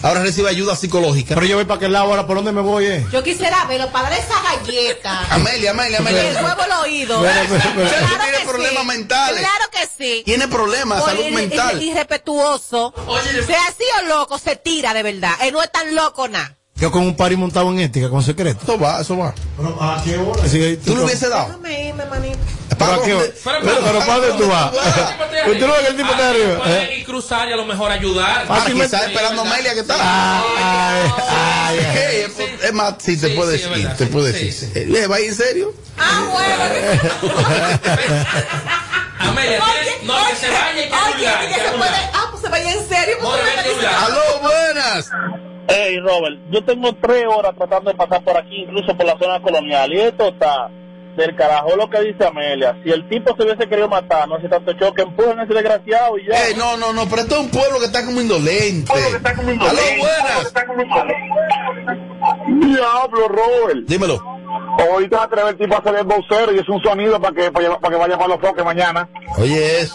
ahora 0.02 0.22
reciba 0.22 0.50
ayuda 0.50 0.76
psicológica. 0.76 1.34
Pero 1.34 1.46
yo 1.46 1.56
voy 1.56 1.64
para 1.64 1.76
aquel 1.76 1.92
lado 1.92 2.06
ahora, 2.06 2.26
¿por 2.26 2.36
dónde 2.36 2.52
me 2.52 2.60
voy? 2.60 2.86
Eh? 2.86 3.06
Yo 3.12 3.22
quisiera 3.22 3.64
verlo 3.66 3.90
para 3.92 4.10
dar 4.10 4.18
esa 4.18 4.34
galleta. 4.42 5.26
Amelia, 5.30 5.70
Amelia, 5.72 5.98
Y 5.98 6.00
Amelia. 6.00 6.28
el 6.30 6.36
huevo 6.44 6.62
al 6.62 6.72
oído. 6.84 7.20
Pero- 7.22 7.40
pero- 7.74 7.88
Claro 7.90 8.06
tiene 8.24 8.38
que 8.38 8.44
problemas 8.48 8.82
sí. 8.82 8.88
mentales. 8.88 9.40
Claro 9.40 9.64
que 9.70 9.88
sí. 10.04 10.22
Tiene 10.24 10.48
problemas, 10.48 11.00
Por 11.02 11.10
salud 11.10 11.24
mental. 11.30 11.80
ir- 11.82 11.90
Irrespetuoso. 11.92 12.94
sea 13.46 13.60
así 13.68 13.84
o 14.02 14.06
loco, 14.08 14.38
se 14.38 14.56
tira 14.56 14.94
de 14.94 15.02
verdad. 15.02 15.32
Él 15.42 15.52
no 15.52 15.62
es 15.62 15.70
tan 15.72 15.94
loco 15.94 16.28
nada. 16.28 16.54
Yo 16.78 16.90
con 16.92 17.02
un 17.02 17.16
pari 17.16 17.36
montado 17.36 17.70
en 17.72 17.80
ética, 17.80 18.10
con 18.10 18.22
secreto. 18.22 18.60
Eso 18.62 18.78
va, 18.78 19.00
eso 19.00 19.16
va. 19.16 19.34
Pero, 19.56 19.82
¿a 19.82 20.02
qué 20.04 20.18
hora? 20.18 20.42
¿Tú 20.84 20.94
lo 20.94 21.04
hubiese 21.04 21.28
dado? 21.30 21.46
Déjame 21.46 21.88
irme, 21.88 22.04
manito. 22.04 22.38
¿Pero 22.78 22.92
a 22.92 23.02
qué? 23.04 23.32
Pero, 23.44 23.58
pero, 23.62 23.98
¿para 24.00 24.14
dónde 24.18 24.44
tú 24.44 24.48
vas? 24.50 24.72
¿Usted 24.72 25.66
no 25.66 25.72
ve 25.72 25.78
que 25.82 25.86
el 25.88 25.96
tipo 25.96 26.10
está 26.10 26.28
arriba? 26.30 26.58
Pueden 26.58 26.82
¿Eh? 26.90 26.98
ir 26.98 27.04
cruzar 27.06 27.48
y 27.48 27.52
a 27.52 27.56
lo 27.56 27.64
mejor 27.64 27.90
ayudar. 27.90 28.46
Ah, 28.48 28.64
quizás 28.66 29.02
esperando 29.06 29.42
Amelia 29.42 29.74
que 29.74 29.80
está. 29.80 29.94
Ay, 29.98 31.10
ay, 31.28 31.78
es- 32.62 32.72
más, 32.72 32.94
sí, 32.98 33.18
te 33.20 33.30
puedes 33.30 33.60
sí, 33.62 33.66
es 33.66 33.76
ir, 33.76 33.82
verdad, 33.84 33.96
te 33.96 34.04
sí, 34.06 34.10
puedes 34.12 34.36
sí, 34.36 34.46
ir. 34.46 34.52
sí. 34.52 34.72
Eh, 34.74 34.86
¿Le 34.86 35.06
va 35.06 35.16
a 35.16 35.20
ir 35.20 35.28
en 35.28 35.34
serio? 35.34 35.72
Ah, 35.98 36.28
bueno. 36.32 36.64
Amelia, 39.18 39.58
no, 40.02 40.14
que 40.28 40.36
se 40.36 40.50
vaya 40.50 40.72
y 40.72 41.48
que 41.48 41.54
se 41.54 41.70
puede. 41.76 41.90
Ah, 42.12 42.26
pues 42.30 42.42
se 42.42 42.48
vaya 42.48 42.72
en 42.72 42.88
serio. 42.88 43.16
pues 43.20 43.30
More, 43.30 43.42
se 43.42 43.44
vete 43.56 43.60
a 43.60 43.62
vaya- 43.62 43.74
burlar. 43.74 43.94
¡Aló, 44.04 44.40
buenas! 44.42 45.10
Hey, 45.68 45.98
Robert, 46.00 46.36
yo 46.50 46.64
tengo 46.64 46.94
tres 46.94 47.24
horas 47.28 47.52
tratando 47.56 47.90
de 47.90 47.96
pasar 47.96 48.22
por 48.22 48.36
aquí, 48.36 48.64
incluso 48.68 48.96
por 48.96 49.04
la 49.06 49.18
zona 49.18 49.40
colonial, 49.42 49.92
y 49.92 50.00
esto 50.00 50.28
está 50.28 50.68
del 51.16 51.36
carajo 51.36 51.76
lo 51.76 51.88
que 51.88 52.00
dice 52.00 52.26
Amelia. 52.26 52.76
Si 52.84 52.90
el 52.90 53.08
tipo 53.08 53.34
se 53.36 53.42
hubiese 53.44 53.68
querido 53.68 53.88
matar, 53.88 54.28
no 54.28 54.36
hace 54.36 54.48
tanto 54.48 54.72
choque, 54.74 55.02
empujen 55.02 55.38
a 55.38 55.44
ese 55.44 55.54
desgraciado 55.54 56.18
y 56.18 56.26
ya. 56.26 56.48
Eh, 56.48 56.54
no, 56.56 56.76
no, 56.76 56.92
no, 56.92 57.08
pero 57.08 57.22
esto 57.22 57.36
es 57.36 57.40
un 57.40 57.50
pueblo 57.50 57.78
que 57.78 57.86
está 57.86 58.04
como 58.04 58.20
indolente. 58.20 58.92
¡Aló, 58.92 59.80
buenas! 59.98 60.52
Diablo, 62.60 63.28
Robert. 63.28 63.86
Dímelo. 63.86 64.36
Ahorita 64.78 65.16
va 65.16 65.22
a 65.22 65.26
atrever 65.26 65.54
el 65.54 65.58
tipo 65.58 65.74
a 65.74 65.78
hacer 65.78 65.94
el 65.96 66.04
vocero 66.04 66.52
y 66.52 66.58
es 66.58 66.68
un 66.68 66.82
sonido 66.82 67.20
para 67.20 67.34
que, 67.34 67.50
para, 67.50 67.78
para 67.78 67.94
que 67.94 68.00
vaya 68.00 68.16
para 68.16 68.28
los 68.28 68.40
foques 68.40 68.64
mañana. 68.64 69.08
Oye, 69.38 69.80
eso. 69.80 69.94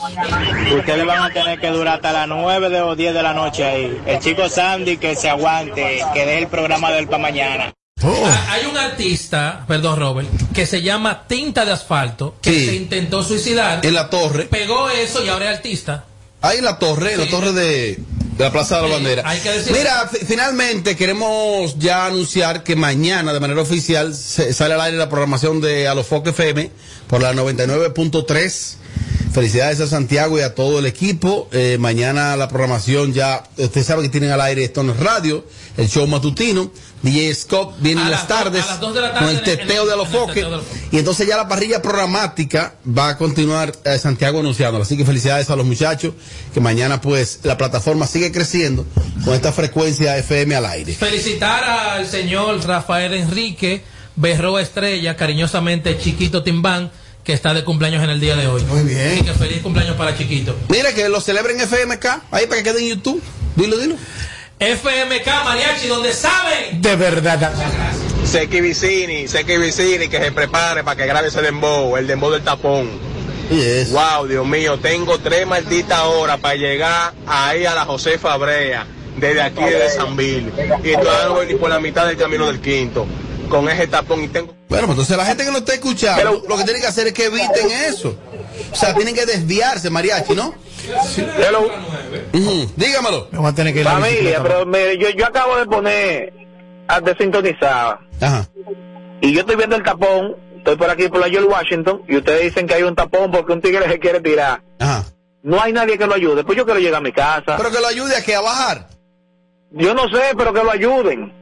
Ustedes 0.75 1.05
van 1.05 1.23
a 1.23 1.29
tener 1.31 1.59
que 1.59 1.69
durar 1.69 1.95
hasta 1.95 2.11
las 2.11 2.27
9 2.27 2.69
de 2.69 2.81
o 2.81 2.95
10 2.95 3.13
de 3.13 3.23
la 3.23 3.33
noche 3.33 3.63
ahí. 3.63 4.01
El 4.05 4.19
chico 4.19 4.49
Sandy 4.49 4.97
que 4.97 5.15
se 5.15 5.29
aguante, 5.29 6.03
que 6.13 6.25
deje 6.25 6.39
el 6.39 6.47
programa 6.47 6.91
de 6.91 6.99
él 6.99 7.07
para 7.07 7.19
mañana. 7.19 7.73
Ah, 8.03 8.47
Hay 8.51 8.65
un 8.65 8.77
artista, 8.77 9.63
perdón 9.67 9.99
Robert, 9.99 10.27
que 10.53 10.65
se 10.65 10.81
llama 10.81 11.27
Tinta 11.27 11.65
de 11.65 11.71
Asfalto, 11.71 12.35
que 12.41 12.51
Sí. 12.53 12.65
se 12.67 12.75
intentó 12.75 13.23
suicidar, 13.23 13.85
En 13.85 13.93
la 13.93 14.09
torre. 14.09 14.45
pegó 14.45 14.89
eso 14.89 15.23
y 15.23 15.29
ahora 15.29 15.51
es 15.51 15.57
artista. 15.57 16.05
Ahí 16.41 16.57
en 16.57 16.65
la 16.65 16.79
torre, 16.79 17.13
en 17.13 17.19
la 17.19 17.27
torre 17.29 17.51
de, 17.53 17.97
de 18.37 18.43
la 18.43 18.51
Plaza 18.51 18.77
de 18.77 18.81
la 18.81 18.87
Sí, 18.87 18.93
Bandera. 18.93 19.23
hay 19.29 19.39
que. 19.41 19.51
Mira, 19.71 20.09
fi- 20.11 20.25
finalmente 20.25 20.95
queremos 20.95 21.77
ya 21.77 22.07
anunciar 22.07 22.63
que 22.63 22.75
mañana, 22.75 23.31
de 23.33 23.39
manera 23.39 23.61
oficial, 23.61 24.15
se- 24.15 24.51
sale 24.51 24.73
al 24.73 24.81
aire 24.81 24.97
la 24.97 25.07
programación 25.09 25.61
de 25.61 25.87
Alofoque 25.87 26.31
FM 26.31 26.71
por 27.07 27.21
la 27.21 27.31
99.3. 27.33 28.77
Felicidades 29.33 29.79
a 29.79 29.87
Santiago 29.87 30.37
y 30.37 30.41
a 30.41 30.55
todo 30.55 30.79
el 30.79 30.85
equipo. 30.85 31.47
Eh, 31.53 31.77
mañana 31.79 32.35
la 32.35 32.49
programación 32.49 33.13
ya, 33.13 33.43
usted 33.57 33.83
sabe 33.83 34.03
que 34.03 34.09
tienen 34.09 34.31
al 34.31 34.41
aire 34.41 34.63
Stone 34.65 34.93
Radio, 34.93 35.45
el 35.77 35.87
show 35.87 36.05
matutino. 36.07 36.71
DJ 37.01 37.33
Scott 37.33 37.75
viene 37.79 38.01
A 38.01 38.05
en 38.05 38.11
las 38.11 38.27
tardes 38.27 38.63
a 38.63 38.67
las 38.67 38.79
dos 38.79 38.93
de 38.93 39.01
la 39.01 39.07
con 39.13 39.19
tarde 39.19 39.31
el 39.31 39.37
en 39.37 39.43
el- 39.49 39.57
teteo 39.57 39.83
en 39.83 39.87
de 39.87 39.93
en 39.93 39.99
el 40.01 40.27
teteo 40.27 40.37
de 40.37 40.45
Alofoque. 40.45 40.65
Y 40.91 40.97
entonces 40.99 41.27
ya 41.27 41.37
la 41.37 41.47
parrilla 41.47 41.81
programática 41.81 42.75
va 42.85 43.09
a 43.09 43.17
continuar 43.17 43.71
eh, 43.85 43.97
Santiago 43.97 44.39
anunciándola. 44.41 44.83
Así 44.83 44.97
que 44.97 45.05
felicidades 45.05 45.49
a 45.49 45.55
los 45.55 45.65
muchachos 45.65 46.13
que 46.53 46.59
mañana 46.59 46.99
pues 47.01 47.39
la 47.43 47.57
plataforma 47.57 48.05
sigue 48.07 48.31
creciendo 48.33 48.85
con 49.23 49.33
esta 49.33 49.51
frecuencia 49.53 50.17
FM 50.17 50.55
al 50.55 50.65
aire. 50.65 50.93
Felicitar 50.93 51.63
al 51.63 52.05
señor 52.05 52.63
Rafael 52.67 53.13
Enrique 53.13 53.81
Berroa 54.17 54.61
Estrella, 54.61 55.15
cariñosamente 55.15 55.97
Chiquito 55.97 56.43
Timbán, 56.43 56.91
que 57.31 57.35
está 57.35 57.53
de 57.53 57.63
cumpleaños 57.63 58.03
en 58.03 58.09
el 58.09 58.19
día 58.19 58.35
de 58.35 58.45
hoy. 58.47 58.61
Muy 58.65 58.83
bien. 58.83 59.13
Así 59.13 59.23
que 59.23 59.31
feliz 59.31 59.61
cumpleaños 59.61 59.95
para 59.95 60.17
Chiquito. 60.17 60.53
Mira 60.67 60.93
que 60.93 61.07
lo 61.07 61.21
celebren 61.21 61.61
FMK, 61.61 62.05
ahí 62.29 62.45
para 62.45 62.57
que 62.57 62.63
quede 62.63 62.81
en 62.81 62.89
YouTube. 62.89 63.23
Dilo, 63.55 63.77
dilo. 63.77 63.95
FMK 64.59 65.27
Mariachi, 65.45 65.87
donde 65.87 66.11
saben. 66.11 66.81
De 66.81 66.97
verdad. 66.97 67.53
Seki 68.25 68.59
Vicini, 68.59 69.29
Seki 69.29 69.57
Vicini, 69.59 70.09
que 70.09 70.19
se 70.19 70.33
prepare 70.33 70.83
para 70.83 70.97
que 70.97 71.05
grabe 71.05 71.29
ese 71.29 71.41
dembow, 71.41 71.95
el 71.95 72.05
dembow 72.05 72.31
del 72.31 72.41
tapón. 72.41 72.89
Wow, 73.91 74.27
Dios 74.27 74.45
mío, 74.45 74.77
tengo 74.79 75.17
tres 75.19 75.47
malditas 75.47 76.01
horas 76.01 76.37
para 76.37 76.55
llegar 76.55 77.13
ahí 77.27 77.63
a 77.63 77.73
la 77.73 77.85
Josefa 77.85 78.35
Brea, 78.35 78.85
desde 79.15 79.41
aquí 79.41 79.63
de 79.63 79.89
San 79.89 80.17
Bill. 80.17 80.51
Y 80.83 80.91
todavía 80.97 81.27
no 81.27 81.33
voy 81.35 81.47
ni 81.47 81.55
por 81.55 81.69
la 81.69 81.79
mitad 81.79 82.07
del 82.07 82.17
camino 82.17 82.47
del 82.47 82.59
quinto, 82.59 83.07
con 83.51 83.69
ese 83.69 83.85
tapón 83.87 84.23
y 84.23 84.27
tengo... 84.29 84.53
Bueno, 84.69 84.87
pues 84.87 84.97
entonces 84.97 85.17
la 85.17 85.25
gente 85.25 85.43
que 85.43 85.51
lo 85.51 85.59
está 85.59 85.73
escuchando, 85.73 86.41
lo 86.47 86.57
que 86.57 86.63
tiene 86.63 86.79
que 86.79 86.87
hacer 86.87 87.07
es 87.07 87.13
que 87.13 87.25
eviten 87.25 87.69
eso. 87.87 88.17
O 88.71 88.75
sea, 88.75 88.95
tienen 88.95 89.13
que 89.13 89.25
desviarse, 89.25 89.89
mariachi, 89.89 90.33
¿no? 90.33 90.55
Ujú, 92.33 92.71
Dígamelo. 92.75 93.27
Me 93.31 93.37
voy 93.37 93.49
a 93.49 93.53
tener 93.53 93.73
que 93.73 93.81
ir 93.81 93.87
a 93.87 93.93
la 93.93 93.99
Familia, 93.99 94.41
pero 94.41 94.65
mire, 94.65 94.97
yo, 94.97 95.09
yo 95.09 95.25
acabo 95.27 95.57
de 95.57 95.65
poner 95.65 96.33
a 96.87 97.01
desintonizada. 97.01 97.99
Ajá. 98.19 98.47
Y 99.21 99.33
yo 99.33 99.41
estoy 99.41 99.55
viendo 99.55 99.75
el 99.75 99.83
tapón, 99.83 100.35
estoy 100.57 100.75
por 100.77 100.89
aquí 100.89 101.07
por 101.09 101.19
la 101.19 101.29
George 101.29 101.47
Washington, 101.47 102.01
y 102.07 102.17
ustedes 102.17 102.41
dicen 102.41 102.65
que 102.65 102.73
hay 102.73 102.83
un 102.83 102.95
tapón 102.95 103.29
porque 103.31 103.53
un 103.53 103.61
tigre 103.61 103.87
se 103.87 103.99
quiere 103.99 104.21
tirar. 104.21 104.63
Ajá. 104.79 105.05
No 105.43 105.61
hay 105.61 105.73
nadie 105.73 105.97
que 105.97 106.07
lo 106.07 106.15
ayude, 106.15 106.43
pues 106.43 106.57
yo 106.57 106.65
quiero 106.65 106.79
llegar 106.79 106.99
a 106.99 107.03
mi 107.03 107.11
casa. 107.11 107.57
Pero 107.57 107.71
que 107.71 107.79
lo 107.79 107.87
ayude 107.87 108.15
a 108.15 108.23
que 108.23 108.35
a 108.35 108.41
bajar. 108.41 108.87
Yo 109.71 109.93
no 109.93 110.07
sé, 110.09 110.21
pero 110.37 110.53
que 110.53 110.63
lo 110.63 110.71
ayuden. 110.71 111.33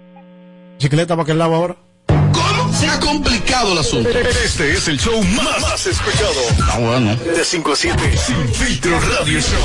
Bicicleta 0.77 1.15
para 1.15 1.23
aquel 1.23 1.37
lado 1.37 1.55
ahora. 1.55 1.75
Se 2.79 2.87
ha 2.87 2.99
complicado 2.99 3.73
el 3.73 3.79
asunto. 3.79 4.09
Este 4.09 4.71
es 4.71 4.87
el 4.87 4.97
show 4.97 5.21
más, 5.35 5.61
más 5.61 5.85
escuchado. 5.85 6.31
Ah, 6.71 6.77
bueno. 6.79 7.13
De 7.15 7.43
5 7.43 7.73
a 7.73 7.75
7, 7.75 8.17
Sin 8.17 8.47
Filtro 8.53 8.97
Radio 8.99 9.41
Show. 9.41 9.59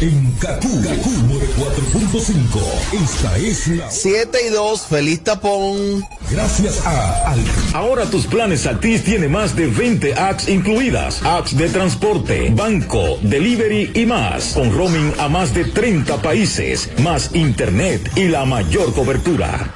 En 0.00 0.32
Kaku, 0.40 0.82
Kaku 0.82 1.10
94.5. 1.28 3.04
Esta 3.04 3.36
es 3.36 3.68
la 3.68 3.90
7 3.90 4.38
y 4.46 4.48
2, 4.48 4.86
feliz 4.86 5.22
tapón. 5.22 6.02
Gracias 6.30 6.86
a 6.86 7.30
Al. 7.30 7.40
Ahora 7.74 8.06
tus 8.06 8.26
planes 8.26 8.66
Altis 8.66 9.04
tiene 9.04 9.28
más 9.28 9.54
de 9.54 9.66
20 9.66 10.14
apps 10.14 10.48
incluidas. 10.48 11.22
Apps 11.22 11.54
de 11.54 11.68
transporte, 11.68 12.48
banco, 12.48 13.18
delivery 13.20 13.90
y 13.94 14.06
más. 14.06 14.54
Con 14.54 14.72
roaming 14.72 15.12
a 15.18 15.28
más 15.28 15.52
de 15.52 15.66
30 15.66 16.22
países. 16.22 16.88
Más 17.02 17.34
internet 17.34 18.10
y 18.16 18.28
la 18.28 18.46
mayor 18.46 18.94
cobertura. 18.94 19.70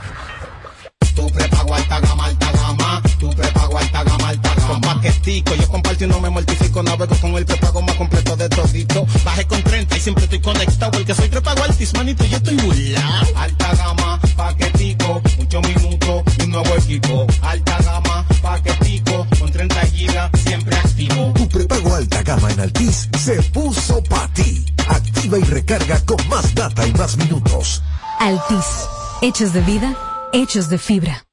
Tu 1.15 1.29
Con 4.75 4.81
paquetico, 4.81 5.55
yo 5.55 5.69
comparto 5.69 6.03
y 6.03 6.09
no 6.09 6.21
me 6.21 6.31
mortifico. 6.31 6.83
Navego 6.83 7.15
con 7.21 7.33
el 7.37 7.47
prepago 7.47 7.81
más 7.83 7.95
completo 7.95 8.35
de 8.35 8.49
todito. 8.49 9.07
Bajé 9.25 9.47
con 9.47 9.63
30 9.63 9.97
y 9.97 10.01
siempre 10.01 10.25
estoy 10.25 10.41
conectado. 10.41 10.91
Porque 10.91 11.15
soy 11.15 11.29
prepago 11.29 11.63
altis, 11.63 11.95
manito, 11.95 12.25
yo 12.25 12.39
estoy 12.39 12.57
burlao. 12.57 13.25
Alta 13.37 13.73
gama, 13.77 14.21
paquetico. 14.37 15.23
Muchos 15.39 15.69
minutos 15.69 16.25
y 16.39 16.43
un 16.43 16.51
nuevo 16.51 16.75
equipo. 16.75 17.25
Alta 17.43 17.79
gama, 17.83 18.27
paquetico. 18.43 19.25
Con 19.39 19.53
30 19.53 19.81
gigas, 19.87 20.31
siempre 20.43 20.77
activo. 20.77 21.33
Tu 21.37 21.49
prepago 21.49 21.95
alta 21.95 22.23
gama 22.25 22.51
en 22.51 22.59
Altis 22.59 23.09
se 23.17 23.41
puso 23.45 24.03
para 24.03 24.27
ti. 24.35 24.65
Activa 24.89 25.39
y 25.39 25.43
recarga 25.43 26.05
con 26.05 26.17
más 26.29 26.53
data 26.53 26.85
y 26.85 26.93
más 26.95 27.17
minutos. 27.17 27.81
Altis. 28.19 28.89
Hechos 29.23 29.53
de 29.53 29.61
vida, 29.61 29.97
hechos 30.33 30.69
de 30.69 30.79
fibra. 30.79 31.25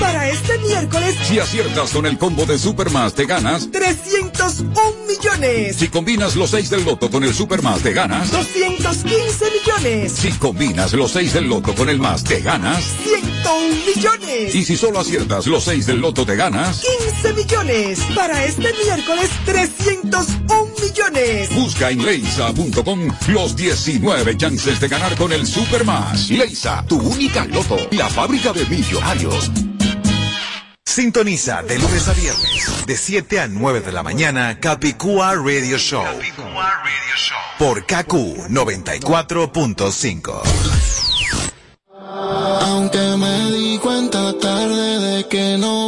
Para 0.00 0.28
este 0.28 0.58
miércoles, 0.58 1.14
Si 1.26 1.38
aciertas 1.38 1.90
con 1.90 2.06
el 2.06 2.16
combo 2.18 2.46
de 2.46 2.58
Supermas, 2.58 3.14
te 3.14 3.26
ganas. 3.26 3.70
301 3.70 4.72
millones. 5.06 5.76
Si 5.76 5.88
combinas 5.88 6.36
los 6.36 6.50
6 6.50 6.70
del 6.70 6.84
loto 6.84 7.10
con 7.10 7.24
el 7.24 7.34
Supermas, 7.34 7.80
te 7.80 7.92
ganas. 7.92 8.30
215 8.30 9.44
millones. 9.50 10.12
Si 10.12 10.30
combinas 10.32 10.92
los 10.92 11.12
6 11.12 11.34
del 11.34 11.48
loto 11.48 11.74
con 11.74 11.88
el 11.88 11.98
más, 11.98 12.24
te 12.24 12.40
ganas. 12.40 12.84
101 13.04 13.76
millones. 13.94 14.54
Y 14.54 14.64
si 14.64 14.76
solo 14.76 15.00
aciertas 15.00 15.46
los 15.46 15.64
6 15.64 15.86
del 15.86 16.00
loto, 16.00 16.24
te 16.24 16.36
ganas. 16.36 16.82
15 17.22 17.32
millones. 17.34 18.00
Para 18.14 18.44
este 18.44 18.72
miércoles, 18.84 19.30
301 19.44 20.66
millones. 20.80 21.54
Busca 21.54 21.90
en 21.90 22.04
leisa.com 22.04 23.08
los 23.28 23.56
19 23.56 24.36
chances 24.36 24.80
de 24.80 24.88
ganar 24.88 25.16
con 25.16 25.32
el 25.32 25.46
Supermas. 25.46 26.30
Leisa, 26.30 26.84
tu 26.88 26.98
única 26.98 27.44
loto, 27.46 27.76
la 27.90 28.08
fábrica 28.08 28.52
de 28.52 28.64
millonarios. 28.66 29.33
Sintoniza 30.84 31.62
de 31.62 31.78
lunes 31.78 32.06
a 32.08 32.12
viernes, 32.12 32.86
de 32.86 32.96
7 32.96 33.40
a 33.40 33.48
9 33.48 33.80
de 33.80 33.90
la 33.90 34.04
mañana, 34.04 34.60
Capicúa 34.60 35.34
Radio 35.34 35.76
Show. 35.76 36.04
Por 37.58 37.84
KQ 37.84 38.12
94.5. 38.48 40.42
Aunque 42.60 42.98
me 42.98 43.50
di 43.50 43.78
cuenta 43.78 44.38
tarde 44.38 45.00
de 45.00 45.28
que 45.28 45.58
no 45.58 45.83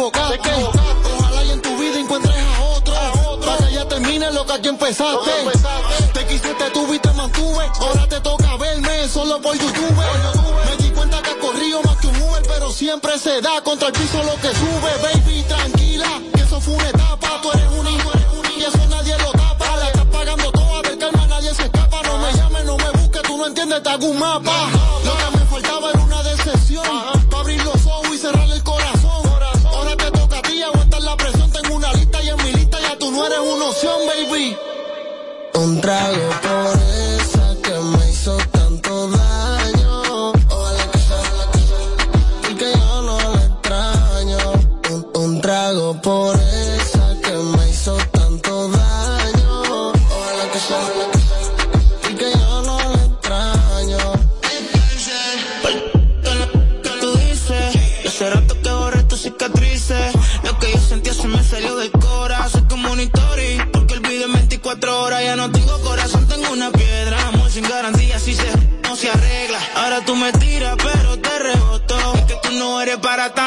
Ojalá 0.00 1.44
y 1.44 1.50
en 1.50 1.60
tu 1.60 1.76
vida 1.76 1.98
encuentres 1.98 2.34
a 2.34 2.62
otro. 2.62 2.94
Para 3.44 3.66
que 3.66 3.74
ya 3.74 3.88
termine 3.88 4.30
lo 4.32 4.46
que 4.46 4.52
aquí 4.52 4.68
empezaste. 4.68 5.30
Te 6.12 6.26
quise, 6.26 6.54
te 6.54 6.70
tuve 6.70 6.96
y 6.96 6.98
te 7.00 7.10
mantuve. 7.12 7.64
Ahora 7.80 8.06
te 8.08 8.20
toca 8.20 8.56
verme 8.56 9.08
solo 9.08 9.40
por 9.40 9.56
YouTube. 9.56 9.96
Me 10.70 10.76
di 10.84 10.90
cuenta 10.90 11.20
que 11.22 11.36
corrido 11.38 11.82
más 11.82 11.96
que 11.96 12.06
un 12.06 12.22
Uber, 12.22 12.42
pero 12.46 12.70
siempre 12.70 13.18
se 13.18 13.40
da 13.40 13.60
contra 13.62 13.88
el 13.88 13.94
piso 13.94 14.22
lo 14.22 14.36
que 14.36 14.48
sube. 14.54 14.90
Baby, 15.02 15.42
tranquila, 15.48 16.20
que 16.34 16.42
eso 16.42 16.60
fue 16.60 16.74
una 16.74 16.88
etapa. 16.88 17.40
Tú 17.42 17.50
eres 17.52 17.70
un 17.72 17.86
hijo, 17.88 18.10
y 18.56 18.62
eso 18.62 18.86
nadie 18.88 19.18
lo 19.18 19.32
tapa. 19.32 19.76
La 19.76 19.86
estás 19.88 20.06
pagando 20.06 20.52
toda, 20.52 20.82
del 20.82 20.98
calma 20.98 21.26
nadie 21.26 21.54
se 21.54 21.64
escapa. 21.64 22.02
No 22.02 22.18
me 22.18 22.32
llames, 22.34 22.64
no 22.64 22.76
me 22.76 22.90
busques, 22.90 23.22
tú 23.22 23.36
no 23.36 23.46
entiendes, 23.46 23.82
te 23.82 23.90
hago 23.90 24.06
un 24.06 24.18
mapa. 24.18 24.87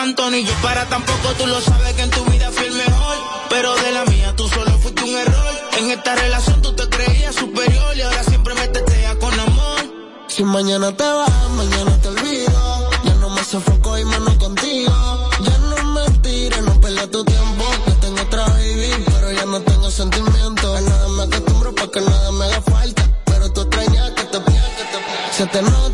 Tanto, 0.01 0.31
ni 0.31 0.43
yo 0.43 0.53
para 0.63 0.85
tampoco. 0.87 1.27
Tú 1.37 1.45
lo 1.45 1.61
sabes 1.61 1.93
que 1.93 2.01
en 2.01 2.09
tu 2.09 2.23
vida 2.25 2.49
fui 2.51 2.65
el 2.65 2.73
mejor. 2.73 3.17
Pero 3.49 3.75
de 3.75 3.91
la 3.91 4.03
mía 4.05 4.33
tú 4.35 4.47
solo 4.47 4.71
fuiste 4.79 5.03
un 5.03 5.15
error. 5.15 5.53
En 5.77 5.91
esta 5.91 6.15
relación 6.15 6.61
tú 6.61 6.73
te 6.73 6.89
creías 6.89 7.35
superior 7.35 7.95
y 7.95 8.01
ahora 8.01 8.23
siempre 8.23 8.53
me 8.55 8.67
testeas 8.67 9.15
con 9.17 9.33
amor. 9.39 9.81
Si 10.27 10.43
mañana 10.43 10.95
te 10.95 11.03
vas, 11.03 11.49
mañana 11.55 11.91
te 12.01 12.07
olvido. 12.07 12.89
Ya 13.03 13.13
no 13.15 13.29
me 13.29 13.43
sofoco 13.43 13.97
y 13.97 14.05
mano 14.05 14.37
contigo. 14.39 15.29
Ya 15.47 15.57
no 15.69 15.77
me 15.93 16.03
tires, 16.25 16.61
no 16.63 16.73
pierdas 16.81 17.11
tu 17.11 17.23
tiempo. 17.23 17.65
Que 17.85 17.91
tengo 18.03 18.21
otra 18.21 18.45
baby, 18.45 18.91
pero 19.05 19.31
ya 19.31 19.45
no 19.45 19.61
tengo 19.61 19.91
sentimiento. 19.91 20.75
A 20.75 20.81
nada 20.81 21.07
me 21.09 21.23
acostumbro 21.23 21.75
para 21.75 21.91
que 21.91 22.01
nada 22.01 22.31
me 22.31 22.45
haga 22.45 22.61
falta. 22.61 23.03
Pero 23.25 23.51
tú 23.53 23.61
extrañas 23.61 24.11
que 24.11 24.23
te 24.23 24.39
que 24.39 24.83
te 24.91 25.37
Se 25.37 25.45
te 25.45 25.61
nota 25.61 25.90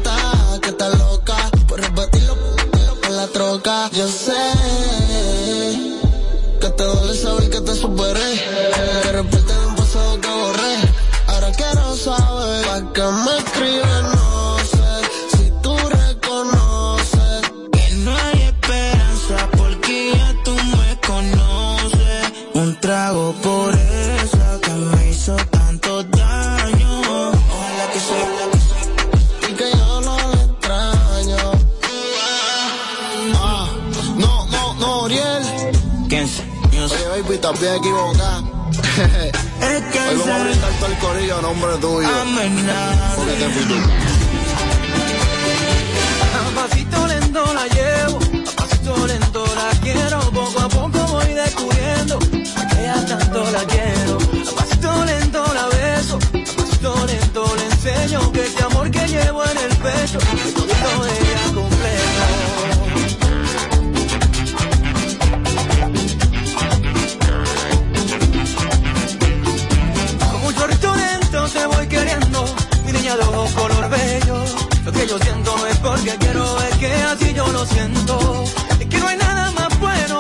color 73.54 73.90
bello. 73.90 74.46
Lo 74.86 74.92
que 74.92 75.08
yo 75.08 75.18
siento 75.20 75.68
es 75.68 75.78
porque 75.78 76.16
quiero, 76.20 76.62
es 76.64 76.78
que 76.78 76.94
así 76.94 77.34
yo 77.34 77.48
lo 77.48 77.66
siento. 77.66 78.44
Es 78.80 78.88
que 78.88 78.98
no 79.00 79.08
hay 79.08 79.18
nada 79.18 79.52
más 79.52 79.80
bueno 79.80 80.20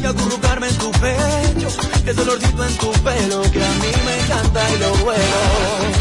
que 0.00 0.06
acurrucarme 0.06 0.68
en 0.68 0.78
tu 0.78 0.90
pecho. 0.92 1.68
Ese 2.06 2.20
olorcito 2.20 2.64
en 2.64 2.76
tu 2.78 2.92
pelo 3.04 3.42
que 3.52 3.64
a 3.64 3.72
mí 3.82 3.92
me 4.04 4.20
encanta 4.20 4.70
y 4.74 4.78
lo 4.78 4.94
vuelo. 5.04 5.99